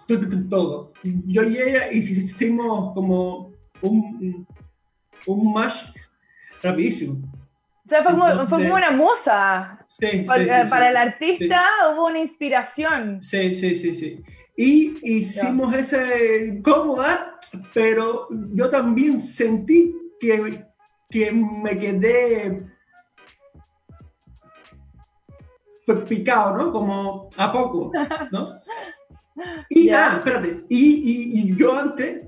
todo. 0.48 0.92
Yo 1.02 1.42
y 1.44 1.58
ella 1.58 1.90
hicimos 1.92 2.92
como 2.94 3.52
un, 3.82 4.46
un 5.26 5.52
match 5.52 5.84
rapidísimo. 6.62 7.18
O 7.84 7.88
sea, 7.88 8.02
fue, 8.02 8.12
como, 8.12 8.74
una 8.74 8.90
musa. 8.90 9.77
Sí, 9.88 10.24
para, 10.26 10.68
para 10.68 10.90
el 10.90 10.96
artista 10.96 11.64
hubo 11.92 12.06
una 12.06 12.20
inspiración. 12.20 13.20
Sí, 13.22 13.54
sí, 13.54 13.74
sí, 13.74 13.94
sí. 13.94 14.22
Y 14.54 14.98
hicimos 15.02 15.74
ese 15.74 16.60
cómoda 16.62 17.38
pero 17.72 18.28
yo 18.30 18.68
también 18.70 19.18
sentí 19.18 19.94
que, 20.20 20.64
que 21.10 21.32
me 21.32 21.78
quedé 21.78 22.66
picado, 26.06 26.56
¿no? 26.56 26.72
Como 26.72 27.28
a 27.36 27.52
poco, 27.52 27.92
¿no? 28.30 28.52
Y, 29.68 29.90
ah, 29.90 30.14
espérate, 30.16 30.64
y, 30.68 31.40
y, 31.40 31.56
yo 31.56 31.72
antes 31.72 32.26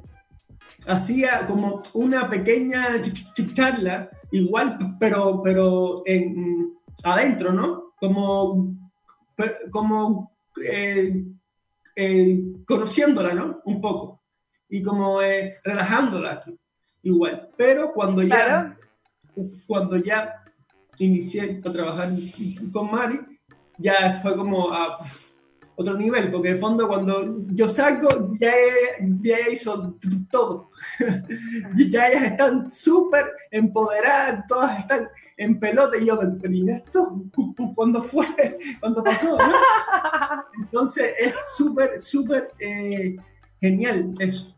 hacía 0.87 1.45
como 1.45 1.83
una 1.95 2.31
pequeña 2.31 3.03
charla, 3.53 4.09
igual, 4.31 4.79
pero, 5.01 5.43
pero 5.43 6.05
en, 6.07 6.73
adentro, 7.03 7.53
¿no? 7.53 7.93
Como, 7.99 8.77
como 9.71 10.33
eh, 10.65 11.25
eh, 11.97 12.41
conociéndola, 12.67 13.35
¿no? 13.35 13.61
Un 13.65 13.81
poco 13.81 14.21
y 14.71 14.83
como 14.83 15.21
eh, 15.21 15.59
relajándola 15.63 16.43
igual. 17.03 17.51
Pero 17.57 17.93
cuando 17.93 18.23
ya, 18.23 18.77
cuando 19.67 19.97
ya 19.97 20.45
inicié 20.99 21.61
a 21.65 21.73
trabajar 21.73 22.13
con 22.73 22.91
Mari, 22.91 23.21
ya 23.79 24.21
fue 24.23 24.37
como 24.37 24.73
a 24.73 24.97
otro 25.81 25.95
nivel, 25.95 26.31
porque 26.31 26.49
en 26.49 26.55
el 26.55 26.61
fondo 26.61 26.87
cuando 26.87 27.43
yo 27.49 27.67
salgo, 27.67 28.33
ya, 28.39 28.53
ya 29.23 29.49
hizo 29.51 29.97
todo. 30.31 30.71
ya 31.91 32.09
ellas 32.09 32.33
están 32.33 32.71
súper 32.71 33.33
empoderadas, 33.51 34.47
todas 34.47 34.79
están 34.79 35.09
en 35.39 35.59
pelota 35.59 35.97
y 35.97 36.05
yo, 36.05 36.21
pero 36.41 36.53
¿y 36.53 36.69
esto? 36.69 37.23
¿Cuándo 37.75 38.03
fue? 38.03 38.27
¿Cuándo 38.81 39.03
pasó? 39.03 39.39
Entonces 40.61 41.15
es 41.19 41.35
súper, 41.57 41.99
súper 41.99 42.51
eh, 42.59 43.17
genial 43.59 44.13
eso. 44.19 44.55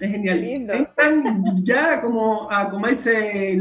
es 0.00 0.10
genial. 0.10 0.42
Entran 0.42 1.54
ya 1.62 2.02
como 2.02 2.50
a 2.50 2.68
comerse 2.68 3.56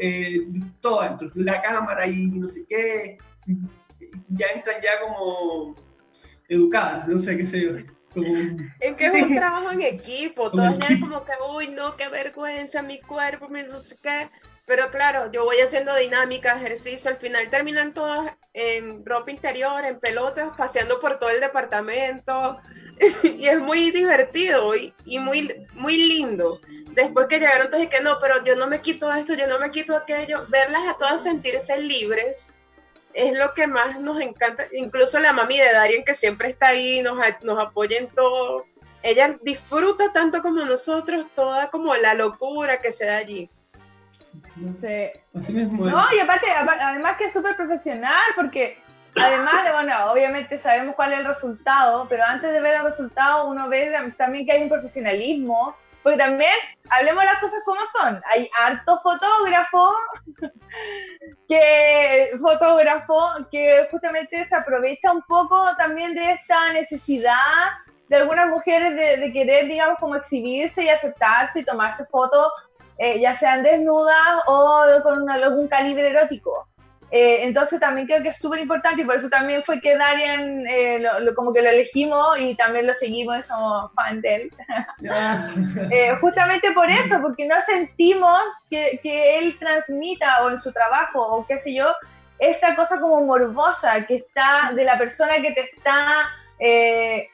eh, 0.00 0.48
todo 0.80 1.02
la 1.36 1.62
cámara 1.62 2.04
y 2.08 2.26
no 2.26 2.48
sé 2.48 2.66
qué. 2.68 3.16
Ya 4.28 4.46
entran 4.56 4.82
ya 4.82 4.90
como 5.06 5.76
educadas, 6.52 7.08
no 7.08 7.18
sé 7.18 7.36
qué 7.36 7.46
sé 7.46 7.60
yo. 7.62 7.70
Es 8.80 8.96
que 8.96 9.06
es 9.06 9.12
un 9.12 9.34
trabajo 9.34 9.70
en 9.72 9.82
equipo, 9.82 10.50
todos 10.50 10.78
ya 10.78 11.00
como 11.00 11.24
que, 11.24 11.32
uy, 11.54 11.68
no, 11.68 11.96
qué 11.96 12.08
vergüenza, 12.08 12.82
mi 12.82 13.00
cuerpo, 13.00 13.48
mi 13.48 13.62
no 13.62 13.78
sé 13.78 13.96
qué. 14.02 14.28
Pero 14.64 14.90
claro, 14.90 15.30
yo 15.32 15.44
voy 15.44 15.56
haciendo 15.58 15.94
dinámica, 15.96 16.56
ejercicio, 16.56 17.10
al 17.10 17.16
final 17.16 17.50
terminan 17.50 17.94
todos 17.94 18.30
en 18.54 19.04
ropa 19.04 19.30
interior, 19.30 19.84
en 19.84 19.98
pelotas, 19.98 20.56
paseando 20.56 21.00
por 21.00 21.18
todo 21.18 21.30
el 21.30 21.40
departamento. 21.40 22.58
y 23.24 23.48
es 23.48 23.58
muy 23.58 23.90
divertido 23.90 24.76
y, 24.76 24.94
y, 25.04 25.18
muy, 25.18 25.66
muy 25.74 25.96
lindo. 25.96 26.58
Después 26.92 27.26
que 27.26 27.40
llegaron 27.40 27.70
todos 27.70 27.82
y 27.82 27.88
que 27.88 28.00
no, 28.00 28.18
pero 28.20 28.44
yo 28.44 28.54
no 28.54 28.68
me 28.68 28.80
quito 28.80 29.12
esto, 29.12 29.34
yo 29.34 29.48
no 29.48 29.58
me 29.58 29.70
quito 29.70 29.96
aquello, 29.96 30.46
verlas 30.48 30.86
a 30.86 30.96
todas 30.96 31.24
sentirse 31.24 31.80
libres 31.80 32.52
es 33.14 33.38
lo 33.38 33.52
que 33.54 33.66
más 33.66 34.00
nos 34.00 34.20
encanta. 34.20 34.64
Incluso 34.72 35.18
la 35.20 35.32
mami 35.32 35.58
de 35.58 35.72
Darien, 35.72 36.04
que 36.04 36.14
siempre 36.14 36.50
está 36.50 36.68
ahí, 36.68 37.02
nos, 37.02 37.18
nos 37.42 37.58
apoya 37.58 37.98
en 37.98 38.08
todo. 38.08 38.66
Ella 39.02 39.36
disfruta 39.42 40.12
tanto 40.12 40.42
como 40.42 40.64
nosotros 40.64 41.26
toda 41.34 41.70
como 41.70 41.94
la 41.96 42.14
locura 42.14 42.80
que 42.80 42.92
se 42.92 43.06
da 43.06 43.16
allí. 43.16 43.50
Sí. 44.80 45.10
No, 45.52 46.06
y 46.14 46.20
aparte, 46.20 46.46
además 46.50 47.16
que 47.16 47.24
es 47.24 47.32
súper 47.32 47.56
profesional, 47.56 48.22
porque 48.34 48.78
además 49.16 49.64
de, 49.64 49.72
bueno, 49.72 50.12
obviamente 50.12 50.58
sabemos 50.58 50.94
cuál 50.94 51.12
es 51.12 51.20
el 51.20 51.26
resultado, 51.26 52.06
pero 52.08 52.24
antes 52.24 52.52
de 52.52 52.60
ver 52.60 52.76
el 52.76 52.84
resultado 52.84 53.48
uno 53.48 53.68
ve 53.68 53.92
también 54.16 54.46
que 54.46 54.52
hay 54.52 54.62
un 54.62 54.68
profesionalismo, 54.68 55.76
porque 56.02 56.18
también, 56.18 56.54
hablemos 56.92 57.24
las 57.24 57.38
cosas 57.38 57.60
como 57.64 57.80
son, 57.86 58.22
hay 58.30 58.48
harto 58.60 59.00
fotógrafo, 59.00 59.92
que, 61.48 62.30
fotógrafo 62.40 63.18
que 63.50 63.88
justamente 63.90 64.46
se 64.46 64.54
aprovecha 64.54 65.10
un 65.10 65.22
poco 65.22 65.74
también 65.76 66.14
de 66.14 66.32
esta 66.32 66.72
necesidad 66.72 67.70
de 68.08 68.16
algunas 68.16 68.48
mujeres 68.48 68.94
de, 69.20 69.32
querer, 69.32 69.68
digamos, 69.68 69.98
como 69.98 70.16
exhibirse 70.16 70.84
y 70.84 70.90
aceptarse 70.90 71.60
y 71.60 71.64
tomarse 71.64 72.04
fotos, 72.06 72.52
eh, 72.98 73.18
ya 73.18 73.34
sean 73.34 73.62
desnudas 73.62 74.42
o 74.46 74.84
con 75.02 75.30
algún 75.30 75.66
calibre 75.68 76.10
erótico. 76.10 76.68
Eh, 77.14 77.44
entonces 77.44 77.78
también 77.78 78.06
creo 78.06 78.22
que 78.22 78.30
es 78.30 78.38
súper 78.38 78.60
importante 78.60 79.02
y 79.02 79.04
por 79.04 79.16
eso 79.16 79.28
también 79.28 79.62
fue 79.64 79.82
que 79.82 79.98
Darian 79.98 80.66
eh, 80.66 80.98
lo, 80.98 81.34
como 81.34 81.52
que 81.52 81.60
lo 81.60 81.68
elegimos 81.68 82.40
y 82.40 82.54
también 82.54 82.86
lo 82.86 82.94
seguimos 82.94 83.44
somos 83.44 83.92
fan 83.94 84.22
de 84.22 84.34
él. 84.34 84.52
Eh, 85.92 86.16
justamente 86.20 86.72
por 86.72 86.88
eso, 86.88 87.20
porque 87.20 87.46
no 87.46 87.56
sentimos 87.66 88.40
que, 88.70 88.98
que, 89.02 89.38
él 89.38 89.58
transmita 89.58 90.42
o 90.42 90.50
en 90.50 90.58
su 90.58 90.72
trabajo 90.72 91.20
o 91.20 91.46
qué 91.46 91.60
sé 91.60 91.74
yo, 91.74 91.92
esta 92.38 92.74
cosa 92.74 92.98
como 92.98 93.20
morbosa 93.24 94.06
que 94.06 94.16
está 94.16 94.72
de 94.74 94.84
la 94.84 94.96
persona 94.96 95.34
que 95.42 95.52
te 95.52 95.60
está... 95.60 96.30
Que 96.58 97.28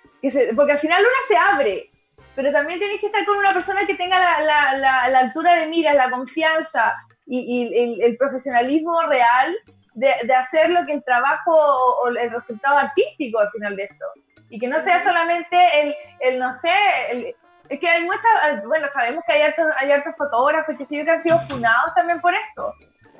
porque 0.56 0.72
al 0.72 0.78
final 0.78 1.02
una 1.02 1.28
se 1.28 1.36
abre, 1.36 1.90
pero 2.34 2.50
también 2.50 2.80
tienes 2.80 3.00
que 3.00 3.06
estar 3.06 3.24
con 3.24 3.38
una 3.38 3.52
persona 3.52 3.86
que 3.86 3.94
tenga 3.94 4.18
la, 4.18 4.72
la, 4.76 5.08
la, 5.08 5.18
altura 5.18 5.54
de 5.54 5.66
miras, 5.66 5.94
la 5.94 6.10
confianza, 6.10 6.96
y, 7.28 8.00
el, 8.02 8.16
profesionalismo 8.16 9.00
real 9.02 9.54
de, 9.94 10.14
de, 10.24 10.34
hacer 10.34 10.70
lo 10.70 10.84
que 10.86 10.94
el 10.94 11.04
trabajo 11.04 11.52
o, 11.52 12.08
el 12.08 12.30
resultado 12.30 12.78
artístico 12.78 13.38
al 13.38 13.50
final 13.50 13.76
de 13.76 13.84
esto. 13.84 14.04
Y 14.48 14.58
que 14.58 14.68
no 14.68 14.80
sea 14.82 15.04
solamente 15.04 15.58
el, 15.82 15.94
el 16.20 16.38
no 16.38 16.54
sé, 16.54 16.72
el, 17.10 17.34
es 17.68 17.80
que 17.80 17.88
hay 17.88 18.04
muchas, 18.04 18.64
bueno, 18.64 18.88
sabemos 18.92 19.22
que 19.26 19.32
hay 19.34 19.42
hartos, 19.42 19.66
hay 19.78 19.92
hartos 19.92 20.14
fotógrafos 20.16 20.74
que 20.76 20.86
sí 20.86 21.04
que 21.04 21.10
han 21.10 21.22
sido 21.22 21.38
funados 21.40 21.94
también 21.94 22.20
por 22.20 22.34
esto. 22.34 22.74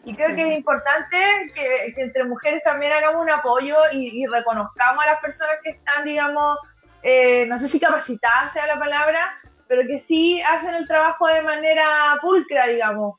Y 0.05 0.15
creo 0.15 0.35
que 0.35 0.51
es 0.51 0.57
importante 0.57 1.19
que, 1.55 1.93
que 1.95 2.03
entre 2.03 2.25
mujeres 2.25 2.63
también 2.63 2.93
hagamos 2.93 3.21
un 3.21 3.31
apoyo 3.31 3.77
y, 3.93 4.27
reconozcamos 4.27 5.05
a 5.05 5.11
las 5.11 5.21
personas 5.21 5.57
que 5.63 5.71
están, 5.71 6.05
digamos, 6.05 6.59
eh, 7.03 7.45
no 7.47 7.59
sé 7.59 7.69
si 7.69 7.79
capacitadas 7.79 8.55
sea 8.55 8.67
la 8.67 8.79
palabra, 8.79 9.39
pero 9.67 9.87
que 9.87 9.99
sí 10.01 10.41
hacen 10.41 10.75
el 10.75 10.89
trabajo 10.89 11.27
de 11.27 11.43
manera 11.43 12.17
pulcra, 12.23 12.69
digamos 12.69 13.17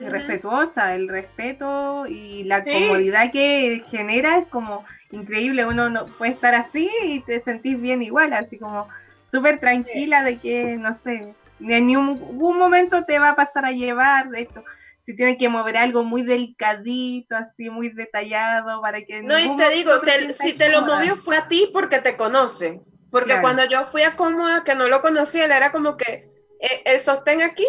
respetuosa, 0.00 0.94
el 0.94 1.08
respeto 1.08 2.06
y 2.06 2.44
la 2.44 2.62
comodidad 2.62 3.30
que 3.32 3.82
genera 3.88 4.38
es 4.38 4.46
como 4.48 4.84
increíble, 5.10 5.66
uno 5.66 5.90
no 5.90 6.06
puede 6.06 6.32
estar 6.32 6.54
así 6.54 6.90
y 7.02 7.20
te 7.20 7.40
sentís 7.40 7.80
bien 7.80 8.02
igual, 8.02 8.32
así 8.32 8.58
como 8.58 8.88
súper 9.30 9.58
tranquila 9.60 10.22
de 10.22 10.38
que, 10.38 10.76
no 10.76 10.94
sé, 10.94 11.34
en 11.60 11.86
ningún 11.86 12.58
momento 12.58 13.04
te 13.04 13.18
va 13.18 13.30
a 13.30 13.36
pasar 13.36 13.64
a 13.64 13.72
llevar, 13.72 14.30
de 14.30 14.42
hecho, 14.42 14.64
si 15.04 15.16
tienen 15.16 15.38
que 15.38 15.48
mover 15.48 15.76
algo 15.76 16.04
muy 16.04 16.22
delicadito, 16.22 17.34
así 17.34 17.70
muy 17.70 17.88
detallado, 17.88 18.80
para 18.82 19.02
que... 19.02 19.22
No, 19.22 19.38
y 19.38 19.56
te 19.56 19.70
digo, 19.70 19.92
si 20.32 20.52
te 20.52 20.68
lo 20.68 20.82
movió 20.82 21.16
fue 21.16 21.36
a 21.36 21.48
ti 21.48 21.70
porque 21.72 22.00
te 22.00 22.16
conoce, 22.16 22.80
porque 23.10 23.40
cuando 23.40 23.64
yo 23.64 23.86
fui 23.86 24.02
a 24.02 24.16
cómoda, 24.16 24.64
que 24.64 24.74
no 24.74 24.86
lo 24.88 25.00
conocía, 25.00 25.46
él 25.46 25.52
era 25.52 25.72
como 25.72 25.96
que 25.96 26.28
eh, 26.60 26.82
el 26.84 27.00
sostén 27.00 27.40
aquí 27.40 27.66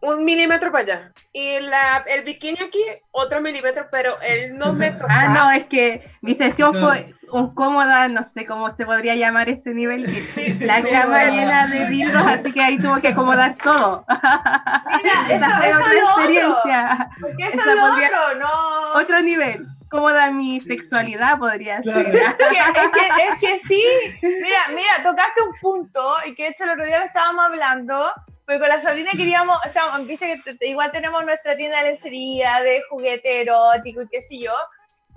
un 0.00 0.24
milímetro 0.24 0.72
para 0.72 0.84
allá. 0.84 1.12
Y 1.32 1.60
la, 1.60 2.04
el 2.06 2.24
bikini 2.24 2.58
aquí, 2.60 2.82
otro 3.12 3.40
milímetro, 3.40 3.86
pero 3.90 4.20
él 4.20 4.58
no 4.58 4.72
me 4.72 4.90
toca. 4.90 5.06
Ah, 5.12 5.28
no, 5.28 5.50
es 5.52 5.66
que 5.66 6.02
mi 6.20 6.34
sesión 6.34 6.74
fue 6.74 7.14
un 7.30 7.54
cómoda, 7.54 8.08
no 8.08 8.24
sé 8.24 8.44
cómo 8.44 8.74
se 8.76 8.84
podría 8.84 9.14
llamar 9.14 9.48
ese 9.48 9.72
nivel. 9.72 10.02
la 10.60 10.82
cama 10.82 11.24
llena 11.26 11.66
de 11.68 11.86
dildos, 11.86 12.26
así 12.26 12.52
que 12.52 12.60
ahí 12.60 12.76
tuvo 12.78 13.00
que 13.00 13.08
acomodar 13.08 13.56
todo. 13.62 14.04
Mira, 14.08 15.12
esa 15.28 15.58
fue 15.58 15.74
otra 15.74 15.92
experiencia. 15.94 17.10
Porque 17.20 17.44
eso 17.44 17.70
es 17.70 17.76
podría, 17.76 18.08
otro, 18.08 18.40
no. 18.40 19.00
Otro 19.00 19.20
nivel 19.22 19.66
cómoda 19.88 20.30
mi 20.30 20.58
sexualidad, 20.62 21.38
podría 21.38 21.82
ser. 21.82 21.98
Es 21.98 22.06
que, 22.06 22.56
es, 22.56 23.40
que, 23.40 23.58
sí, 23.68 23.84
mira, 24.22 24.60
mira, 24.70 25.02
tocaste 25.02 25.42
un 25.42 25.52
punto 25.60 26.16
y 26.24 26.34
que 26.34 26.44
de 26.44 26.48
hecho 26.48 26.64
el 26.64 26.70
otro 26.70 26.86
día 26.86 27.00
lo 27.00 27.04
estábamos 27.04 27.44
hablando 27.44 28.10
porque 28.44 28.58
con 28.58 28.68
la 28.68 28.80
Sabrina 28.80 29.12
queríamos, 29.12 29.56
o 29.64 29.70
sea, 29.70 29.98
viste 29.98 30.40
que 30.58 30.66
igual 30.66 30.90
tenemos 30.90 31.24
nuestra 31.24 31.56
tienda 31.56 31.78
de 31.78 31.90
lencería, 31.90 32.60
de 32.60 32.82
juguete 32.88 33.42
erótico 33.42 34.02
y 34.02 34.08
qué 34.08 34.22
sé 34.22 34.38
yo. 34.38 34.52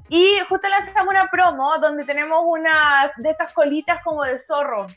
Y 0.10 0.38
justo 0.48 0.68
lanzamos 0.68 1.10
una 1.10 1.28
promo 1.32 1.78
donde 1.80 2.06
tenemos 2.06 2.44
una 2.46 3.12
de 3.18 3.32
estas 3.32 3.52
colitas 3.54 4.04
como 4.04 4.24
de 4.24 4.38
zorro. 4.38 4.88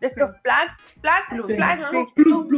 Esto 0.00 0.24
es 0.24 0.30
plac, 0.42 0.76
plac, 1.00 1.28
plug, 1.30 1.56
plac, 1.56 1.78
¿no? 1.80 1.90
Plug, 1.90 2.14
plug, 2.14 2.48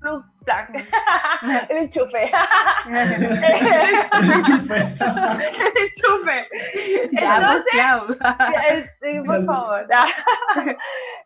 plug. 0.00 0.24
El 1.68 1.76
enchufe. 1.76 2.32
El 2.86 2.96
enchufe. 2.96 3.52
El 5.60 5.72
enchufe. 5.84 6.38
Entonces, 7.12 7.74
por 9.24 9.44
favor. 9.46 9.82
Eh, 9.82 9.86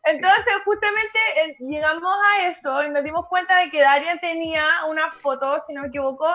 Entonces, 0.05 0.55
justamente 0.65 1.19
eh, 1.37 1.57
llegamos 1.61 2.13
a 2.29 2.49
eso 2.49 2.83
y 2.85 2.91
nos 2.91 3.05
dimos 3.05 3.27
cuenta 3.29 3.59
de 3.59 3.71
que 3.71 3.81
Darian 3.81 4.19
tenía 4.21 4.65
una 4.89 5.11
foto, 5.13 5.61
si 5.67 5.73
no 5.73 5.83
me 5.83 5.89
equivoco, 5.89 6.27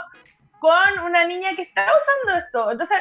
con 0.59 0.99
una 1.05 1.25
niña 1.25 1.49
que 1.55 1.63
estaba 1.63 1.91
usando 1.91 2.39
esto. 2.45 2.71
Entonces, 2.71 2.99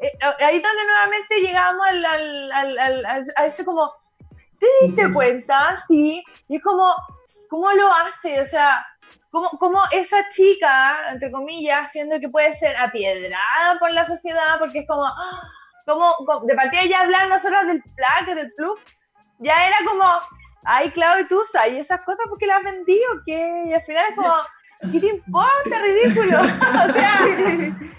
eh, 0.00 0.12
ahí 0.22 0.60
donde 0.60 0.86
nuevamente 0.86 1.40
llegamos 1.40 1.86
al, 1.86 2.04
al, 2.04 2.52
al, 2.52 2.78
al, 3.06 3.32
a 3.36 3.46
ese 3.46 3.64
como 3.64 3.92
¿te 4.58 4.66
diste 4.86 5.12
cuenta? 5.12 5.84
Sí. 5.88 6.22
Y 6.48 6.56
es 6.56 6.62
como, 6.62 6.94
¿cómo 7.48 7.72
lo 7.72 7.92
hace? 7.92 8.40
O 8.40 8.44
sea, 8.44 8.86
¿cómo, 9.30 9.50
cómo 9.58 9.80
esa 9.92 10.28
chica, 10.30 11.10
entre 11.12 11.30
comillas, 11.30 11.90
siendo 11.92 12.18
que 12.20 12.28
puede 12.28 12.54
ser 12.56 12.76
apiedrada 12.76 13.78
por 13.78 13.90
la 13.92 14.06
sociedad, 14.06 14.58
porque 14.58 14.80
es 14.80 14.86
como, 14.86 15.04
¡ah! 15.04 15.42
como, 15.84 16.14
de 16.44 16.54
partida 16.54 16.84
ya 16.84 17.00
hablar 17.00 17.28
nosotros 17.28 17.66
del 17.66 17.82
plaque, 17.96 18.34
del 18.34 18.52
plug, 18.54 18.78
ya 19.38 19.66
era 19.66 19.76
como, 19.86 20.04
ay, 20.64 20.90
claro, 20.90 21.20
y 21.20 21.28
tú 21.28 21.40
usas 21.40 21.68
y 21.68 21.78
esas 21.78 22.00
cosas 22.02 22.26
porque 22.28 22.46
las 22.46 22.62
vendí 22.62 23.00
o 23.12 23.20
qué, 23.24 23.64
y 23.66 23.72
al 23.72 23.82
final 23.82 24.04
es 24.10 24.16
como, 24.16 24.34
¿qué 24.92 25.00
te 25.00 25.06
importa, 25.06 25.78
ridículo? 25.82 26.40
o 26.40 26.92
sea, 26.92 27.18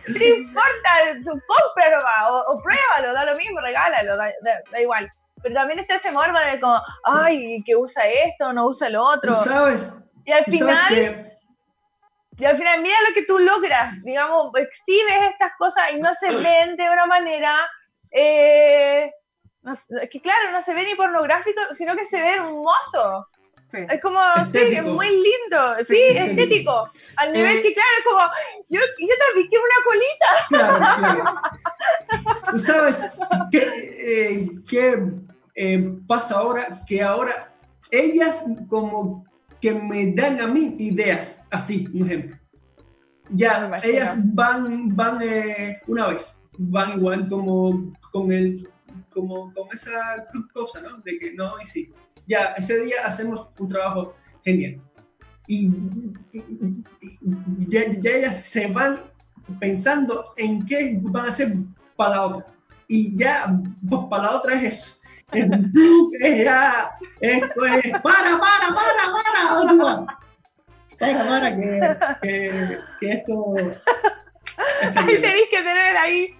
¿qué 0.05 0.13
te 0.13 0.29
importa? 0.37 0.89
Tú 1.23 1.41
cómpralo 1.47 2.05
o, 2.29 2.53
o, 2.53 2.61
pruébalo, 2.61 3.13
da 3.13 3.25
lo 3.25 3.35
mismo, 3.35 3.59
regálalo, 3.61 4.17
da, 4.17 4.81
igual. 4.81 5.11
Pero 5.41 5.55
también 5.55 5.79
está 5.79 5.95
ese 5.95 6.11
morbo 6.11 6.37
de 6.39 6.59
como, 6.59 6.81
ay, 7.03 7.63
que 7.65 7.75
usa 7.75 8.07
esto, 8.07 8.51
no 8.53 8.67
usa 8.67 8.89
lo 8.89 9.03
otro. 9.03 9.33
sabes. 9.35 9.93
Y 10.25 10.31
al 10.31 10.45
final, 10.45 11.31
y 12.37 12.45
al 12.45 12.57
final, 12.57 12.81
mira 12.81 12.95
lo 13.07 13.13
que 13.13 13.23
tú 13.23 13.39
logras, 13.39 14.01
digamos, 14.03 14.51
exhibes 14.55 15.31
estas 15.31 15.51
cosas 15.57 15.85
y 15.93 15.99
no 15.99 16.13
se 16.15 16.29
ven 16.43 16.75
de 16.75 16.89
una 16.89 17.05
manera 17.05 17.55
eh, 18.11 19.11
que 20.09 20.21
claro, 20.21 20.51
no 20.51 20.61
se 20.61 20.73
ve 20.73 20.83
ni 20.83 20.95
pornográfico, 20.95 21.61
sino 21.77 21.95
que 21.95 22.05
se 22.05 22.19
ve 22.19 22.35
hermoso. 22.35 23.27
Es 23.71 24.01
como, 24.01 24.19
sí, 24.51 24.57
es 24.57 24.83
muy 24.83 25.09
lindo, 25.09 25.75
sí, 25.87 26.01
estético. 26.01 26.89
Al 27.17 27.31
nivel 27.31 27.57
eh, 27.57 27.61
que, 27.61 27.73
claro, 27.75 27.89
es 27.99 28.03
como, 28.03 28.19
yo, 28.67 28.79
yo 28.79 29.15
también 29.27 29.47
quiero 29.47 29.63
una 29.65 29.83
colita. 31.29 32.41
Tú 32.51 32.57
sabes 32.57 33.15
qué, 33.51 33.61
eh, 33.61 34.49
qué 34.67 34.97
eh, 35.61 35.99
pasa 36.07 36.35
ahora, 36.35 36.85
que 36.87 37.03
ahora 37.03 37.53
ellas 37.91 38.45
como 38.69 39.25
que 39.59 39.73
me 39.73 40.13
dan 40.13 40.39
a 40.39 40.47
mí 40.47 40.73
ideas, 40.79 41.41
así, 41.51 41.85
un 41.93 42.05
ejemplo. 42.05 42.37
Ya, 43.31 43.69
ellas 43.83 44.17
van, 44.33 44.87
van 44.95 45.21
eh, 45.21 45.81
una 45.85 46.07
vez, 46.07 46.41
van 46.57 46.97
igual 46.97 47.27
como 47.27 47.91
con 48.09 48.31
el, 48.31 48.69
como 49.09 49.53
con 49.53 49.67
esa 49.73 50.25
cosa, 50.53 50.79
¿no? 50.79 50.99
De 50.99 51.19
que 51.19 51.33
no 51.33 51.59
y 51.61 51.65
sí. 51.65 51.91
Ya, 52.25 52.53
ese 52.57 52.79
día 52.79 53.05
hacemos 53.05 53.49
un 53.59 53.67
trabajo 53.67 54.15
genial. 54.45 54.81
Y, 55.45 55.69
ya, 57.67 57.91
ya, 57.99 58.11
ellas 58.11 58.43
se 58.43 58.67
van 58.67 59.01
pensando 59.59 60.31
en 60.37 60.65
qué 60.65 60.97
van 61.01 61.25
a 61.25 61.29
hacer 61.29 61.53
para 61.97 62.15
la 62.15 62.25
otra. 62.27 62.45
Y 62.87 63.13
ya, 63.17 63.59
pues, 63.89 64.01
para 64.09 64.23
la 64.23 64.37
otra 64.37 64.53
es 64.53 64.63
eso 64.63 64.98
es 65.31 66.43
ya, 66.43 66.91
esto 67.19 67.65
es, 67.65 67.91
para, 67.91 68.03
para, 68.03 68.39
para, 68.39 68.75
para, 68.75 70.05
para, 70.97 71.27
para, 71.27 71.55
que, 71.55 71.97
que, 72.21 72.79
que 72.99 73.09
esto... 73.09 73.55
Ahí 74.95 75.21
tenéis 75.21 75.47
que 75.49 75.57
tener 75.57 75.97
ahí. 75.97 76.35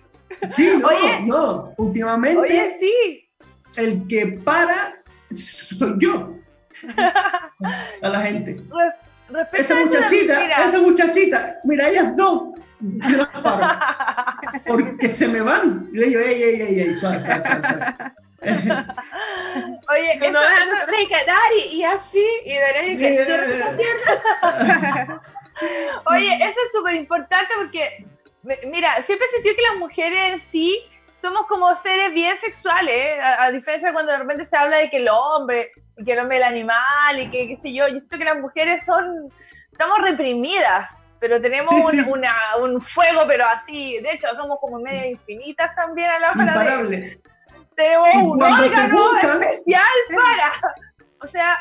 Sí, 0.50 0.78
no, 0.80 0.90
no, 1.26 1.74
últimamente 1.78 2.40
oye, 2.40 2.78
sí. 2.80 3.30
el 3.78 4.08
que 4.08 4.40
para 4.44 5.02
soy 5.32 5.96
yo. 6.00 6.36
A 8.02 8.10
la 8.10 8.22
gente. 8.22 8.62
esa 9.54 9.76
muchachita, 9.76 10.66
esa 10.66 10.80
muchachita, 10.82 11.60
mira, 11.64 11.90
ellas 11.90 12.16
dos, 12.16 12.50
yo 12.80 13.18
las 13.18 13.28
paro. 13.28 14.62
Porque 14.66 15.10
se 15.10 15.28
me 15.28 15.42
van. 15.42 15.90
Y 15.94 15.98
le 15.98 16.06
digo, 16.08 16.22
ey, 16.22 16.42
ey, 16.42 16.62
ey, 16.62 16.80
ey, 16.82 16.96
suave, 16.96 17.22
suave, 17.22 17.42
suave. 17.42 17.96
Oye, 19.90 20.18
que 20.20 20.32
no 20.32 20.42
nosotros 20.42 21.00
y 21.02 21.08
que 21.08 21.26
Dari, 21.26 21.62
y 21.72 21.84
así, 21.84 22.26
y 22.46 22.58
Dari 22.58 22.98
que 22.98 23.26
Oye, 26.06 26.36
eso 26.36 26.60
es 26.66 26.72
súper 26.72 26.96
importante 26.96 27.54
porque, 27.58 28.06
mira, 28.68 29.04
siempre 29.04 29.28
he 29.28 29.32
sentido 29.32 29.56
que 29.56 29.62
las 29.62 29.76
mujeres 29.78 30.34
en 30.34 30.40
sí 30.52 30.82
somos 31.22 31.48
como 31.48 31.76
seres 31.76 32.14
bien 32.14 32.38
sexuales, 32.40 32.96
¿eh? 32.96 33.20
a, 33.22 33.52
diferencia 33.52 33.90
de 33.90 33.94
cuando 33.94 34.14
de 34.14 34.20
repente 34.20 34.46
se 34.46 34.56
habla 34.56 34.78
de 34.78 34.90
que 34.90 34.96
el 34.98 35.10
hombre, 35.10 35.74
y 35.98 36.06
que 36.06 36.14
el 36.14 36.20
hombre 36.20 36.38
es 36.38 36.44
el 36.44 36.54
animal, 36.54 37.20
y 37.20 37.30
que 37.30 37.50
qué 37.50 37.58
sé 37.58 37.74
yo, 37.74 37.90
yo 37.90 38.00
siento 38.00 38.18
que 38.18 38.24
las 38.24 38.40
mujeres 38.40 38.86
son, 38.86 39.30
estamos 39.72 39.98
reprimidas, 40.02 40.90
pero 41.20 41.42
tenemos 41.42 41.74
un, 41.74 42.06
Una, 42.06 42.34
un, 42.62 42.80
fuego, 42.80 43.26
pero 43.28 43.46
así, 43.46 44.00
de 44.00 44.14
hecho, 44.14 44.34
somos 44.34 44.60
como 44.62 44.80
medio 44.80 45.10
infinitas 45.10 45.76
también 45.76 46.10
a 46.10 46.20
la 46.20 46.32
hora 46.32 46.84
de 46.84 47.20
tenemos 47.80 48.08
un 48.24 48.44
órgano 48.44 49.42
especial 49.42 49.84
para. 50.16 50.76
O 51.22 51.28
sea, 51.28 51.58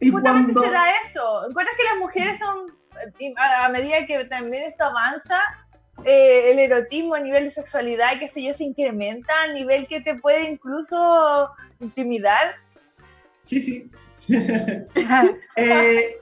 justamente 0.00 0.54
se 0.54 0.70
da 0.70 0.84
eso. 1.06 1.46
¿Encuentras 1.48 1.76
que 1.76 1.84
las 1.84 1.98
mujeres 1.98 2.38
son, 2.38 3.36
a 3.36 3.68
medida 3.70 4.06
que 4.06 4.24
también 4.26 4.64
esto 4.64 4.84
avanza, 4.84 5.40
eh, 6.04 6.50
el 6.52 6.58
erotismo 6.58 7.14
a 7.14 7.20
nivel 7.20 7.44
de 7.44 7.50
sexualidad, 7.50 8.18
qué 8.18 8.28
sé 8.28 8.42
yo, 8.42 8.52
se 8.52 8.64
incrementa 8.64 9.32
a 9.44 9.52
nivel 9.52 9.86
que 9.86 10.00
te 10.00 10.14
puede 10.16 10.50
incluso 10.50 11.50
intimidar? 11.80 12.56
Sí, 13.42 13.60
sí. 13.60 13.90
Eh, 15.56 16.16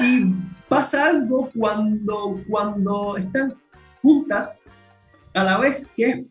y 0.00 0.24
pasa 0.68 1.06
algo 1.06 1.50
cuando, 1.56 2.40
cuando 2.48 3.16
están 3.16 3.54
juntas 4.02 4.62
a 5.34 5.44
la 5.44 5.58
vez 5.58 5.86
que 5.96 6.24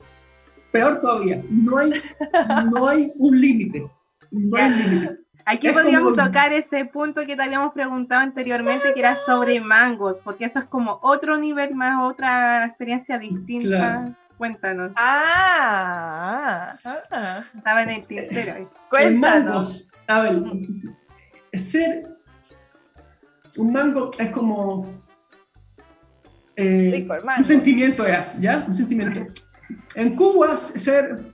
peor 0.75 0.99
todavía, 0.99 1.41
no 1.49 1.77
hay, 1.77 1.93
no 2.73 2.87
hay 2.89 3.11
un 3.17 3.39
límite. 3.39 3.89
No 4.31 4.57
hay 4.57 4.69
límite. 4.71 5.17
Aquí 5.45 5.69
podríamos 5.69 6.17
tocar 6.17 6.51
ese 6.51 6.85
punto 6.85 7.25
que 7.25 7.35
te 7.35 7.43
habíamos 7.43 7.71
preguntado 7.73 8.21
anteriormente, 8.21 8.93
que 8.93 8.99
era 8.99 9.15
sobre 9.25 9.61
mangos, 9.61 10.19
porque 10.23 10.45
eso 10.45 10.59
es 10.59 10.65
como 10.65 10.99
otro 11.01 11.37
nivel 11.37 11.75
más, 11.75 12.03
otra 12.03 12.65
experiencia 12.65 13.17
distinta. 13.17 14.13
Cuéntanos. 14.37 14.91
Ah, 14.97 16.75
ah, 16.83 17.43
estaba 17.55 17.83
en 17.83 17.89
el 17.91 18.03
tintero. 18.03 18.69
Cuéntanos. 18.89 19.45
mangos, 19.45 19.91
a 20.07 20.21
ver, 20.21 20.41
ser 21.53 22.09
un 23.55 23.71
mango 23.71 24.11
es 24.19 24.29
como 24.31 24.87
eh, 26.57 27.07
un 27.37 27.43
sentimiento 27.45 28.05
ya, 28.05 28.33
¿ya? 28.41 28.65
Un 28.67 28.73
sentimiento. 28.73 29.31
En 29.95 30.15
Cuba, 30.15 30.57
ser 30.57 31.33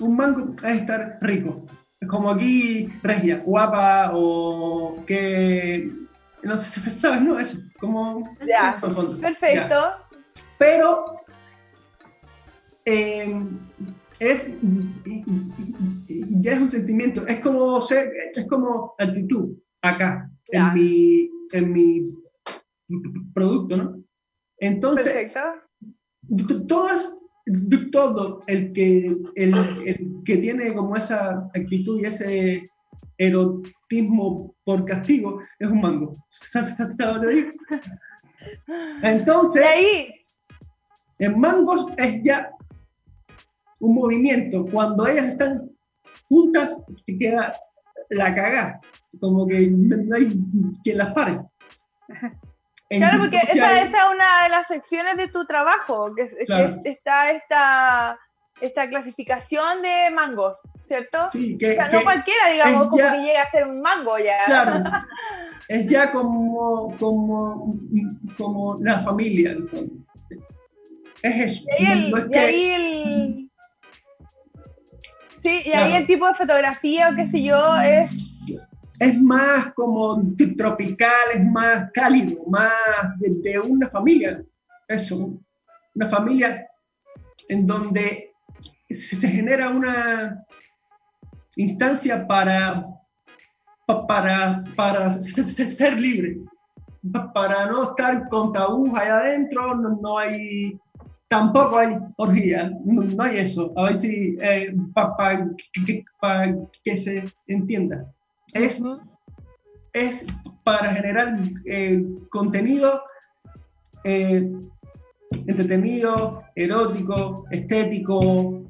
un 0.00 0.16
mango 0.16 0.54
es 0.64 0.80
estar 0.80 1.18
rico. 1.20 1.66
Como 2.08 2.30
aquí, 2.30 2.88
regia, 3.02 3.42
guapa 3.44 4.12
o 4.14 5.04
que. 5.06 5.90
No 6.42 6.56
sé, 6.56 6.90
¿sabes? 6.90 7.22
No, 7.22 7.38
eso. 7.38 7.58
Como. 7.80 8.22
Ya. 8.46 8.80
Perfecto. 9.20 9.96
Pero. 10.58 11.16
Em, 12.84 13.58
es. 14.20 14.54
Ya 16.40 16.52
es 16.52 16.60
un 16.60 16.68
sentimiento. 16.68 17.26
Es 17.26 17.40
como 17.40 17.80
ser. 17.80 18.12
Es 18.32 18.46
como 18.46 18.94
actitud 18.98 19.56
acá. 19.82 20.30
En 20.52 20.74
mi. 20.74 21.30
En 21.52 21.72
mi 21.72 22.16
producto, 23.34 23.76
¿no? 23.76 24.04
Entonces. 24.58 25.12
Perfecto. 25.12 26.66
Todas 26.68 27.18
todo 27.90 28.40
el 28.46 28.72
que, 28.72 29.16
el, 29.36 29.54
que 30.24 30.36
tiene 30.36 30.74
como 30.74 30.96
esa 30.96 31.48
actitud 31.54 32.00
y 32.00 32.04
ese 32.04 32.70
erotismo 33.16 34.54
por 34.64 34.84
castigo 34.84 35.40
es 35.58 35.68
un 35.68 35.80
mango. 35.80 36.16
¿Sabes 36.30 36.78
lo 36.78 37.20
que 37.20 37.26
digo? 37.34 37.50
Entonces, 39.02 39.64
en 41.18 41.40
mangos 41.40 41.96
es 41.98 42.22
ya 42.22 42.50
un 43.80 43.94
movimiento. 43.94 44.66
Cuando 44.66 45.06
ellas 45.06 45.26
están 45.26 45.70
juntas, 46.28 46.82
queda 47.18 47.54
la 48.10 48.34
cagada. 48.34 48.80
Como 49.20 49.46
que 49.46 49.68
no 49.68 50.14
hay 50.14 50.40
quien 50.82 50.98
las 50.98 51.12
pare. 51.12 51.40
Claro, 52.88 53.18
porque 53.18 53.38
esa, 53.38 53.82
es 53.82 53.88
una 53.88 54.44
de 54.44 54.48
las 54.48 54.66
secciones 54.66 55.16
de 55.18 55.28
tu 55.28 55.44
trabajo, 55.44 56.14
que, 56.14 56.22
está 56.84 57.30
esta, 57.30 58.18
esta 58.60 58.88
clasificación 58.88 59.82
de 59.82 60.10
mangos, 60.10 60.58
¿cierto? 60.86 61.28
Sí, 61.28 61.58
que, 61.58 61.72
o 61.72 61.74
sea, 61.74 61.88
no 61.88 62.02
cualquiera, 62.02 62.48
digamos, 62.50 62.88
como 62.88 62.96
que 62.96 63.18
llega 63.18 63.42
a 63.42 63.50
ser 63.50 63.66
un 63.66 63.82
mango 63.82 64.18
ya. 64.18 64.38
Claro, 64.46 64.84
es 65.68 65.86
ya 65.86 66.10
como, 66.12 66.96
como, 66.98 67.74
como 68.38 68.78
la 68.80 69.00
familia, 69.00 69.54
Es 71.22 71.40
eso. 71.40 71.64
Y 71.78 71.86
ahí 72.38 72.70
el, 72.70 73.48
Sí, 75.40 75.62
y 75.64 75.72
ahí 75.72 75.94
el 75.94 76.06
tipo 76.06 76.26
de 76.26 76.34
fotografía 76.34 77.10
o 77.10 77.14
qué 77.14 77.26
sé 77.28 77.42
yo 77.42 77.76
es 77.80 78.27
es 78.98 79.20
más 79.20 79.72
como 79.74 80.22
tropical, 80.56 81.30
es 81.34 81.44
más 81.44 81.90
cálido, 81.92 82.42
más 82.48 82.72
de, 83.18 83.58
una 83.60 83.88
familia. 83.88 84.42
Eso, 84.88 85.38
una 85.94 86.06
familia 86.06 86.66
en 87.48 87.66
donde 87.66 88.32
se, 88.88 89.28
genera 89.28 89.68
una 89.68 90.44
instancia 91.56 92.26
para, 92.26 92.84
para, 93.86 94.64
para 94.74 95.22
ser 95.22 96.00
libre, 96.00 96.38
para 97.34 97.66
no 97.66 97.90
estar 97.90 98.28
con 98.28 98.52
tabús 98.52 98.90
allá 98.98 99.18
adentro, 99.18 99.74
no, 99.74 100.18
hay, 100.18 100.78
tampoco 101.28 101.78
hay 101.78 101.96
orgía, 102.16 102.72
no, 102.84 103.22
hay 103.22 103.38
eso, 103.38 103.72
a 103.76 103.84
ver 103.84 103.98
si, 103.98 104.36
eh, 104.40 104.74
para 104.94 105.46
que 106.82 106.96
se 106.96 107.32
entienda 107.46 108.12
es, 108.54 108.82
es 109.92 110.26
para 110.64 110.94
generar 110.94 111.38
eh, 111.66 112.04
contenido 112.30 113.02
eh, 114.04 114.50
entretenido, 115.46 116.42
erótico, 116.54 117.44
estético, 117.50 118.62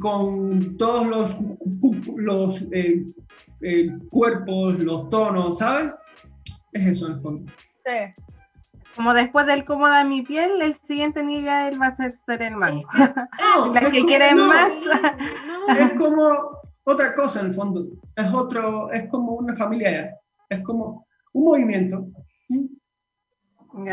con 0.00 0.76
todos 0.76 1.06
los, 1.08 1.36
los 2.16 2.64
eh, 2.72 3.04
cuerpos, 4.10 4.78
los 4.78 5.10
tonos, 5.10 5.58
¿sabes? 5.58 5.92
Es 6.72 6.86
eso 6.86 7.06
en 7.06 7.12
el 7.14 7.18
fondo. 7.18 7.52
Sí. 7.84 8.22
Como 8.94 9.12
después 9.12 9.46
del 9.46 9.64
cómoda 9.64 9.98
de 9.98 10.04
mi 10.04 10.22
piel, 10.22 10.62
el 10.62 10.76
siguiente 10.86 11.22
nivel 11.22 11.80
va 11.80 11.88
a 11.88 11.96
ser 11.96 12.16
ser 12.16 12.42
el 12.42 12.56
mango. 12.56 12.88
Las 13.74 13.88
que 13.90 14.04
quieren 14.04 14.36
más. 14.46 14.70
Es 15.78 15.92
como 15.94 16.53
otra 16.84 17.14
cosa 17.14 17.40
en 17.40 17.46
el 17.46 17.54
fondo. 17.54 17.86
Es 18.14 18.32
otro, 18.32 18.92
es 18.92 19.08
como 19.08 19.32
una 19.32 19.54
familia, 19.56 20.18
es 20.48 20.60
como 20.60 21.06
un 21.32 21.44
movimiento. 21.44 22.06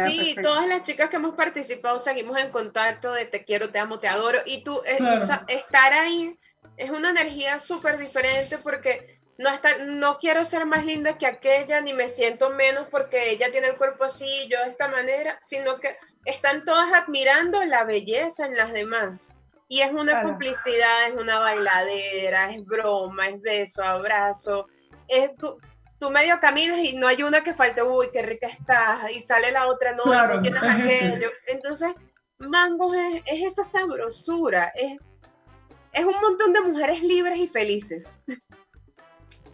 Sí, 0.05 0.35
todas 0.41 0.67
las 0.67 0.83
chicas 0.83 1.09
que 1.09 1.15
hemos 1.15 1.33
participado 1.33 1.97
seguimos 1.97 2.37
en 2.37 2.51
contacto 2.51 3.11
de 3.13 3.25
te 3.25 3.43
quiero, 3.43 3.71
te 3.71 3.79
amo, 3.79 3.99
te 3.99 4.07
adoro. 4.07 4.39
Y 4.45 4.63
tú, 4.63 4.79
eh, 4.85 4.99
estar 5.47 5.93
ahí 5.93 6.37
es 6.77 6.91
una 6.91 7.09
energía 7.09 7.59
súper 7.59 7.97
diferente 7.97 8.59
porque 8.59 9.19
no, 9.39 9.49
está, 9.49 9.77
no 9.83 10.19
quiero 10.19 10.45
ser 10.45 10.67
más 10.67 10.85
linda 10.85 11.17
que 11.17 11.25
aquella, 11.25 11.81
ni 11.81 11.93
me 11.93 12.09
siento 12.09 12.51
menos 12.51 12.87
porque 12.91 13.31
ella 13.31 13.51
tiene 13.51 13.67
el 13.67 13.77
cuerpo 13.77 14.03
así 14.03 14.27
y 14.45 14.49
yo 14.49 14.59
de 14.63 14.69
esta 14.69 14.87
manera, 14.87 15.39
sino 15.41 15.79
que 15.79 15.95
están 16.25 16.63
todas 16.63 16.93
admirando 16.93 17.63
la 17.65 17.83
belleza 17.83 18.45
en 18.45 18.55
las 18.55 18.71
demás. 18.73 19.33
Y 19.71 19.79
es 19.79 19.93
una 19.93 20.21
complicidad, 20.21 21.07
es 21.07 21.15
una 21.15 21.39
bailadera, 21.39 22.51
es 22.51 22.65
broma, 22.65 23.29
es 23.29 23.41
beso, 23.41 23.81
abrazo. 23.81 24.67
Es 25.07 25.33
tú, 25.37 25.61
tú 25.97 26.09
medio 26.09 26.41
caminas 26.41 26.79
y 26.79 26.97
no 26.97 27.07
hay 27.07 27.23
una 27.23 27.41
que 27.41 27.53
falte, 27.53 27.81
uy, 27.81 28.07
qué 28.11 28.21
rica 28.21 28.47
estás, 28.47 29.09
y 29.09 29.21
sale 29.21 29.49
la 29.49 29.67
otra, 29.67 29.95
no, 29.95 30.03
y 30.03 30.41
te 30.41 30.57
aquello. 30.61 31.29
Entonces, 31.47 31.93
Mangos 32.39 32.97
es, 32.97 33.21
es, 33.25 33.53
esa 33.53 33.63
sabrosura, 33.63 34.73
es, 34.75 34.99
es 35.93 36.03
un 36.03 36.19
montón 36.19 36.51
de 36.51 36.59
mujeres 36.59 37.01
libres 37.01 37.39
y 37.39 37.47
felices. 37.47 38.19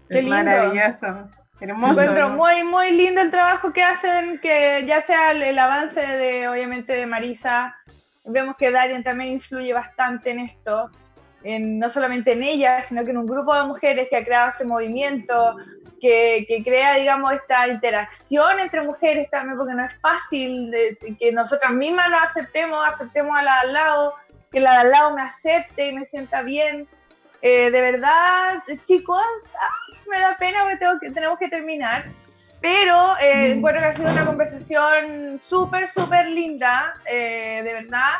Qué 0.10 0.24
maravilloso. 0.24 1.30
Hermoso. 1.60 2.30
muy, 2.30 2.64
muy 2.64 2.92
lindo 2.92 3.22
el 3.22 3.30
trabajo 3.30 3.72
que 3.72 3.84
hacen, 3.84 4.40
que 4.40 4.84
ya 4.88 5.04
sea 5.04 5.34
el, 5.34 5.60
avance 5.60 6.00
de, 6.00 6.48
obviamente, 6.48 6.94
de 6.94 7.06
Marisa, 7.06 7.76
vemos 8.28 8.56
que 8.58 8.72
Darien 8.72 9.04
también 9.04 9.34
influye 9.34 9.74
bastante 9.74 10.32
en 10.32 10.40
esto, 10.40 10.92
en, 11.44 11.80
no 11.80 11.90
solamente 11.90 12.34
en 12.34 12.44
ella, 12.44 12.82
sino 12.84 13.04
que 13.04 13.12
en 13.12 13.18
un 13.18 13.26
grupo 13.26 13.56
de 13.56 13.64
mujeres 13.64 14.08
que 14.10 14.18
ha 14.18 14.26
creado 14.26 14.52
este 14.52 14.66
movimiento, 14.66 15.56
que, 16.00 16.46
que 16.48 16.64
crea, 16.64 16.96
digamos, 16.96 17.34
esta 17.34 17.68
interacción 17.68 18.60
entre 18.60 18.82
mujeres 18.82 19.30
también, 19.30 19.58
porque 19.58 19.74
no 19.74 19.86
es 19.86 19.94
fácil 20.00 20.72
que 21.20 21.32
nosotras 21.32 21.72
mismas 21.72 22.10
nos 22.12 22.22
aceptemos, 22.24 22.80
aceptemos 22.88 23.38
a 23.38 23.44
la 23.44 23.52
de 23.54 23.68
al 23.68 23.74
lado, 23.74 24.14
que 24.52 24.60
la 24.60 24.74
de 24.74 24.78
al 24.80 24.92
lado 24.92 25.16
me 25.16 25.22
acepte 25.22 25.90
y 25.90 25.94
me 25.94 26.06
sienta 26.06 26.42
bien. 26.42 26.88
Eh, 27.42 27.72
de 27.72 27.82
verdad, 27.82 28.64
chicos, 28.84 29.22
me 30.10 30.20
da 30.20 30.36
pena 30.38 30.64
porque 30.64 30.78
tengo 30.78 31.00
que, 31.00 31.12
tenemos 31.12 31.40
que 31.40 31.50
terminar. 31.50 32.06
Pero 32.62 33.18
eh, 33.20 33.52
encuentro 33.52 33.82
que 33.82 33.88
ha 33.88 33.94
sido 33.96 34.12
una 34.12 34.26
conversación 34.26 35.40
súper, 35.40 35.88
súper 35.88 36.28
linda, 36.28 36.96
eh, 37.06 37.62
de 37.64 37.74
verdad. 37.74 38.14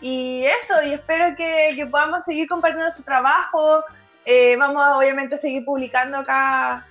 Y 0.00 0.44
eso, 0.44 0.82
y 0.82 0.92
espero 0.92 1.34
que, 1.36 1.70
que 1.74 1.86
podamos 1.86 2.24
seguir 2.24 2.48
compartiendo 2.48 2.90
su 2.90 3.02
trabajo. 3.02 3.84
Eh, 4.24 4.56
vamos 4.56 4.82
obviamente 4.96 5.34
a 5.34 5.38
seguir 5.38 5.64
publicando 5.64 6.18
acá 6.18 6.86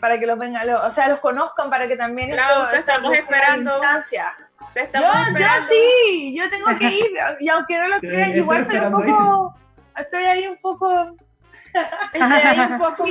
para 0.00 0.20
que 0.20 0.26
los 0.26 0.38
vengan, 0.38 0.68
o 0.70 0.90
sea, 0.90 1.08
los 1.08 1.18
conozcan, 1.18 1.68
para 1.68 1.88
que 1.88 1.96
también... 1.96 2.30
Claro, 2.30 2.68
te 2.70 2.78
estamos 2.78 3.12
esperando. 3.12 3.80
Te 4.72 4.82
estamos 4.82 5.10
yo, 5.12 5.20
esperando. 5.20 5.60
yo 5.60 5.68
sí, 5.68 6.36
yo 6.38 6.48
tengo 6.48 6.78
que 6.78 6.84
ir, 6.84 7.06
y 7.40 7.48
aunque 7.48 7.76
no 7.76 7.88
lo 7.88 7.98
crean, 7.98 8.36
igual 8.36 8.60
estoy 8.60 8.78
un 8.78 8.92
poco... 8.92 9.54
Estoy 9.96 10.24
ahí 10.24 10.46
un 10.46 10.58
poco 10.58 11.16
un 12.14 12.78
poco. 12.78 13.04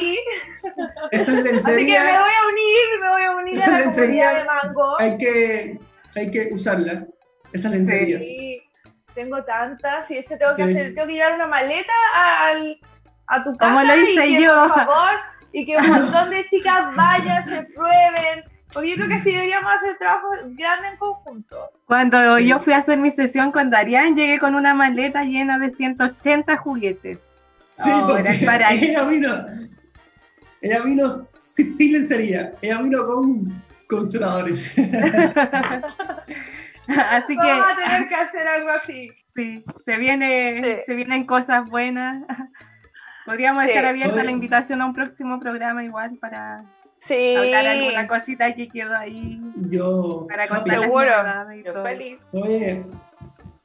Esa 1.11 1.31
lencería. 1.33 1.57
Así 1.57 1.85
que 1.85 1.99
me 1.99 2.19
voy 2.19 2.33
a 2.33 2.47
unir, 2.47 3.01
me 3.01 3.09
voy 3.09 3.23
a 3.23 3.31
unir 3.31 3.63
a 3.63 3.67
la 3.67 3.79
lencería 3.79 4.33
de 4.33 4.45
mango. 4.45 4.99
Hay 4.99 5.17
que, 5.17 5.79
hay 6.15 6.31
que 6.31 6.49
usarla. 6.51 7.05
Esas 7.53 7.71
lencerías. 7.71 8.23
Sí, 8.23 8.61
tengo 9.13 9.43
tantas. 9.43 10.09
Y 10.11 10.17
hecho 10.17 10.37
tengo 10.37 10.55
que 10.55 10.63
hacer, 10.63 10.93
tengo 10.93 11.07
que 11.07 11.13
llevar 11.13 11.35
una 11.35 11.47
maleta 11.47 11.93
al, 12.13 12.79
a 13.27 13.43
tu 13.43 13.55
casa. 13.55 13.71
Como 13.71 13.83
lo 13.83 13.95
hice 13.97 14.27
y 14.27 14.43
yo. 14.43 14.53
por 14.53 14.75
favor, 14.75 15.11
y 15.51 15.65
que 15.65 15.77
un 15.77 15.87
montón 15.89 16.29
de 16.29 16.47
chicas 16.49 16.95
vayan, 16.95 17.47
se 17.47 17.63
prueben. 17.63 18.43
Porque 18.73 18.89
yo 18.89 18.95
creo 18.95 19.07
que 19.07 19.19
sí 19.21 19.31
deberíamos 19.31 19.71
hacer 19.73 19.97
trabajo 19.97 20.27
grande 20.43 20.89
en 20.89 20.97
conjunto. 20.97 21.69
Cuando 21.85 22.37
yo 22.39 22.59
fui 22.59 22.73
a 22.73 22.79
hacer 22.79 22.97
mi 22.99 23.11
sesión 23.11 23.51
con 23.51 23.69
Darían, 23.69 24.15
llegué 24.15 24.39
con 24.39 24.55
una 24.55 24.73
maleta 24.73 25.23
llena 25.23 25.57
de 25.57 25.71
180 25.73 26.57
juguetes. 26.57 27.19
Sí, 27.83 27.89
porque 28.07 28.37
ella 28.71 29.03
vino, 29.09 29.45
ella 30.61 30.81
vino 30.81 31.17
sin, 31.17 31.93
lencería, 31.93 32.51
ella 32.61 32.81
vino 32.81 33.05
con 33.05 33.63
consoladores. 33.87 34.73
así 36.87 37.37
que 37.37 37.47
vamos 37.47 37.67
a 37.71 37.75
tener 37.75 38.07
que 38.07 38.15
hacer 38.15 38.47
algo 38.47 38.69
así. 38.71 39.11
Sí, 39.35 39.63
se 39.85 39.97
viene, 39.97 40.83
se 40.85 40.95
vienen 40.95 41.25
cosas 41.25 41.69
buenas. 41.69 42.17
Podríamos 43.25 43.65
estar 43.65 43.85
abierta 43.85 44.23
la 44.23 44.31
invitación 44.31 44.81
a 44.81 44.87
un 44.87 44.93
próximo 44.93 45.39
programa 45.39 45.83
igual 45.83 46.17
para 46.19 46.57
sí. 47.01 47.35
hablar 47.35 47.67
alguna 47.67 48.07
cosita 48.07 48.55
que 48.55 48.69
quedó 48.69 48.95
ahí. 48.95 49.39
Yo 49.69 50.25
para 50.27 50.47
contar 50.47 50.79
seguro. 50.79 51.11
Yo 51.63 51.83
feliz. 51.83 52.17
Soy 52.31 52.83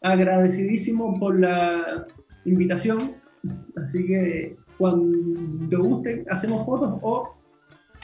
agradecidísimo 0.02 1.18
por 1.18 1.40
la 1.40 2.04
invitación 2.44 3.21
Así 3.76 4.06
que 4.06 4.56
cuando 4.78 5.78
gusten, 5.78 6.24
hacemos 6.30 6.64
fotos 6.64 6.98
o 7.02 7.36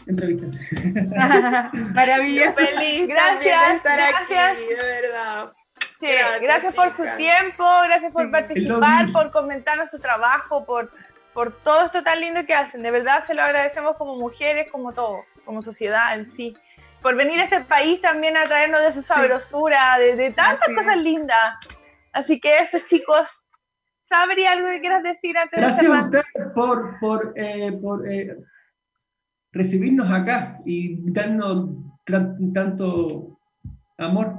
entrevistas. 0.06 0.58
Maravilloso. 1.94 2.54
Feliz 2.56 3.08
gracias, 3.08 3.68
de 3.68 3.76
estar 3.76 4.00
aquí, 4.00 4.64
de 4.64 4.74
verdad. 4.74 5.52
Sí, 5.98 6.06
gracias, 6.40 6.74
por 6.74 6.90
su 6.90 7.04
tiempo, 7.16 7.64
gracias 7.84 8.12
por 8.12 8.30
participar, 8.30 9.10
por 9.12 9.30
comentarnos 9.32 9.90
su 9.90 9.98
trabajo, 9.98 10.64
por, 10.64 10.92
por 11.34 11.52
todo 11.62 11.86
esto 11.86 12.02
tan 12.02 12.20
lindo 12.20 12.46
que 12.46 12.54
hacen. 12.54 12.82
De 12.82 12.90
verdad 12.90 13.24
se 13.26 13.34
lo 13.34 13.42
agradecemos 13.42 13.96
como 13.96 14.16
mujeres, 14.16 14.68
como 14.70 14.92
todo, 14.92 15.24
como 15.44 15.62
sociedad 15.62 16.16
en 16.16 16.30
sí. 16.36 16.56
Por 17.02 17.16
venir 17.16 17.40
a 17.40 17.44
este 17.44 17.60
país 17.60 18.00
también 18.00 18.36
a 18.36 18.44
traernos 18.44 18.82
de 18.82 18.92
su 18.92 19.02
sabrosura, 19.02 19.98
de, 19.98 20.16
de 20.16 20.32
tantas 20.32 20.68
cosas 20.74 20.96
lindas. 20.96 21.56
Así 22.12 22.40
que 22.40 22.58
eso, 22.58 22.78
chicos, 22.86 23.47
Sabri, 24.08 24.46
algo 24.46 24.68
que 24.68 24.80
quieras 24.80 25.02
decir 25.02 25.36
antes 25.36 25.60
Gracias 25.60 25.90
de 25.90 25.98
a 25.98 26.02
ustedes 26.02 26.52
por, 26.54 26.98
por, 26.98 27.32
eh, 27.36 27.72
por 27.72 28.08
eh, 28.08 28.38
recibirnos 29.52 30.10
acá 30.10 30.60
y 30.64 31.12
darnos 31.12 31.70
tanto 32.54 33.38
amor. 33.98 34.34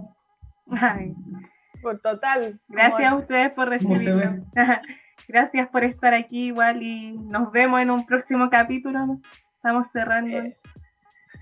Por 1.81 1.99
total. 1.99 2.59
Gracias 2.67 3.11
a 3.11 3.15
ustedes 3.15 3.51
por 3.51 3.69
recibirnos. 3.69 4.47
Gracias 5.27 5.67
por 5.69 5.83
estar 5.83 6.13
aquí 6.15 6.47
igual 6.47 6.81
y 6.81 7.11
nos 7.11 7.51
vemos 7.51 7.79
en 7.81 7.91
un 7.91 8.05
próximo 8.05 8.49
capítulo. 8.49 9.19
Estamos 9.55 9.91
cerrando. 9.91 10.37
Eh. 10.37 10.57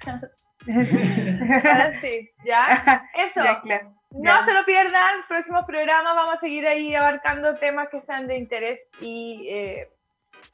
sí, 2.02 2.30
ya. 2.46 3.08
Eso. 3.16 3.44
Ya, 3.44 3.62
claro. 3.62 3.97
No 4.12 4.46
se 4.46 4.54
lo 4.54 4.64
pierdan, 4.64 5.22
próximos 5.28 5.66
programas 5.66 6.16
vamos 6.16 6.36
a 6.36 6.40
seguir 6.40 6.68
ahí 6.68 6.96
abarcando 6.96 7.56
temas 7.56 7.90
que 7.90 8.02
sean 8.02 8.28
de 8.28 8.38
interés 8.38 8.80
y 9.02 9.48
eh, 9.50 9.90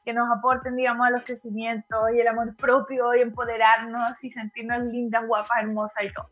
que 0.03 0.13
nos 0.13 0.29
aporten, 0.35 0.75
digamos, 0.75 1.07
a 1.07 1.11
los 1.11 1.23
crecimientos 1.23 1.99
y 2.13 2.19
el 2.19 2.27
amor 2.27 2.55
propio 2.55 3.13
y 3.13 3.21
empoderarnos 3.21 4.23
y 4.23 4.31
sentirnos 4.31 4.83
lindas, 4.85 5.25
guapas, 5.25 5.59
hermosas 5.61 6.05
y 6.05 6.13
todo. 6.13 6.29